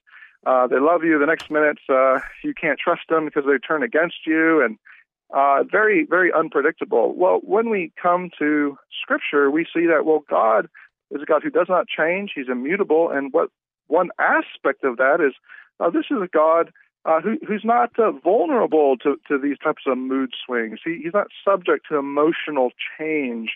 uh, 0.46 0.66
they 0.66 0.78
love 0.78 1.04
you, 1.04 1.18
the 1.18 1.26
next 1.26 1.50
minute 1.50 1.78
uh, 1.88 2.20
you 2.42 2.54
can't 2.54 2.78
trust 2.78 3.02
them 3.08 3.24
because 3.26 3.44
they 3.46 3.58
turn 3.58 3.82
against 3.82 4.26
you, 4.26 4.62
and 4.62 4.78
uh, 5.34 5.62
very 5.70 6.06
very 6.08 6.32
unpredictable. 6.32 7.14
Well, 7.14 7.40
when 7.42 7.70
we 7.70 7.92
come 8.00 8.30
to 8.38 8.76
Scripture, 9.02 9.50
we 9.50 9.64
see 9.64 9.86
that 9.86 10.04
well, 10.04 10.24
God 10.28 10.68
is 11.10 11.22
a 11.22 11.26
God 11.26 11.42
who 11.42 11.50
does 11.50 11.66
not 11.68 11.86
change; 11.88 12.32
He's 12.34 12.48
immutable, 12.50 13.10
and 13.10 13.32
what 13.32 13.50
one 13.86 14.08
aspect 14.18 14.84
of 14.84 14.96
that 14.96 15.20
is 15.20 15.34
uh, 15.80 15.90
this 15.90 16.06
is 16.10 16.18
a 16.22 16.28
God 16.28 16.70
uh, 17.04 17.20
who, 17.20 17.36
who's 17.46 17.64
not 17.64 17.90
uh, 17.98 18.12
vulnerable 18.12 18.96
to, 18.98 19.16
to 19.28 19.38
these 19.38 19.58
types 19.58 19.82
of 19.86 19.98
mood 19.98 20.30
swings. 20.44 20.80
He, 20.84 21.00
he's 21.02 21.12
not 21.12 21.28
subject 21.44 21.86
to 21.90 21.96
emotional 21.96 22.70
change. 22.98 23.50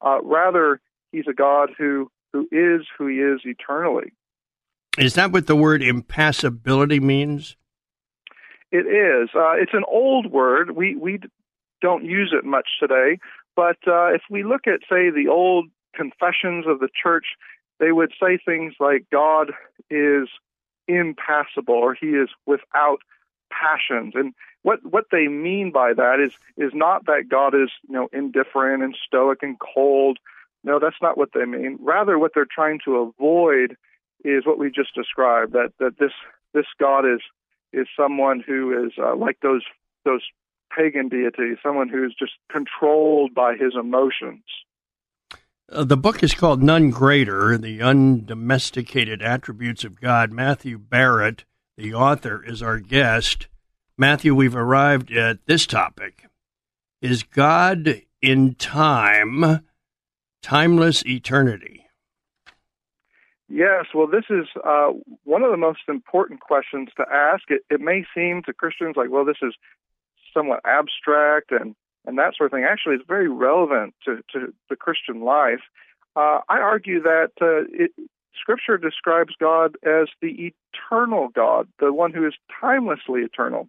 Uh, 0.00 0.22
rather, 0.22 0.80
he's 1.12 1.26
a 1.28 1.34
God 1.34 1.70
who, 1.76 2.10
who 2.32 2.48
is 2.50 2.86
who 2.96 3.06
he 3.06 3.16
is 3.16 3.40
eternally. 3.44 4.12
Is 4.98 5.14
that 5.14 5.32
what 5.32 5.46
the 5.46 5.56
word 5.56 5.82
impassibility 5.82 7.00
means? 7.00 7.56
It 8.70 8.86
is. 8.86 9.30
Uh, 9.34 9.52
it's 9.52 9.74
an 9.74 9.84
old 9.88 10.30
word. 10.30 10.72
We, 10.72 10.96
we 10.96 11.20
don't 11.80 12.04
use 12.04 12.32
it 12.36 12.44
much 12.44 12.68
today. 12.80 13.18
But 13.56 13.76
uh, 13.86 14.14
if 14.14 14.22
we 14.30 14.42
look 14.42 14.66
at, 14.66 14.80
say, 14.88 15.10
the 15.10 15.28
old 15.30 15.66
confessions 15.94 16.66
of 16.66 16.80
the 16.80 16.88
church, 17.00 17.26
they 17.78 17.92
would 17.92 18.12
say 18.20 18.38
things 18.44 18.74
like 18.80 19.06
God 19.12 19.52
is 19.90 20.28
impassible 20.88 21.74
or 21.74 21.94
he 21.94 22.08
is 22.08 22.28
without 22.46 23.00
passions. 23.50 24.14
And 24.16 24.34
what 24.62 24.80
what 24.84 25.06
they 25.10 25.28
mean 25.28 25.70
by 25.70 25.92
that 25.94 26.20
is 26.20 26.32
is 26.56 26.72
not 26.74 27.06
that 27.06 27.28
God 27.28 27.54
is, 27.54 27.70
you 27.88 27.94
know, 27.94 28.08
indifferent 28.12 28.82
and 28.82 28.96
stoic 29.06 29.42
and 29.42 29.58
cold. 29.58 30.18
No, 30.62 30.78
that's 30.78 31.02
not 31.02 31.18
what 31.18 31.30
they 31.34 31.44
mean. 31.44 31.78
Rather 31.80 32.18
what 32.18 32.32
they're 32.34 32.46
trying 32.50 32.80
to 32.86 32.96
avoid 32.96 33.76
is 34.24 34.46
what 34.46 34.58
we 34.58 34.70
just 34.70 34.94
described 34.94 35.52
that 35.52 35.72
that 35.78 35.98
this 35.98 36.12
this 36.52 36.66
God 36.78 37.04
is 37.04 37.20
is 37.72 37.86
someone 37.96 38.42
who 38.44 38.86
is 38.86 38.92
uh, 38.98 39.14
like 39.14 39.38
those 39.40 39.62
those 40.04 40.22
pagan 40.76 41.08
deities, 41.08 41.58
someone 41.62 41.88
who 41.88 42.04
is 42.04 42.14
just 42.18 42.32
controlled 42.50 43.34
by 43.34 43.54
his 43.54 43.74
emotions. 43.78 44.42
Uh, 45.72 45.82
the 45.82 45.96
book 45.96 46.22
is 46.22 46.34
called 46.34 46.62
None 46.62 46.90
Greater 46.90 47.56
The 47.56 47.80
Undomesticated 47.80 49.22
Attributes 49.22 49.82
of 49.82 49.98
God. 49.98 50.30
Matthew 50.30 50.76
Barrett, 50.76 51.44
the 51.78 51.94
author, 51.94 52.44
is 52.44 52.60
our 52.62 52.78
guest. 52.78 53.46
Matthew, 53.96 54.34
we've 54.34 54.54
arrived 54.54 55.10
at 55.10 55.46
this 55.46 55.66
topic. 55.66 56.26
Is 57.00 57.22
God 57.22 58.02
in 58.20 58.56
time, 58.56 59.64
timeless 60.42 61.04
eternity? 61.06 61.86
Yes, 63.48 63.86
well, 63.94 64.06
this 64.06 64.24
is 64.28 64.46
uh, 64.62 64.90
one 65.24 65.42
of 65.42 65.50
the 65.50 65.56
most 65.56 65.80
important 65.88 66.40
questions 66.40 66.90
to 66.98 67.04
ask. 67.10 67.44
It, 67.48 67.62
it 67.70 67.80
may 67.80 68.04
seem 68.14 68.42
to 68.44 68.52
Christians 68.52 68.96
like, 68.96 69.08
well, 69.10 69.24
this 69.24 69.40
is 69.40 69.54
somewhat 70.34 70.60
abstract 70.66 71.52
and 71.52 71.74
and 72.06 72.18
that 72.18 72.34
sort 72.36 72.46
of 72.46 72.52
thing 72.52 72.64
actually 72.64 72.96
is 72.96 73.02
very 73.06 73.28
relevant 73.28 73.94
to, 74.04 74.22
to 74.32 74.52
the 74.68 74.76
Christian 74.76 75.22
life. 75.22 75.60
Uh, 76.16 76.40
I 76.48 76.58
argue 76.58 77.02
that 77.02 77.30
uh, 77.40 77.64
it, 77.72 77.90
Scripture 78.38 78.78
describes 78.78 79.34
God 79.40 79.76
as 79.84 80.08
the 80.20 80.52
eternal 80.72 81.28
God, 81.28 81.68
the 81.78 81.92
one 81.92 82.12
who 82.12 82.26
is 82.26 82.34
timelessly 82.60 83.22
eternal. 83.22 83.68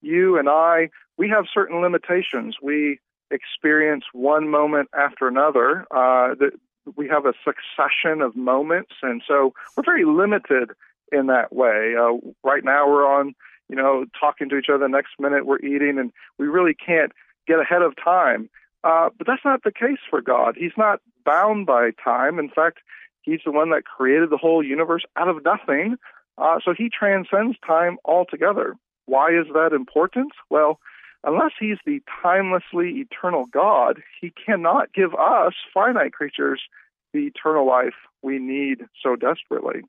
You 0.00 0.38
and 0.38 0.48
I, 0.48 0.90
we 1.16 1.28
have 1.28 1.44
certain 1.52 1.80
limitations. 1.80 2.56
We 2.62 2.98
experience 3.30 4.04
one 4.12 4.48
moment 4.48 4.90
after 4.96 5.28
another. 5.28 5.86
Uh, 5.90 6.34
that 6.34 6.52
we 6.96 7.08
have 7.08 7.26
a 7.26 7.34
succession 7.44 8.20
of 8.22 8.34
moments, 8.34 8.92
and 9.02 9.22
so 9.26 9.54
we're 9.76 9.84
very 9.84 10.04
limited 10.04 10.70
in 11.12 11.26
that 11.26 11.52
way. 11.52 11.94
Uh, 11.98 12.16
right 12.42 12.64
now, 12.64 12.88
we're 12.88 13.06
on, 13.06 13.34
you 13.68 13.76
know, 13.76 14.04
talking 14.18 14.48
to 14.48 14.56
each 14.56 14.68
other. 14.72 14.88
Next 14.88 15.12
minute, 15.18 15.46
we're 15.46 15.60
eating, 15.60 15.98
and 15.98 16.12
we 16.38 16.46
really 16.48 16.74
can't 16.74 17.12
get 17.46 17.60
ahead 17.60 17.82
of 17.82 17.94
time. 18.02 18.48
Uh, 18.84 19.10
but 19.16 19.26
that's 19.26 19.44
not 19.44 19.62
the 19.62 19.72
case 19.72 19.98
for 20.10 20.20
God. 20.20 20.56
He's 20.58 20.76
not 20.76 21.00
bound 21.24 21.66
by 21.66 21.90
time. 22.02 22.38
In 22.38 22.48
fact, 22.48 22.78
He's 23.22 23.40
the 23.44 23.52
one 23.52 23.70
that 23.70 23.84
created 23.84 24.30
the 24.30 24.36
whole 24.36 24.64
universe 24.64 25.04
out 25.16 25.28
of 25.28 25.44
nothing. 25.44 25.96
Uh, 26.38 26.58
so 26.64 26.74
He 26.76 26.88
transcends 26.88 27.56
time 27.64 27.98
altogether. 28.04 28.74
Why 29.06 29.28
is 29.28 29.46
that 29.54 29.72
important? 29.72 30.32
Well, 30.50 30.80
unless 31.22 31.52
He's 31.60 31.78
the 31.86 32.02
timelessly 32.22 33.00
eternal 33.00 33.46
God, 33.46 34.02
He 34.20 34.32
cannot 34.44 34.92
give 34.92 35.14
us, 35.14 35.54
finite 35.72 36.12
creatures, 36.12 36.60
the 37.12 37.26
eternal 37.26 37.66
life 37.66 37.94
we 38.22 38.38
need 38.38 38.86
so 39.02 39.14
desperately. 39.14 39.82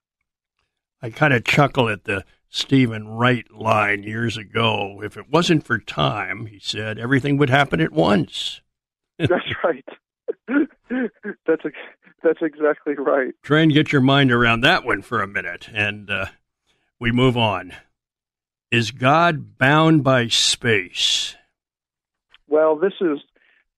I 1.01 1.09
kind 1.09 1.33
of 1.33 1.43
chuckle 1.43 1.89
at 1.89 2.03
the 2.03 2.23
Steven 2.55 3.07
Wright 3.07 3.51
line 3.51 4.03
years 4.03 4.37
ago. 4.37 5.01
If 5.03 5.17
it 5.17 5.27
wasn't 5.27 5.65
for 5.65 5.79
time, 5.79 6.45
he 6.45 6.59
said, 6.59 6.99
everything 6.99 7.37
would 7.37 7.49
happen 7.49 7.81
at 7.81 7.91
once. 7.91 8.61
that's 9.17 9.33
right. 9.63 9.85
that's 11.47 11.63
that's 12.21 12.41
exactly 12.43 12.93
right. 12.93 13.33
Try 13.41 13.61
and 13.61 13.73
get 13.73 13.91
your 13.91 14.01
mind 14.01 14.31
around 14.31 14.61
that 14.61 14.85
one 14.85 15.01
for 15.01 15.23
a 15.23 15.27
minute, 15.27 15.67
and 15.73 16.11
uh, 16.11 16.27
we 16.99 17.11
move 17.11 17.35
on. 17.35 17.73
Is 18.69 18.91
God 18.91 19.57
bound 19.57 20.03
by 20.03 20.27
space? 20.27 21.35
Well, 22.47 22.75
this 22.75 22.93
is 23.01 23.17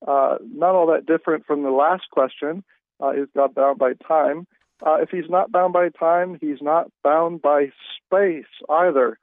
uh, 0.05 0.35
not 0.53 0.75
all 0.75 0.87
that 0.87 1.05
different 1.05 1.45
from 1.45 1.63
the 1.63 1.71
last 1.71 2.03
question. 2.11 2.65
Uh, 3.01 3.11
is 3.11 3.29
God 3.33 3.55
bound 3.55 3.79
by 3.79 3.93
time? 4.05 4.47
Uh, 4.85 4.95
if 4.95 5.09
he's 5.09 5.29
not 5.29 5.51
bound 5.51 5.73
by 5.73 5.89
time, 5.89 6.37
he's 6.41 6.61
not 6.61 6.91
bound 7.03 7.41
by 7.41 7.71
space 7.97 8.45
either. 8.69 9.17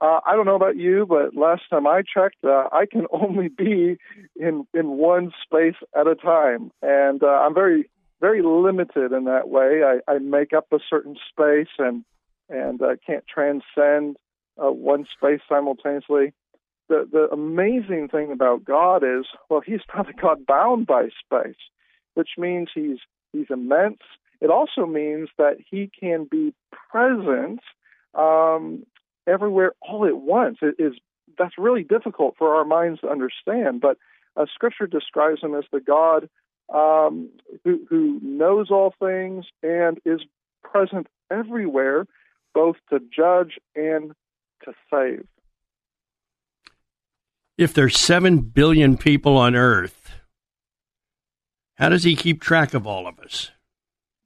Uh, 0.00 0.20
I 0.26 0.34
don't 0.34 0.46
know 0.46 0.56
about 0.56 0.76
you, 0.76 1.04
but 1.06 1.36
last 1.36 1.62
time 1.68 1.86
I 1.86 2.02
checked, 2.02 2.42
uh, 2.44 2.68
I 2.72 2.86
can 2.90 3.06
only 3.12 3.48
be 3.48 3.98
in 4.36 4.66
in 4.74 4.88
one 4.96 5.32
space 5.44 5.76
at 5.94 6.06
a 6.06 6.14
time, 6.14 6.70
and 6.82 7.22
uh, 7.22 7.26
I'm 7.26 7.54
very 7.54 7.90
very 8.20 8.42
limited 8.42 9.12
in 9.12 9.24
that 9.24 9.48
way. 9.48 9.82
I, 9.82 10.10
I 10.10 10.18
make 10.18 10.52
up 10.52 10.66
a 10.72 10.78
certain 10.88 11.16
space 11.30 11.72
and 11.78 12.04
and 12.48 12.80
uh, 12.82 12.96
can't 13.06 13.24
transcend 13.26 14.16
uh, 14.62 14.70
one 14.70 15.06
space 15.16 15.40
simultaneously. 15.48 16.32
The 16.88 17.08
the 17.10 17.28
amazing 17.32 18.08
thing 18.08 18.32
about 18.32 18.64
God 18.64 19.02
is, 19.02 19.26
well, 19.48 19.60
He's 19.64 19.80
not 19.94 20.08
a 20.08 20.14
God 20.14 20.46
bound 20.46 20.86
by 20.86 21.08
space, 21.24 21.60
which 22.14 22.30
means 22.38 22.68
He's 22.74 22.98
He's 23.32 23.46
immense 23.50 24.00
it 24.40 24.50
also 24.50 24.86
means 24.86 25.28
that 25.38 25.56
he 25.70 25.90
can 25.98 26.26
be 26.30 26.54
present 26.90 27.60
um, 28.14 28.84
everywhere 29.26 29.72
all 29.80 30.06
at 30.06 30.16
once. 30.16 30.58
It 30.62 30.76
is 30.78 30.94
that's 31.38 31.58
really 31.58 31.84
difficult 31.84 32.34
for 32.38 32.54
our 32.56 32.64
minds 32.64 33.00
to 33.00 33.08
understand, 33.08 33.80
but 33.80 33.96
uh, 34.36 34.46
Scripture 34.52 34.86
describes 34.86 35.42
him 35.42 35.54
as 35.54 35.64
the 35.72 35.80
God 35.80 36.28
um, 36.72 37.30
who, 37.64 37.80
who 37.88 38.20
knows 38.22 38.70
all 38.70 38.94
things 38.98 39.46
and 39.62 39.98
is 40.04 40.20
present 40.62 41.06
everywhere, 41.30 42.06
both 42.54 42.76
to 42.90 43.00
judge 43.14 43.58
and 43.74 44.12
to 44.64 44.72
save. 44.92 45.26
If 47.58 47.74
there's 47.74 47.98
seven 47.98 48.40
billion 48.40 48.96
people 48.96 49.36
on 49.36 49.54
Earth, 49.54 50.12
how 51.76 51.88
does 51.88 52.04
he 52.04 52.16
keep 52.16 52.40
track 52.40 52.74
of 52.74 52.86
all 52.86 53.06
of 53.06 53.18
us? 53.18 53.50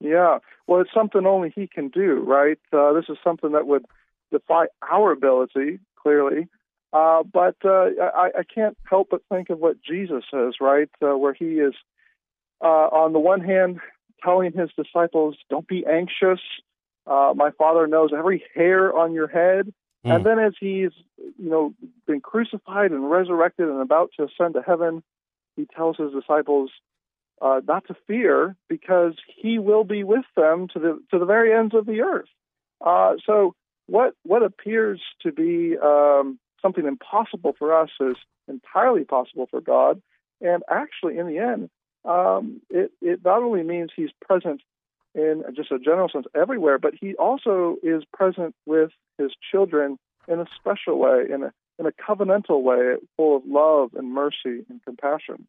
Yeah, 0.04 0.38
well, 0.66 0.82
it's 0.82 0.92
something 0.92 1.24
only 1.26 1.50
he 1.54 1.66
can 1.66 1.88
do, 1.88 2.22
right? 2.26 2.58
Uh, 2.70 2.92
this 2.92 3.06
is 3.08 3.16
something 3.24 3.52
that 3.52 3.66
would 3.66 3.86
defy 4.30 4.66
our 4.90 5.12
ability, 5.12 5.78
clearly. 5.96 6.46
Uh, 6.92 7.22
but 7.22 7.56
uh, 7.64 7.86
I, 8.14 8.30
I 8.38 8.42
can't 8.54 8.76
help 8.88 9.08
but 9.10 9.22
think 9.32 9.48
of 9.48 9.58
what 9.58 9.82
Jesus 9.82 10.24
says, 10.30 10.56
right? 10.60 10.90
Uh, 11.02 11.16
where 11.16 11.32
he 11.32 11.54
is, 11.54 11.72
uh, 12.62 12.66
on 12.92 13.14
the 13.14 13.18
one 13.18 13.40
hand, 13.40 13.80
telling 14.22 14.52
his 14.52 14.68
disciples, 14.76 15.36
"Don't 15.48 15.66
be 15.66 15.86
anxious. 15.86 16.40
Uh, 17.06 17.32
my 17.34 17.50
Father 17.52 17.86
knows 17.86 18.10
every 18.16 18.44
hair 18.54 18.94
on 18.94 19.14
your 19.14 19.26
head." 19.26 19.72
Mm. 20.04 20.16
And 20.16 20.26
then, 20.26 20.38
as 20.38 20.52
he's, 20.60 20.92
you 21.16 21.50
know, 21.50 21.74
been 22.06 22.20
crucified 22.20 22.90
and 22.90 23.10
resurrected 23.10 23.68
and 23.68 23.80
about 23.80 24.10
to 24.18 24.24
ascend 24.24 24.52
to 24.54 24.62
heaven, 24.62 25.02
he 25.56 25.66
tells 25.74 25.96
his 25.96 26.12
disciples, 26.12 26.70
uh, 27.40 27.60
not 27.66 27.86
to 27.88 27.94
fear 28.06 28.56
because 28.68 29.14
he 29.36 29.58
will 29.58 29.84
be 29.84 30.04
with 30.04 30.24
them 30.36 30.68
to 30.72 30.78
the 30.78 31.02
to 31.10 31.18
the 31.18 31.26
very 31.26 31.52
ends 31.52 31.74
of 31.74 31.86
the 31.86 32.00
earth. 32.00 32.28
Uh, 32.80 33.14
so 33.26 33.54
what 33.86 34.14
what 34.22 34.42
appears 34.42 35.00
to 35.22 35.32
be 35.32 35.76
um, 35.78 36.38
something 36.62 36.86
impossible 36.86 37.54
for 37.58 37.78
us 37.78 37.90
is 38.00 38.16
entirely 38.48 39.04
possible 39.04 39.46
for 39.50 39.60
God, 39.60 40.00
and 40.40 40.62
actually, 40.70 41.18
in 41.18 41.26
the 41.26 41.38
end, 41.38 41.70
um, 42.04 42.60
it 42.70 42.92
it 43.00 43.20
not 43.24 43.42
only 43.42 43.62
means 43.62 43.90
He's 43.94 44.10
present 44.26 44.62
in 45.14 45.44
just 45.54 45.70
a 45.70 45.78
general 45.78 46.08
sense 46.08 46.26
everywhere, 46.34 46.78
but 46.78 46.94
He 46.94 47.14
also 47.14 47.76
is 47.82 48.02
present 48.12 48.54
with 48.66 48.90
His 49.18 49.32
children 49.50 49.98
in 50.28 50.40
a 50.40 50.46
special 50.58 50.98
way, 50.98 51.24
in 51.32 51.42
a 51.42 51.52
in 51.78 51.86
a 51.86 51.92
covenantal 51.92 52.62
way, 52.62 52.96
full 53.16 53.36
of 53.36 53.42
love 53.46 53.90
and 53.94 54.12
mercy 54.12 54.64
and 54.68 54.82
compassion. 54.84 55.46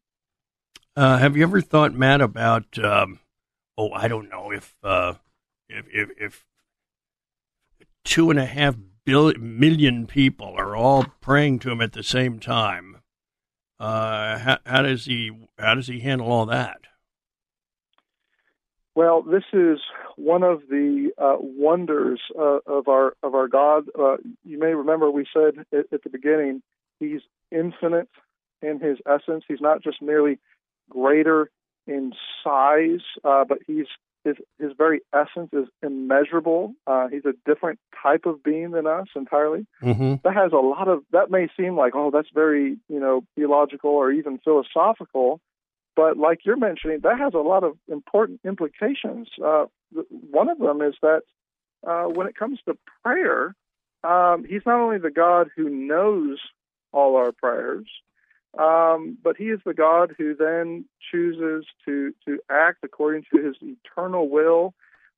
Uh, 0.96 1.18
have 1.18 1.36
you 1.36 1.42
ever 1.42 1.60
thought, 1.60 1.92
Matt, 1.92 2.22
about 2.22 2.78
um, 2.78 3.20
oh, 3.76 3.92
I 3.92 4.08
don't 4.08 4.30
know 4.30 4.50
if 4.50 4.74
uh, 4.82 5.14
if, 5.68 5.86
if, 5.92 6.10
if 6.18 6.46
two 8.02 8.30
and 8.30 8.38
a 8.38 8.46
half 8.46 8.76
billion 9.04 9.58
million 9.58 10.06
people 10.06 10.54
are 10.56 10.74
all 10.74 11.04
praying 11.20 11.58
to 11.60 11.70
him 11.70 11.82
at 11.82 11.92
the 11.92 12.02
same 12.02 12.38
time. 12.38 13.02
Uh, 13.78 14.38
how, 14.38 14.58
how, 14.64 14.82
does 14.82 15.04
he 15.04 15.30
how 15.58 15.74
does 15.74 15.86
he 15.86 16.00
handle 16.00 16.32
all 16.32 16.46
that? 16.46 16.78
Well, 18.94 19.20
this 19.20 19.44
is 19.52 19.78
one 20.16 20.42
of 20.42 20.62
the 20.70 21.10
uh, 21.18 21.36
wonders 21.38 22.22
uh, 22.38 22.60
of 22.66 22.88
our 22.88 23.14
of 23.22 23.34
our 23.34 23.48
God. 23.48 23.84
Uh, 23.98 24.16
you 24.44 24.58
may 24.58 24.72
remember 24.72 25.10
we 25.10 25.26
said 25.30 25.66
at, 25.72 25.92
at, 25.92 26.02
the 26.02 26.08
beginning, 26.10 26.62
He's 26.98 27.20
infinite 27.52 28.08
in 28.62 28.80
His 28.80 28.96
essence. 29.06 29.44
He's 29.46 29.60
not 29.60 29.82
just 29.82 30.00
merely 30.00 30.38
greater 30.90 31.50
in 31.86 32.12
size, 32.42 33.02
uh, 33.24 33.44
but 33.44 33.58
He's 33.66 33.86
his 34.26 34.36
his 34.58 34.72
very 34.76 35.00
essence 35.14 35.50
is 35.52 35.68
immeasurable. 35.82 36.74
Uh, 36.86 37.08
he's 37.08 37.24
a 37.24 37.34
different 37.46 37.78
type 38.02 38.26
of 38.26 38.42
being 38.42 38.72
than 38.72 38.86
us 38.86 39.06
entirely. 39.14 39.66
Mm-hmm. 39.82 40.16
That 40.24 40.34
has 40.34 40.52
a 40.52 40.56
lot 40.56 40.88
of 40.88 41.04
that 41.12 41.30
may 41.30 41.48
seem 41.56 41.76
like 41.76 41.94
oh 41.94 42.10
that's 42.10 42.28
very 42.34 42.76
you 42.88 43.00
know 43.00 43.22
theological 43.36 43.90
or 43.90 44.10
even 44.10 44.38
philosophical, 44.38 45.40
but 45.94 46.16
like 46.16 46.40
you're 46.44 46.56
mentioning, 46.56 47.00
that 47.04 47.18
has 47.18 47.34
a 47.34 47.38
lot 47.38 47.64
of 47.64 47.76
important 47.88 48.40
implications. 48.44 49.28
Uh, 49.42 49.66
one 50.10 50.48
of 50.50 50.58
them 50.58 50.82
is 50.82 50.94
that 51.02 51.22
uh, 51.86 52.04
when 52.04 52.26
it 52.26 52.36
comes 52.36 52.58
to 52.66 52.76
prayer, 53.04 53.54
um, 54.02 54.44
he's 54.44 54.62
not 54.66 54.80
only 54.80 54.98
the 54.98 55.10
God 55.10 55.48
who 55.56 55.68
knows 55.70 56.38
all 56.92 57.16
our 57.16 57.32
prayers, 57.32 57.86
um, 58.58 59.18
but 59.22 59.36
he 59.36 59.44
is 59.44 59.60
the 59.64 59.74
God 59.74 60.14
who 60.16 60.34
then 60.34 60.86
chooses 61.10 61.66
to 61.84 62.14
to 62.26 62.38
act 62.50 62.78
according 62.82 63.24
to 63.32 63.42
his 63.42 63.56
eternal 63.60 64.28
will, 64.28 64.74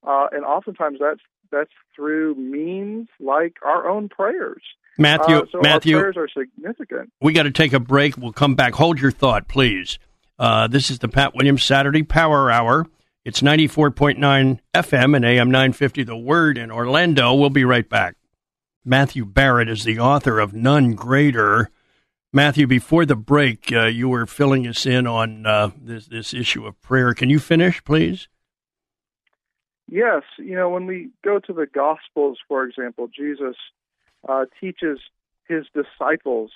uh, 0.07 0.27
and 0.33 0.45
oftentimes 0.45 0.99
that's 1.01 1.21
that's 1.51 1.71
through 1.95 2.35
means 2.35 3.09
like 3.21 3.57
our 3.65 3.89
own 3.89 4.09
prayers. 4.09 4.63
Matthew, 4.99 5.37
uh, 5.37 5.47
so 5.53 5.61
Matthew, 5.61 5.97
our 5.97 6.13
prayers 6.13 6.17
are 6.17 6.29
significant. 6.29 7.13
We 7.21 7.33
got 7.33 7.45
to 7.45 7.53
take 7.53 7.73
a 7.73 7.81
break. 7.81 8.17
We'll 8.17 8.33
come 8.33 8.57
back. 8.57 8.75
Hold 8.75 9.01
your 9.01 9.13
thought, 9.13 9.47
please. 9.49 9.99
Uh, 10.39 10.67
this 10.67 10.91
is 10.91 10.99
the 10.99 11.09
Pat 11.09 11.35
Williams 11.35 11.65
Saturday 11.65 12.03
Power 12.03 12.51
Hour. 12.51 12.87
It's 13.25 13.41
94.9 13.41 14.61
FM 14.75 15.17
and 15.17 15.25
AM 15.25 15.51
950 15.51 16.05
The 16.05 16.17
Word 16.17 16.57
in 16.57 16.71
Orlando. 16.71 17.35
We'll 17.35 17.51
be 17.51 17.65
right 17.65 17.89
back. 17.89 18.17
Matthew 18.85 19.25
Barrett 19.25 19.69
is 19.69 19.85
the 19.85 19.99
author 19.99 20.41
of 20.41 20.55
None 20.55 20.95
Greater 20.95 21.71
Matthew, 22.33 22.67
before 22.67 23.07
the 23.07 23.17
break, 23.17 23.73
uh, 23.73 23.87
you 23.87 24.09
were 24.09 24.27
filling 24.27 24.67
us 24.67 24.85
in 24.85 25.07
on 25.07 25.47
uh, 25.47 25.71
this 25.81 26.07
this 26.07 26.35
issue 26.35 26.67
of 26.67 26.81
prayer. 26.83 27.15
Can 27.15 27.31
you 27.31 27.39
finish, 27.39 27.83
please? 27.85 28.29
Yes. 29.91 30.23
You 30.39 30.55
know, 30.55 30.69
when 30.69 30.87
we 30.87 31.09
go 31.25 31.39
to 31.39 31.53
the 31.55 31.67
Gospels, 31.67 32.39
for 32.47 32.65
example, 32.65 33.09
Jesus 33.09 33.57
uh, 34.29 34.45
teaches 34.61 34.99
his 35.49 35.65
disciples 35.73 36.51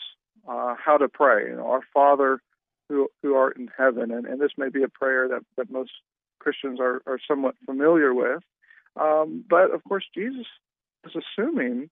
uh, 0.47 0.75
how 0.75 0.99
to 0.99 1.09
pray. 1.09 1.49
You 1.49 1.57
know, 1.57 1.71
our 1.71 1.83
Father 1.95 2.43
who 2.91 3.09
who 3.23 3.35
art 3.35 3.57
in 3.57 3.71
heaven, 3.77 4.11
and, 4.11 4.27
and 4.27 4.41
this 4.41 4.53
may 4.59 4.69
be 4.69 4.83
a 4.83 4.89
prayer 4.89 5.27
that, 5.29 5.43
that 5.57 5.71
most 5.71 5.93
Christians 6.39 6.81
are, 6.81 7.01
are 7.07 7.19
somewhat 7.27 7.55
familiar 7.65 8.13
with. 8.13 8.43
Um, 9.01 9.43
but 9.49 9.71
of 9.71 9.83
course, 9.85 10.05
Jesus 10.15 10.47
is 11.07 11.13
assuming 11.17 11.89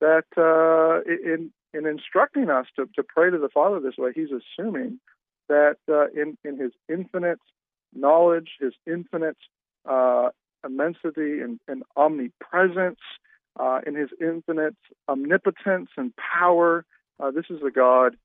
that 0.00 0.24
uh, 0.36 1.02
in 1.08 1.52
in 1.74 1.86
instructing 1.86 2.50
us 2.50 2.66
to, 2.76 2.86
to 2.94 3.02
pray 3.02 3.30
to 3.30 3.38
the 3.38 3.48
Father 3.48 3.80
this 3.80 3.96
way, 3.98 4.12
he's 4.14 4.28
assuming 4.30 5.00
that 5.48 5.76
uh, 5.88 6.06
in, 6.08 6.38
in 6.44 6.56
his 6.56 6.72
infinite 6.88 7.40
knowledge, 7.92 8.50
his 8.60 8.72
infinite 8.86 9.36
uh, 9.88 10.28
immensity 10.64 11.40
and, 11.40 11.58
and 11.68 11.82
omnipresence, 11.96 13.00
uh, 13.58 13.80
in 13.86 13.94
his 13.94 14.08
infinite 14.20 14.76
omnipotence 15.08 15.90
and 15.96 16.12
power, 16.16 16.84
uh, 17.20 17.30
this 17.30 17.44
is 17.50 17.60
a 17.66 17.70
God 17.70 18.16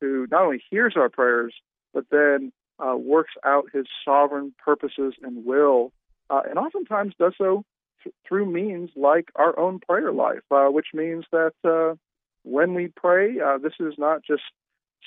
who 0.00 0.26
not 0.30 0.42
only 0.42 0.62
hears 0.70 0.94
our 0.96 1.08
prayers, 1.08 1.54
but 1.92 2.04
then 2.10 2.52
uh, 2.78 2.96
works 2.96 3.32
out 3.44 3.64
his 3.72 3.86
sovereign 4.04 4.54
purposes 4.64 5.14
and 5.22 5.44
will, 5.44 5.92
and 6.30 6.58
oftentimes 6.58 7.14
does 7.18 7.34
so 7.36 7.64
through 8.26 8.46
means 8.46 8.90
like 8.96 9.30
our 9.36 9.58
own 9.58 9.80
prayer 9.80 10.12
life, 10.12 10.40
which 10.50 10.88
means 10.94 11.24
that 11.32 11.96
when 12.48 12.74
we 12.74 12.88
pray. 12.88 13.40
Uh, 13.40 13.58
this 13.58 13.74
is 13.80 13.94
not 13.98 14.22
just 14.24 14.42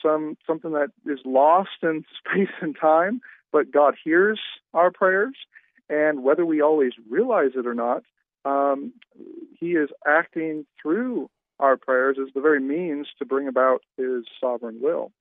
some 0.02 0.38
something 0.48 0.72
that 0.72 0.90
is 1.06 1.20
lost 1.26 1.70
in 1.84 2.04
space 2.20 2.54
and 2.62 2.76
time, 2.80 3.22
but 3.52 3.72
God 3.72 3.96
hears 4.04 4.40
our 4.74 4.92
prayers, 4.92 5.36
and 5.90 6.24
whether 6.24 6.46
we 6.46 6.62
always 6.62 6.94
realize 7.10 7.52
it 7.56 7.68
or 7.68 7.74
not, 7.74 8.04
um, 8.46 8.94
He 9.60 9.72
is 9.72 9.90
acting 10.08 10.66
through 10.82 11.30
our 11.60 11.78
prayers 11.78 12.18
as 12.22 12.34
the 12.34 12.42
very 12.42 12.62
means 12.62 13.08
to 13.20 13.26
bring 13.26 13.48
about 13.48 13.82
His 13.98 14.26
sovereign 14.40 14.80
will. 14.82 15.12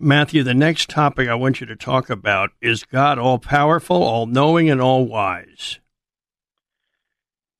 Matthew, 0.00 0.44
the 0.44 0.54
next 0.54 0.90
topic 0.90 1.28
I 1.28 1.34
want 1.34 1.60
you 1.60 1.66
to 1.66 1.74
talk 1.74 2.08
about 2.08 2.50
is 2.60 2.84
God 2.84 3.18
all 3.18 3.40
powerful, 3.40 4.00
all 4.00 4.26
knowing, 4.26 4.70
and 4.70 4.80
all 4.80 5.04
wise. 5.04 5.80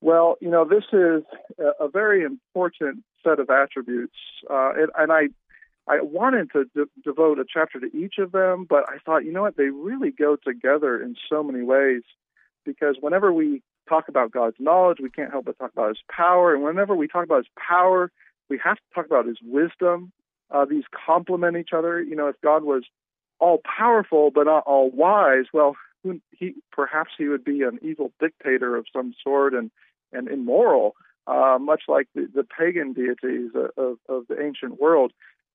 Well, 0.01 0.37
you 0.41 0.49
know, 0.49 0.65
this 0.65 0.85
is 0.93 1.25
a 1.59 1.89
very 1.89 2.23
important 2.23 3.05
set 3.25 3.41
of 3.41 3.51
attributes, 3.51 4.15
uh, 4.49 4.73
and, 4.77 4.91
and, 4.97 5.13
I 5.13 5.29
I 5.89 6.03
wanted 6.03 6.53
to 6.53 6.67
de- 6.75 6.91
devote 7.03 7.39
a 7.39 7.45
chapter 7.51 7.81
to 7.81 7.97
each 7.97 8.19
of 8.19 8.31
them, 8.31 8.67
but 8.69 8.85
I 8.89 8.99
thought, 8.99 9.25
you 9.25 9.33
know 9.33 9.43
what, 9.43 9.57
they 9.57 9.71
really 9.71 10.11
go 10.11 10.37
together 10.37 11.03
in 11.03 11.17
so 11.29 11.43
many 11.43 11.65
ways, 11.65 12.03
because 12.65 12.97
whenever 13.01 13.33
we 13.33 13.63
talk 13.89 14.09
about 14.09 14.31
God's 14.31 14.57
knowledge, 14.61 14.99
we 15.03 15.11
can't 15.11 15.33
help 15.33 15.47
but 15.47 15.59
talk 15.59 15.73
about 15.73 15.89
His 15.89 16.03
power, 16.11 16.55
and 16.55 16.63
whenever 16.63 16.95
we 16.95 17.09
talk 17.09 17.25
about 17.25 17.39
His 17.39 17.53
power, 17.57 18.13
we 18.49 18.61
have 18.63 18.77
to 18.77 18.83
talk 18.95 19.07
about 19.07 19.27
His 19.27 19.39
wisdom. 19.43 20.13
Uh, 20.51 20.65
these 20.65 20.85
complement 21.07 21.57
each 21.57 21.75
other. 21.77 22.01
You 22.01 22.17
know, 22.17 22.29
if 22.29 22.41
God 22.43 22.63
was 22.63 22.85
all 23.39 23.61
powerful 23.65 24.31
but 24.31 24.45
not 24.45 24.65
all 24.67 24.91
wise, 24.91 25.45
well, 25.53 25.77
he 26.31 26.55
perhaps 26.73 27.11
he 27.19 27.29
would 27.29 27.45
be 27.45 27.63
an 27.63 27.79
evil 27.83 28.13
dictator 28.21 28.77
of 28.77 28.87
some 28.93 29.13
sort 29.23 29.53
and 29.53 29.71
and 30.13 30.29
immoral 30.29 30.95
uh, 31.29 31.59
much 31.61 31.83
like 31.89 32.09
the, 32.15 32.27
the 32.35 32.43
pagan 32.43 32.95
deities 32.95 33.51
of, 33.77 33.99
of, 34.09 34.27
the 34.29 34.43
ancient 34.43 34.81
world. 34.81 35.13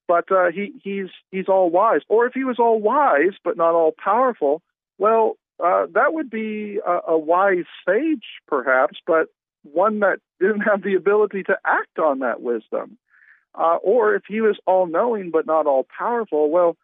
But 0.08 0.32
uh, 0.32 0.52
he, 0.54 0.74
he's 0.84 1.08
he's 1.32 1.48
all 1.48 1.70
wise. 1.70 2.02
Or 2.10 2.28
if 2.28 2.34
he 2.34 2.44
was 2.44 2.60
all 2.60 2.80
wise 2.80 3.34
but 3.44 3.58
not 3.58 3.74
all 3.74 3.92
powerful, 3.92 4.62
well, 4.98 5.38
uh, 5.64 5.88
that 5.94 6.14
would 6.14 6.30
be 6.30 6.80
a, 6.86 7.12
a 7.14 7.18
wise 7.18 7.66
sage, 7.88 8.26
perhaps, 8.48 9.00
but 9.08 9.28
one 9.64 10.02
that 10.02 10.20
didn't 10.40 10.62
have 10.62 10.84
the 10.84 10.96
ability 10.96 11.44
to 11.44 11.58
act 11.66 11.98
on 11.98 12.20
that 12.20 12.42
wisdom. 12.42 12.98
Uh, 13.56 13.78
or 13.82 14.16
if 14.16 14.24
he 14.28 14.42
was 14.42 14.58
all 14.66 14.88
knowing 14.88 15.32
but 15.32 15.46
not 15.46 15.66
all 15.66 15.88
powerful, 15.98 16.50
well, 16.50 16.76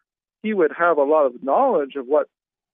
he 0.42 0.54
would 0.54 0.72
have 0.76 0.96
a 0.96 1.02
lot 1.02 1.26
of 1.26 1.42
knowledge 1.42 1.96
of 1.96 2.06
what 2.06 2.28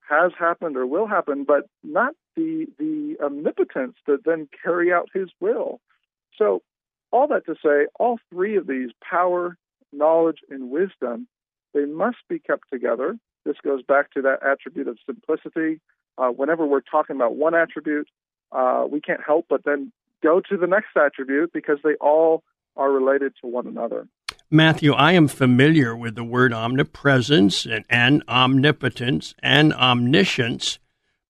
has 0.08 0.32
happened 0.38 0.76
or 0.76 0.86
will 0.86 1.06
happen, 1.06 1.44
but 1.44 1.68
not 1.82 2.14
the 2.36 2.66
the 2.78 3.16
omnipotence 3.22 3.96
to 4.06 4.18
then 4.24 4.48
carry 4.62 4.92
out 4.92 5.08
his 5.12 5.28
will. 5.40 5.80
So, 6.38 6.62
all 7.10 7.26
that 7.28 7.46
to 7.46 7.54
say, 7.54 7.86
all 7.98 8.18
three 8.30 8.56
of 8.56 8.66
these 8.66 8.90
power, 9.08 9.56
knowledge, 9.92 10.38
and 10.50 10.70
wisdom, 10.70 11.26
they 11.74 11.86
must 11.86 12.18
be 12.28 12.38
kept 12.38 12.70
together. 12.72 13.18
This 13.44 13.56
goes 13.64 13.82
back 13.82 14.12
to 14.12 14.22
that 14.22 14.42
attribute 14.42 14.88
of 14.88 14.98
simplicity. 15.06 15.80
Uh, 16.18 16.28
whenever 16.28 16.66
we're 16.66 16.80
talking 16.80 17.16
about 17.16 17.36
one 17.36 17.54
attribute, 17.54 18.08
uh, 18.52 18.84
we 18.90 19.00
can't 19.00 19.20
help 19.24 19.46
but 19.48 19.64
then 19.64 19.92
go 20.22 20.40
to 20.40 20.56
the 20.56 20.66
next 20.66 20.96
attribute 20.96 21.52
because 21.52 21.78
they 21.84 21.94
all 22.00 22.42
are 22.76 22.90
related 22.90 23.32
to 23.40 23.46
one 23.46 23.66
another. 23.66 24.08
Matthew, 24.50 24.92
I 24.92 25.12
am 25.12 25.28
familiar 25.28 25.96
with 25.96 26.14
the 26.14 26.24
word 26.24 26.52
omnipresence 26.52 27.66
and, 27.66 27.84
and 27.90 28.22
omnipotence 28.28 29.34
and 29.42 29.72
omniscience. 29.74 30.78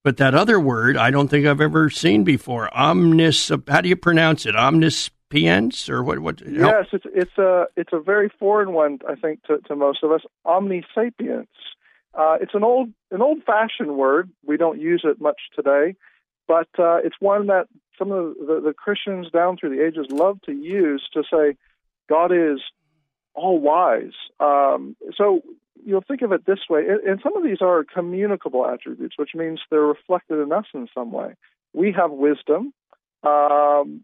But 0.07 0.19
that 0.19 0.37
other 0.37 0.61
word, 0.61 0.97
I 0.97 1.11
don't 1.11 1.27
think 1.27 1.49
I've 1.49 1.61
ever 1.61 1.91
seen 1.91 2.23
before. 2.23 2.73
Omnis. 2.73 3.51
How 3.67 3.81
do 3.81 3.89
you 3.89 3.97
pronounce 3.97 4.47
it? 4.47 4.55
Omnispience 4.55 5.91
or 5.91 6.05
what? 6.05 6.21
What? 6.21 6.41
Yes, 6.49 6.85
it's 6.93 7.07
it's 7.13 7.37
a 7.39 7.65
it's 7.77 7.93
a 7.93 7.99
very 7.99 8.31
foreign 8.39 8.73
one, 8.73 9.01
I 9.09 9.17
think, 9.17 9.43
to, 9.49 9.59
to 9.67 9.75
most 9.75 10.05
of 10.05 10.13
us. 10.13 10.21
Omnisapience. 10.47 11.49
Uh, 12.15 12.37
it's 12.41 12.55
an 12.55 12.63
old 12.63 12.93
an 13.11 13.21
old 13.21 13.43
fashioned 13.43 13.97
word. 13.97 14.31
We 14.47 14.57
don't 14.57 14.81
use 14.81 15.03
it 15.03 15.21
much 15.21 15.41
today, 15.57 15.97
but 16.47 16.69
uh, 16.79 16.99
it's 17.03 17.17
one 17.19 17.49
that 17.49 17.67
some 17.99 18.13
of 18.13 18.37
the, 18.37 18.63
the 18.65 18.75
Christians 18.75 19.27
down 19.33 19.57
through 19.57 19.77
the 19.77 19.85
ages 19.85 20.07
love 20.11 20.41
to 20.43 20.53
use 20.53 21.03
to 21.15 21.25
say 21.29 21.57
God 22.09 22.31
is 22.31 22.61
all 23.35 23.59
wise. 23.59 24.15
Um, 24.39 24.95
so 25.17 25.43
you'll 25.87 26.05
think 26.07 26.23
of 26.23 26.33
it 26.33 26.45
this 26.45 26.59
way, 26.69 26.83
and 27.07 27.21
some 27.23 27.37
of 27.37 27.45
these 27.45 27.63
are 27.63 27.85
communicable 27.85 28.67
attributes, 28.67 29.17
which 29.17 29.31
means 29.35 29.61
they're 29.71 29.81
reflected 29.81 30.41
in 30.41 30.53
us 30.53 30.67
in 30.75 30.89
some 30.93 31.13
way. 31.13 31.35
We 31.73 31.93
have 31.93 32.11
wisdom, 32.11 32.73
um, 33.23 34.03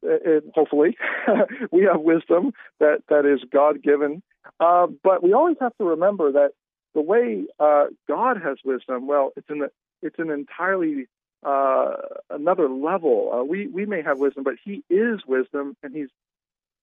hopefully, 0.54 0.96
we 1.72 1.82
have 1.84 2.00
wisdom 2.00 2.52
that 2.80 3.02
that 3.08 3.26
is 3.26 3.40
God 3.50 3.82
given, 3.82 4.22
uh, 4.60 4.86
but 5.02 5.22
we 5.22 5.32
always 5.32 5.56
have 5.60 5.76
to 5.78 5.84
remember 5.84 6.32
that 6.32 6.52
the 6.94 7.00
way 7.00 7.44
uh, 7.58 7.86
God 8.08 8.40
has 8.42 8.58
wisdom, 8.64 9.06
well, 9.06 9.32
it's 9.36 9.50
an 9.50 9.68
it's 10.02 10.18
an 10.18 10.30
entirely 10.30 11.06
uh, 11.44 11.94
another 12.30 12.68
level. 12.68 13.30
Uh, 13.32 13.44
we 13.44 13.66
we 13.66 13.86
may 13.86 14.02
have 14.02 14.18
wisdom, 14.18 14.44
but 14.44 14.54
He 14.64 14.84
is 14.88 15.20
wisdom, 15.26 15.76
and 15.82 15.94
He's 15.94 16.08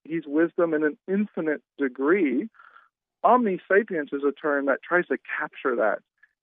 He's 0.04 0.24
wisdom 0.26 0.74
in 0.74 0.84
an 0.84 0.98
infinite 1.08 1.62
degree. 1.78 2.48
Omnisapience 3.24 4.12
is 4.12 4.22
a 4.26 4.32
term 4.32 4.66
that 4.66 4.82
tries 4.82 5.06
to 5.06 5.18
capture 5.38 5.76
that 5.76 5.98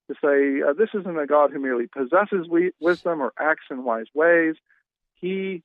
to 0.07 0.15
say 0.23 0.67
uh, 0.67 0.73
this 0.73 0.89
isn't 0.93 1.19
a 1.19 1.25
God 1.25 1.51
who 1.51 1.59
merely 1.59 1.87
possesses 1.87 2.47
we- 2.49 2.71
wisdom 2.79 3.21
or 3.21 3.33
acts 3.39 3.65
in 3.69 3.83
wise 3.83 4.07
ways. 4.13 4.55
He 5.15 5.63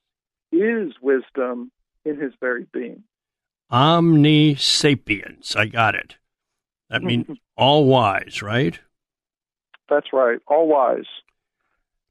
is 0.51 0.93
wisdom 1.01 1.71
in 2.05 2.19
His 2.19 2.33
very 2.39 2.65
being. 2.73 3.03
Omnisapience. 3.71 5.55
I 5.55 5.67
got 5.67 5.95
it. 5.95 6.17
That 6.89 7.03
means 7.03 7.27
all 7.55 7.85
wise, 7.85 8.41
right? 8.41 8.79
That's 9.89 10.07
right. 10.13 10.39
All 10.47 10.67
wise. 10.67 11.05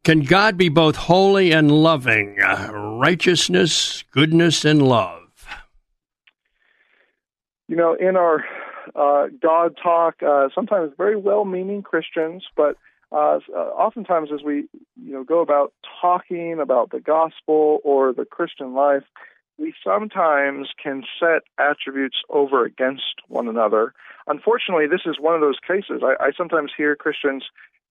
Can 0.04 0.20
God 0.20 0.56
be 0.56 0.68
both 0.68 0.96
holy 0.96 1.52
and 1.52 1.70
loving, 1.70 2.36
righteousness, 2.36 4.02
goodness, 4.10 4.64
and 4.64 4.82
love? 4.82 5.46
You 7.68 7.76
know, 7.76 7.94
in 7.94 8.16
our 8.16 8.44
uh, 8.94 9.26
God 9.40 9.76
talk, 9.82 10.22
uh, 10.22 10.48
sometimes 10.54 10.92
very 10.96 11.16
well-meaning 11.16 11.82
Christians, 11.82 12.44
but 12.56 12.76
uh, 13.10 13.40
uh, 13.54 13.58
oftentimes 13.58 14.30
as 14.32 14.42
we 14.42 14.68
you 14.96 15.12
know 15.12 15.24
go 15.24 15.40
about 15.40 15.72
talking 16.00 16.58
about 16.60 16.90
the 16.90 17.00
gospel 17.00 17.80
or 17.84 18.12
the 18.12 18.24
Christian 18.24 18.74
life, 18.74 19.04
we 19.58 19.74
sometimes 19.84 20.68
can 20.82 21.04
set 21.20 21.42
attributes 21.58 22.16
over 22.30 22.64
against 22.64 23.14
one 23.28 23.48
another. 23.48 23.92
Unfortunately, 24.26 24.86
this 24.86 25.02
is 25.04 25.16
one 25.20 25.34
of 25.34 25.40
those 25.40 25.58
cases. 25.66 26.02
I, 26.02 26.14
I 26.24 26.32
sometimes 26.36 26.72
hear 26.76 26.96
Christians 26.96 27.44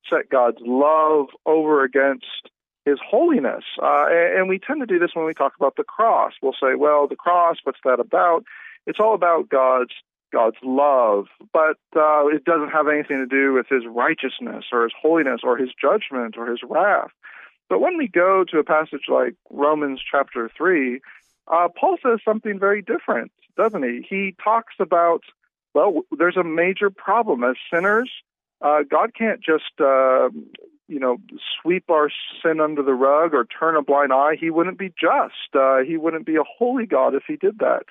set 0.10 0.30
God's 0.30 0.58
love 0.62 1.28
over 1.46 1.84
against 1.84 2.50
his 2.86 2.98
holiness. 3.06 3.64
Uh, 3.82 4.08
and 4.10 4.50
we 4.50 4.58
tend 4.58 4.80
to 4.82 4.88
do 4.88 4.98
this 4.98 5.12
when 5.14 5.26
we 5.26 5.34
talk 5.34 5.54
about 5.56 5.76
the 5.76 5.84
cross. 5.84 6.34
We'll 6.42 6.54
say, 6.54 6.76
well, 6.76 7.08
the 7.08 7.16
cross, 7.16 7.58
what's 7.64 7.80
that 7.84 8.00
about? 8.00 8.44
It's 8.88 9.00
all 9.00 9.14
about 9.14 9.50
God's 9.50 9.94
God's 10.32 10.58
love, 10.64 11.28
but 11.54 11.78
uh, 11.96 12.28
it 12.28 12.46
doesn't 12.46 12.70
have 12.70 12.88
anything 12.88 13.18
to 13.18 13.26
do 13.26 13.54
with 13.54 13.68
his 13.68 13.84
righteousness 13.86 14.66
or 14.72 14.84
his 14.84 14.94
holiness 15.00 15.42
or 15.44 15.58
his 15.58 15.70
judgment 15.80 16.38
or 16.38 16.50
his 16.50 16.62
wrath. 16.68 17.12
But 17.70 17.80
when 17.80 17.98
we 17.98 18.08
go 18.08 18.44
to 18.52 18.60
a 18.60 18.64
passage 18.64 19.04
like 19.08 19.36
Romans 19.50 20.02
chapter 20.10 20.50
3, 20.58 21.00
uh, 21.48 21.68
Paul 21.80 21.98
says 22.04 22.20
something 22.24 22.60
very 22.60 22.82
different, 22.82 23.32
doesn't 23.56 23.84
he? 23.84 24.06
He 24.08 24.36
talks 24.44 24.74
about, 24.80 25.24
well, 25.74 26.02
there's 26.18 26.38
a 26.38 26.44
major 26.44 26.90
problem. 26.90 27.44
As 27.44 27.56
sinners, 27.72 28.12
uh, 28.62 28.84
God 28.90 29.14
can't 29.18 29.42
just, 29.42 29.80
uh, 29.80 30.30
you 30.88 31.00
know, 31.00 31.18
sweep 31.62 31.90
our 31.90 32.10
sin 32.44 32.60
under 32.60 32.84
the 32.84 32.94
rug 32.94 33.34
or 33.34 33.46
turn 33.46 33.76
a 33.76 33.82
blind 33.82 34.12
eye. 34.12 34.36
He 34.40 34.50
wouldn't 34.50 34.78
be 34.78 34.90
just. 34.90 35.56
Uh, 35.56 35.80
he 35.80 35.98
wouldn't 35.98 36.26
be 36.26 36.36
a 36.36 36.44
holy 36.44 36.86
God 36.86 37.16
if 37.16 37.24
he 37.28 37.38
did 37.38 37.60
that. 37.60 37.84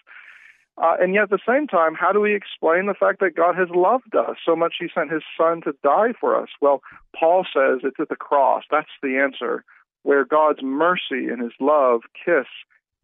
Uh, 0.80 0.96
and 0.98 1.12
yet, 1.12 1.24
at 1.24 1.30
the 1.30 1.38
same 1.46 1.66
time, 1.66 1.94
how 1.94 2.10
do 2.10 2.20
we 2.20 2.34
explain 2.34 2.86
the 2.86 2.94
fact 2.94 3.20
that 3.20 3.36
God 3.36 3.54
has 3.54 3.68
loved 3.70 4.16
us 4.16 4.36
so 4.44 4.56
much 4.56 4.76
He 4.80 4.88
sent 4.94 5.12
His 5.12 5.22
Son 5.36 5.60
to 5.62 5.72
die 5.82 6.14
for 6.18 6.40
us? 6.40 6.48
Well, 6.62 6.80
Paul 7.14 7.44
says 7.44 7.80
it's 7.84 8.00
at 8.00 8.08
the 8.08 8.16
cross. 8.16 8.64
That's 8.70 8.88
the 9.02 9.18
answer, 9.18 9.62
where 10.04 10.24
God's 10.24 10.62
mercy 10.62 11.28
and 11.28 11.42
His 11.42 11.52
love 11.60 12.00
kiss 12.24 12.46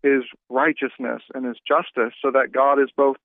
His 0.03 0.23
righteousness 0.49 1.23
and 1.35 1.45
His 1.45 1.59
justice, 1.69 2.15
so 2.23 2.31
that 2.31 2.53
God 2.53 2.81
is 2.81 2.89
both 2.97 3.17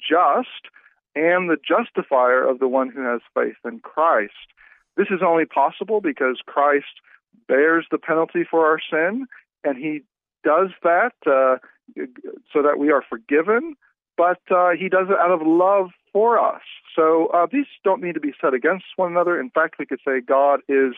just 0.00 0.66
and 1.14 1.48
the 1.48 1.56
justifier 1.56 2.42
of 2.42 2.58
the 2.58 2.68
one 2.68 2.90
who 2.90 3.02
has 3.02 3.20
faith 3.32 3.56
in 3.64 3.78
Christ. 3.78 4.32
This 4.96 5.08
is 5.10 5.20
only 5.24 5.44
possible 5.44 6.00
because 6.00 6.40
Christ 6.46 6.98
bears 7.46 7.86
the 7.92 7.98
penalty 7.98 8.42
for 8.42 8.66
our 8.66 8.80
sin, 8.90 9.26
and 9.62 9.78
He 9.78 10.02
does 10.42 10.70
that 10.82 11.12
uh, 11.26 11.58
so 12.52 12.62
that 12.62 12.78
we 12.78 12.90
are 12.90 13.04
forgiven 13.08 13.76
but 14.16 14.40
uh, 14.50 14.70
he 14.78 14.88
does 14.88 15.08
it 15.08 15.18
out 15.18 15.30
of 15.30 15.40
love 15.46 15.90
for 16.12 16.38
us. 16.38 16.62
So 16.96 17.28
uh, 17.28 17.46
these 17.50 17.66
don't 17.84 18.02
need 18.02 18.14
to 18.14 18.20
be 18.20 18.32
set 18.40 18.54
against 18.54 18.84
one 18.96 19.12
another. 19.12 19.40
In 19.40 19.50
fact, 19.50 19.76
we 19.78 19.86
could 19.86 20.00
say 20.04 20.20
God 20.20 20.60
is 20.68 20.94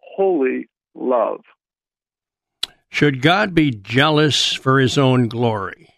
holy 0.00 0.68
love. 0.94 1.40
Should 2.88 3.20
God 3.20 3.54
be 3.54 3.70
jealous 3.70 4.54
for 4.54 4.80
his 4.80 4.96
own 4.96 5.28
glory? 5.28 5.90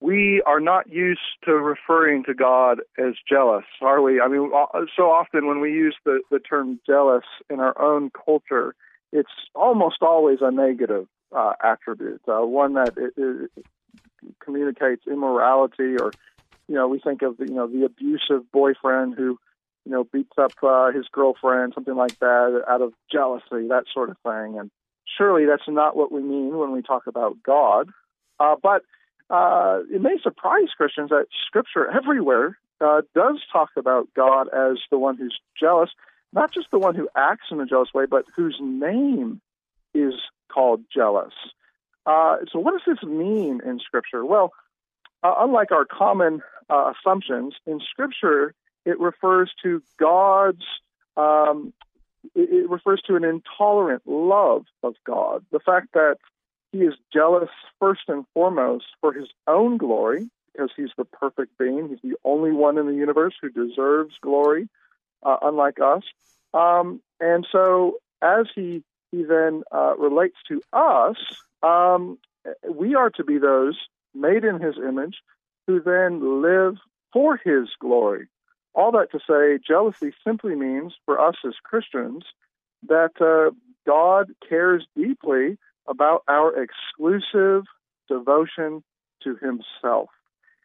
We 0.00 0.42
are 0.46 0.60
not 0.60 0.90
used 0.90 1.20
to 1.44 1.52
referring 1.52 2.24
to 2.24 2.34
God 2.34 2.80
as 2.98 3.14
jealous, 3.28 3.64
are 3.80 4.02
we? 4.02 4.20
I 4.20 4.26
mean, 4.26 4.50
so 4.96 5.04
often 5.04 5.46
when 5.46 5.60
we 5.60 5.70
use 5.70 5.94
the, 6.04 6.20
the 6.30 6.40
term 6.40 6.80
jealous 6.84 7.24
in 7.48 7.60
our 7.60 7.80
own 7.80 8.10
culture, 8.10 8.74
it's 9.12 9.30
almost 9.54 9.98
always 10.02 10.38
a 10.40 10.50
negative 10.50 11.06
uh, 11.34 11.52
attribute, 11.62 12.20
uh, 12.26 12.44
one 12.44 12.74
that 12.74 12.94
it, 12.96 13.14
it, 13.16 13.64
communicates 14.40 15.06
immorality 15.06 15.96
or 16.00 16.12
you 16.68 16.74
know 16.74 16.88
we 16.88 16.98
think 16.98 17.22
of 17.22 17.36
the, 17.36 17.46
you 17.46 17.54
know 17.54 17.66
the 17.66 17.84
abusive 17.84 18.50
boyfriend 18.52 19.14
who 19.14 19.38
you 19.84 19.92
know 19.92 20.04
beats 20.04 20.32
up 20.38 20.52
uh, 20.62 20.90
his 20.92 21.06
girlfriend 21.12 21.72
something 21.74 21.96
like 21.96 22.18
that 22.20 22.62
out 22.68 22.82
of 22.82 22.92
jealousy 23.10 23.68
that 23.68 23.84
sort 23.92 24.10
of 24.10 24.16
thing. 24.18 24.58
And 24.58 24.70
surely 25.18 25.46
that's 25.46 25.68
not 25.68 25.96
what 25.96 26.12
we 26.12 26.22
mean 26.22 26.56
when 26.56 26.72
we 26.72 26.82
talk 26.82 27.06
about 27.06 27.42
god. 27.42 27.90
Uh, 28.40 28.56
but 28.62 28.82
uh, 29.30 29.80
it 29.90 30.00
may 30.00 30.16
surprise 30.22 30.68
christians 30.76 31.10
that 31.10 31.26
scripture 31.46 31.90
everywhere 31.90 32.58
uh, 32.80 33.02
does 33.14 33.40
talk 33.52 33.70
about 33.76 34.08
god 34.14 34.48
as 34.48 34.78
the 34.90 34.98
one 34.98 35.16
who's 35.16 35.38
jealous 35.58 35.90
not 36.32 36.52
just 36.52 36.70
the 36.70 36.78
one 36.78 36.94
who 36.94 37.08
acts 37.14 37.46
in 37.50 37.60
a 37.60 37.66
jealous 37.66 37.92
way 37.94 38.06
but 38.06 38.24
whose 38.36 38.58
name 38.60 39.40
is 39.94 40.14
called 40.52 40.80
jealous 40.92 41.32
uh, 42.06 42.36
so, 42.52 42.58
what 42.58 42.72
does 42.72 42.82
this 42.86 43.08
mean 43.08 43.60
in 43.64 43.78
Scripture? 43.78 44.24
Well, 44.24 44.52
uh, 45.22 45.34
unlike 45.38 45.70
our 45.70 45.84
common 45.84 46.42
uh, 46.68 46.92
assumptions, 46.92 47.54
in 47.66 47.80
Scripture, 47.80 48.54
it 48.84 48.98
refers 48.98 49.52
to 49.62 49.82
God's, 49.98 50.64
um, 51.16 51.72
it, 52.34 52.50
it 52.50 52.70
refers 52.70 53.00
to 53.06 53.14
an 53.14 53.24
intolerant 53.24 54.02
love 54.06 54.66
of 54.82 54.94
God. 55.06 55.44
The 55.52 55.60
fact 55.60 55.88
that 55.94 56.16
He 56.72 56.78
is 56.78 56.94
jealous 57.12 57.50
first 57.78 58.02
and 58.08 58.24
foremost 58.34 58.86
for 59.00 59.12
His 59.12 59.28
own 59.46 59.76
glory, 59.76 60.28
because 60.52 60.70
He's 60.76 60.90
the 60.96 61.04
perfect 61.04 61.56
being. 61.56 61.88
He's 61.88 62.10
the 62.10 62.18
only 62.24 62.50
one 62.50 62.78
in 62.78 62.86
the 62.86 62.94
universe 62.94 63.34
who 63.40 63.48
deserves 63.48 64.14
glory, 64.20 64.68
uh, 65.22 65.36
unlike 65.42 65.78
us. 65.80 66.02
Um, 66.52 67.00
and 67.20 67.46
so, 67.52 67.98
as 68.20 68.46
He 68.56 68.82
he 69.12 69.22
then 69.22 69.62
uh, 69.70 69.94
relates 69.96 70.36
to 70.48 70.60
us, 70.72 71.16
um, 71.62 72.18
we 72.68 72.96
are 72.96 73.10
to 73.10 73.22
be 73.22 73.38
those 73.38 73.78
made 74.14 74.42
in 74.42 74.60
his 74.60 74.76
image 74.76 75.18
who 75.66 75.80
then 75.80 76.42
live 76.42 76.76
for 77.12 77.36
his 77.36 77.68
glory. 77.78 78.26
All 78.74 78.90
that 78.92 79.12
to 79.12 79.20
say, 79.28 79.62
jealousy 79.64 80.12
simply 80.26 80.56
means 80.56 80.94
for 81.04 81.20
us 81.20 81.36
as 81.46 81.52
Christians 81.62 82.24
that 82.88 83.12
uh, 83.20 83.54
God 83.86 84.32
cares 84.48 84.84
deeply 84.96 85.58
about 85.86 86.24
our 86.26 86.54
exclusive 86.60 87.64
devotion 88.08 88.82
to 89.22 89.36
himself. 89.36 90.08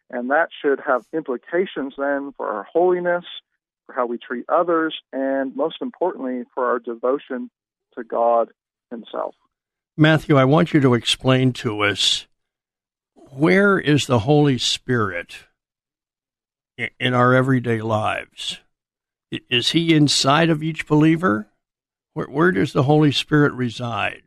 And 0.10 0.32
that 0.32 0.50
should 0.62 0.80
have 0.88 1.06
implications 1.14 1.96
then 1.98 2.32
for 2.38 2.48
our 2.48 2.64
holiness, 2.64 3.26
for 3.86 3.94
how 3.94 4.06
we 4.06 4.18
treat 4.18 4.46
others, 4.48 4.96
and 5.12 5.56
most 5.56 5.78
importantly, 5.82 6.44
for 6.56 6.66
our 6.66 6.80
devotion 6.80 7.50
to 7.98 8.04
God 8.04 8.50
himself. 8.90 9.36
Matthew, 9.98 10.38
I 10.38 10.46
want 10.46 10.74
you 10.74 10.80
to 10.80 10.94
explain 10.94 11.54
to 11.54 11.82
us 11.82 12.28
where 13.32 13.80
is 13.80 14.06
the 14.06 14.20
Holy 14.20 14.58
Spirit 14.58 15.36
in 17.00 17.14
our 17.14 17.34
everyday 17.34 17.82
lives? 17.82 18.60
Is 19.32 19.72
he 19.72 19.94
inside 19.94 20.50
of 20.50 20.64
each 20.64 20.88
believer? 20.88 21.50
Where, 22.14 22.28
where 22.28 22.52
does 22.52 22.74
the 22.74 22.84
Holy 22.84 23.12
Spirit 23.12 23.54
reside? 23.54 24.24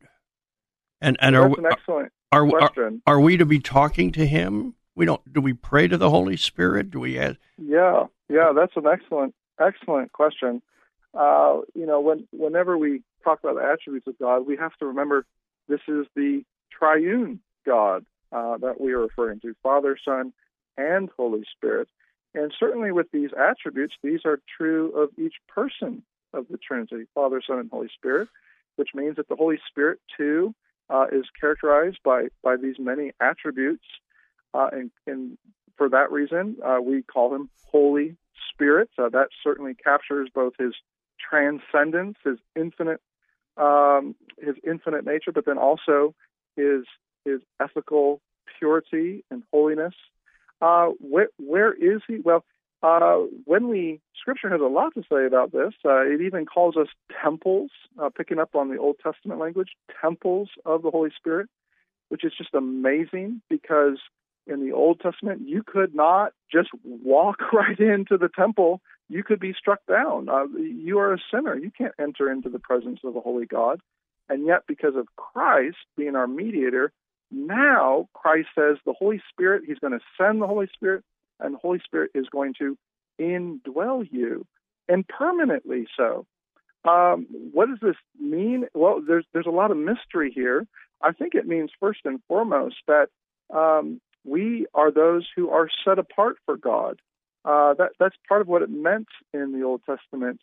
And 1.00 1.16
and 1.20 1.34
are, 1.34 1.50
excellent 1.66 2.12
are, 2.30 2.46
question. 2.46 3.02
Are, 3.06 3.14
are, 3.14 3.20
we 3.20 3.38
to 3.38 3.46
be 3.46 3.58
talking 3.58 4.12
to 4.12 4.26
him? 4.26 4.74
We 4.94 5.06
don't. 5.06 5.32
Do 5.32 5.40
we 5.40 5.54
pray 5.54 5.88
to 5.88 5.96
the 5.96 6.10
Holy 6.10 6.36
Spirit? 6.36 6.90
Do 6.90 7.00
we? 7.00 7.18
Ask? 7.18 7.36
Yeah, 7.56 8.04
yeah, 8.28 8.52
that's 8.54 8.76
an 8.76 8.84
excellent, 8.86 9.34
excellent 9.58 10.12
question. 10.12 10.60
Uh, 11.12 11.60
you 11.74 11.86
know, 11.86 12.00
when 12.00 12.26
whenever 12.32 12.78
we 12.78 13.02
talk 13.24 13.40
about 13.40 13.56
the 13.56 13.62
attributes 13.62 14.06
of 14.06 14.18
God, 14.18 14.46
we 14.46 14.56
have 14.56 14.76
to 14.78 14.86
remember 14.86 15.26
this 15.68 15.80
is 15.88 16.06
the 16.14 16.42
triune 16.70 17.40
God 17.66 18.04
uh, 18.32 18.56
that 18.58 18.80
we 18.80 18.92
are 18.92 19.00
referring 19.00 19.40
to 19.40 19.54
Father, 19.62 19.96
Son, 20.04 20.32
and 20.76 21.10
Holy 21.16 21.44
Spirit. 21.56 21.88
And 22.34 22.52
certainly 22.58 22.92
with 22.92 23.10
these 23.12 23.30
attributes, 23.36 23.94
these 24.02 24.20
are 24.24 24.40
true 24.56 24.92
of 24.92 25.10
each 25.18 25.34
person 25.48 26.02
of 26.32 26.46
the 26.48 26.58
Trinity 26.58 27.06
Father, 27.14 27.42
Son, 27.44 27.58
and 27.58 27.70
Holy 27.70 27.90
Spirit, 27.94 28.28
which 28.76 28.90
means 28.94 29.16
that 29.16 29.28
the 29.28 29.34
Holy 29.36 29.58
Spirit, 29.68 29.98
too, 30.16 30.54
uh, 30.88 31.06
is 31.10 31.24
characterized 31.40 31.98
by, 32.04 32.28
by 32.42 32.56
these 32.56 32.76
many 32.78 33.12
attributes. 33.20 33.84
Uh, 34.54 34.68
and, 34.72 34.90
and 35.06 35.38
for 35.76 35.88
that 35.88 36.12
reason, 36.12 36.56
uh, 36.64 36.78
we 36.80 37.02
call 37.02 37.34
him 37.34 37.50
Holy 37.66 38.16
Spirit. 38.52 38.90
Uh, 38.96 39.08
that 39.08 39.28
certainly 39.42 39.74
captures 39.74 40.28
both 40.32 40.52
his 40.58 40.74
transcendence, 41.28 42.16
his 42.24 42.38
infinite, 42.56 43.00
um, 43.56 44.14
his 44.38 44.54
infinite 44.66 45.04
nature, 45.04 45.32
but 45.32 45.44
then 45.46 45.58
also 45.58 46.14
his 46.56 46.84
his 47.24 47.40
ethical 47.60 48.20
purity 48.58 49.24
and 49.30 49.42
holiness. 49.52 49.94
Uh, 50.62 50.88
where, 50.98 51.28
where 51.38 51.72
is 51.72 52.00
he? 52.06 52.18
Well, 52.18 52.44
uh, 52.82 53.18
when 53.44 53.68
we 53.68 54.00
Scripture 54.20 54.50
has 54.50 54.60
a 54.60 54.64
lot 54.64 54.94
to 54.94 55.02
say 55.10 55.26
about 55.26 55.52
this. 55.52 55.72
Uh, 55.84 56.02
it 56.02 56.20
even 56.20 56.44
calls 56.44 56.76
us 56.76 56.88
temples, 57.22 57.70
uh, 57.98 58.10
picking 58.10 58.38
up 58.38 58.54
on 58.54 58.68
the 58.68 58.76
Old 58.76 58.96
Testament 59.02 59.40
language, 59.40 59.70
temples 60.00 60.50
of 60.66 60.82
the 60.82 60.90
Holy 60.90 61.10
Spirit, 61.16 61.48
which 62.10 62.24
is 62.24 62.32
just 62.36 62.54
amazing 62.54 63.40
because 63.48 63.98
in 64.46 64.64
the 64.64 64.72
Old 64.72 65.00
Testament 65.00 65.42
you 65.46 65.62
could 65.62 65.94
not 65.94 66.32
just 66.52 66.68
walk 66.84 67.40
right 67.52 67.78
into 67.78 68.18
the 68.18 68.28
temple. 68.28 68.80
You 69.10 69.24
could 69.24 69.40
be 69.40 69.52
struck 69.52 69.80
down. 69.86 70.28
Uh, 70.28 70.44
you 70.56 71.00
are 71.00 71.12
a 71.12 71.18
sinner. 71.32 71.56
You 71.56 71.70
can't 71.76 71.94
enter 71.98 72.30
into 72.30 72.48
the 72.48 72.60
presence 72.60 73.00
of 73.04 73.12
the 73.12 73.20
Holy 73.20 73.44
God. 73.44 73.80
And 74.28 74.46
yet, 74.46 74.62
because 74.68 74.94
of 74.94 75.08
Christ 75.16 75.76
being 75.96 76.14
our 76.14 76.28
mediator, 76.28 76.92
now 77.32 78.08
Christ 78.14 78.48
says 78.54 78.76
the 78.86 78.92
Holy 78.92 79.20
Spirit, 79.28 79.64
He's 79.66 79.80
going 79.80 79.92
to 79.92 80.00
send 80.16 80.40
the 80.40 80.46
Holy 80.46 80.68
Spirit 80.72 81.04
and 81.40 81.54
the 81.54 81.58
Holy 81.58 81.80
Spirit 81.84 82.12
is 82.14 82.26
going 82.30 82.54
to 82.58 82.76
indwell 83.20 84.06
you, 84.10 84.46
and 84.88 85.06
permanently 85.06 85.86
so. 85.96 86.26
Um, 86.84 87.26
what 87.52 87.68
does 87.68 87.78
this 87.82 87.96
mean? 88.18 88.66
Well, 88.74 89.02
there's 89.06 89.26
there's 89.32 89.46
a 89.46 89.50
lot 89.50 89.70
of 89.70 89.76
mystery 89.76 90.32
here. 90.34 90.66
I 91.02 91.12
think 91.12 91.34
it 91.34 91.46
means 91.46 91.70
first 91.78 92.00
and 92.04 92.20
foremost 92.28 92.76
that 92.86 93.08
um, 93.54 94.00
we 94.24 94.66
are 94.74 94.90
those 94.90 95.26
who 95.34 95.50
are 95.50 95.68
set 95.84 95.98
apart 95.98 96.36
for 96.46 96.56
God. 96.56 97.00
Uh, 97.44 97.74
that 97.74 97.90
that's 97.98 98.16
part 98.28 98.40
of 98.40 98.48
what 98.48 98.62
it 98.62 98.70
meant 98.70 99.08
in 99.32 99.52
the 99.52 99.64
Old 99.64 99.82
Testament. 99.86 100.40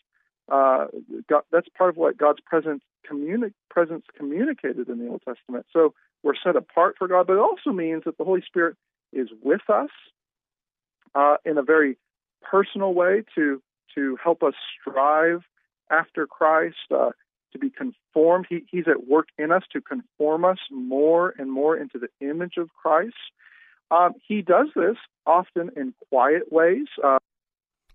Uh, 0.50 0.88
God, 1.30 1.44
that's 1.52 1.68
part 1.78 1.90
of 1.90 1.98
what 1.98 2.18
God's 2.18 2.40
presence, 2.46 2.82
communi- 3.10 3.54
presence 3.70 4.06
communicated 4.18 4.88
in 4.88 4.98
the 4.98 5.10
Old 5.10 5.22
Testament. 5.28 5.66
So 5.72 5.94
we're 6.24 6.36
set 6.42 6.56
apart 6.56 6.96
for 6.98 7.08
God, 7.08 7.28
but 7.28 7.34
it 7.34 7.40
also 7.40 7.72
means 7.72 8.04
that 8.06 8.18
the 8.18 8.24
Holy 8.24 8.42
Spirit 8.42 8.78
is 9.14 9.28
with 9.44 9.62
us 9.70 9.90
uh, 11.14 11.38
in 11.46 11.58
a 11.58 11.64
very 11.64 11.98
personal 12.42 12.94
way 12.94 13.24
to 13.36 13.62
to 13.96 14.18
help 14.24 14.44
us 14.44 14.54
strive 14.80 15.42
after 15.90 16.28
Christ, 16.28 16.76
uh, 16.92 17.12
to 17.52 17.60
be 17.60 17.70
conformed. 17.70 18.46
He, 18.50 18.64
he's 18.70 18.88
at 18.88 19.08
work 19.08 19.28
in 19.38 19.52
us 19.52 19.64
to 19.74 19.82
conform 19.82 20.46
us 20.46 20.60
more 20.70 21.34
and 21.38 21.52
more 21.52 21.78
into 21.78 21.98
the 21.98 22.10
image 22.26 22.58
of 22.58 22.70
Christ. 22.74 23.16
Um, 23.92 24.14
he 24.28 24.42
does 24.42 24.68
this 24.76 24.98
often 25.26 25.72
in 25.76 25.94
quiet 26.10 26.52
ways. 26.52 26.88
Uh, 27.04 27.18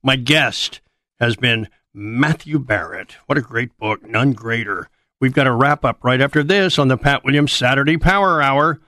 My 0.03 0.17
guest 0.17 0.81
has 1.21 1.37
been 1.37 1.69
Matthew 1.95 2.59
Barrett. 2.59 3.17
What 3.27 3.39
a 3.39 3.43
great 3.43 3.77
book, 3.79 4.03
none 4.07 4.33
greater. 4.33 4.89
We've 5.21 5.33
got 5.35 5.47
a 5.47 5.53
wrap 5.53 5.85
up 5.85 6.03
right 6.03 6.21
after 6.21 6.43
this 6.43 6.79
on 6.79 6.89
the 6.89 6.97
Pat 6.97 7.25
Williams 7.25 7.53
Saturday 7.53 7.97
Power 7.97 8.43
Hour. 8.43 8.81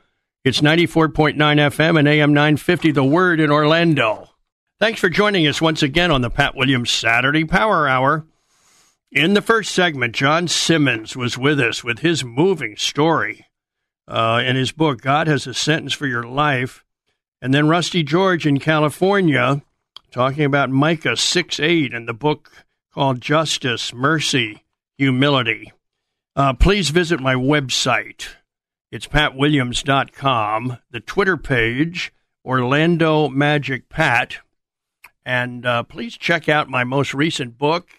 It's 0.45 0.61
94.9 0.61 1.37
FM 1.37 1.99
and 1.99 2.09
AM 2.09 2.35
950, 2.35 2.91
The 2.93 3.05
Word 3.05 3.41
in 3.41 3.51
Orlando. 3.51 4.31
Thanks 4.81 5.01
for 5.01 5.09
joining 5.09 5.47
us 5.47 5.63
once 5.63 5.83
again 5.83 6.11
on 6.11 6.23
the 6.23 6.31
Pat 6.31 6.55
Williams 6.57 6.91
Saturday 6.91 7.45
Power 7.45 7.87
Hour. 7.89 8.27
In 9.13 9.35
the 9.35 9.41
first 9.43 9.73
segment, 9.73 10.15
John 10.15 10.49
Simmons 10.49 11.17
was 11.17 11.39
with 11.39 11.61
us 11.61 11.85
with 11.85 12.01
his 12.01 12.25
moving 12.25 12.77
story 12.77 13.47
uh, 14.09 14.43
in 14.45 14.57
his 14.57 14.73
book, 14.73 15.01
God 15.01 15.29
Has 15.29 15.47
a 15.47 15.55
Sentence 15.55 15.93
for 15.93 16.07
Your 16.07 16.25
Life. 16.25 16.84
And 17.45 17.53
then 17.53 17.69
Rusty 17.69 18.03
George 18.03 18.47
in 18.47 18.59
California 18.59 19.61
talking 20.11 20.45
about 20.45 20.71
Micah 20.71 21.15
6 21.15 21.61
8 21.61 21.93
and 21.93 22.09
the 22.09 22.15
book 22.15 22.51
called 22.91 23.21
Justice, 23.21 23.93
Mercy, 23.93 24.65
Humility. 24.97 25.71
Uh, 26.35 26.55
please 26.55 26.89
visit 26.89 27.21
my 27.21 27.35
website 27.35 28.29
it's 28.91 29.07
patwilliams.com, 29.07 30.79
the 30.91 31.01
Twitter 31.01 31.37
page, 31.37 32.15
Orlando 32.47 33.29
Magic 33.29 33.91
Pat. 33.91 34.39
And 35.27 35.67
uh, 35.67 35.83
please 35.83 36.17
check 36.17 36.49
out 36.49 36.71
my 36.71 36.83
most 36.83 37.13
recent 37.13 37.59
book. 37.59 37.91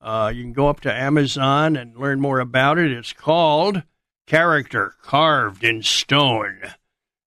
Uh, 0.00 0.32
you 0.34 0.42
can 0.42 0.52
go 0.52 0.68
up 0.68 0.80
to 0.80 0.92
Amazon 0.92 1.76
and 1.76 1.96
learn 1.96 2.18
more 2.18 2.40
about 2.40 2.78
it. 2.78 2.90
It's 2.90 3.12
called 3.12 3.84
Character 4.26 4.94
Carved 5.02 5.62
in 5.62 5.84
Stone. 5.84 6.62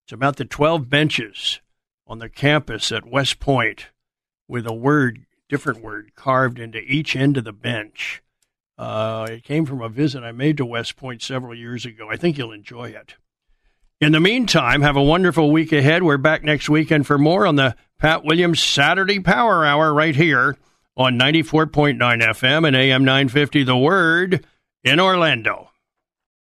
It's 0.04 0.12
about 0.12 0.36
the 0.36 0.44
12 0.44 0.90
benches 0.90 1.60
on 2.12 2.18
the 2.18 2.28
campus 2.28 2.92
at 2.92 3.06
West 3.06 3.40
Point 3.40 3.86
with 4.46 4.66
a 4.66 4.74
word, 4.74 5.24
different 5.48 5.82
word, 5.82 6.14
carved 6.14 6.58
into 6.58 6.78
each 6.80 7.16
end 7.16 7.38
of 7.38 7.44
the 7.44 7.54
bench. 7.54 8.22
Uh, 8.76 9.26
it 9.30 9.44
came 9.44 9.64
from 9.64 9.80
a 9.80 9.88
visit 9.88 10.22
I 10.22 10.30
made 10.30 10.58
to 10.58 10.66
West 10.66 10.96
Point 10.96 11.22
several 11.22 11.54
years 11.54 11.86
ago. 11.86 12.10
I 12.10 12.16
think 12.16 12.36
you'll 12.36 12.52
enjoy 12.52 12.90
it. 12.90 13.14
In 13.98 14.12
the 14.12 14.20
meantime, 14.20 14.82
have 14.82 14.94
a 14.94 15.02
wonderful 15.02 15.50
week 15.50 15.72
ahead. 15.72 16.02
We're 16.02 16.18
back 16.18 16.44
next 16.44 16.68
weekend 16.68 17.06
for 17.06 17.16
more 17.16 17.46
on 17.46 17.56
the 17.56 17.76
Pat 17.98 18.26
Williams 18.26 18.62
Saturday 18.62 19.18
Power 19.18 19.64
Hour 19.64 19.94
right 19.94 20.14
here 20.14 20.58
on 20.94 21.18
94.9 21.18 21.96
FM 21.96 22.66
and 22.66 22.76
AM 22.76 23.04
950 23.04 23.64
The 23.64 23.76
Word 23.78 24.44
in 24.84 25.00
Orlando. 25.00 25.70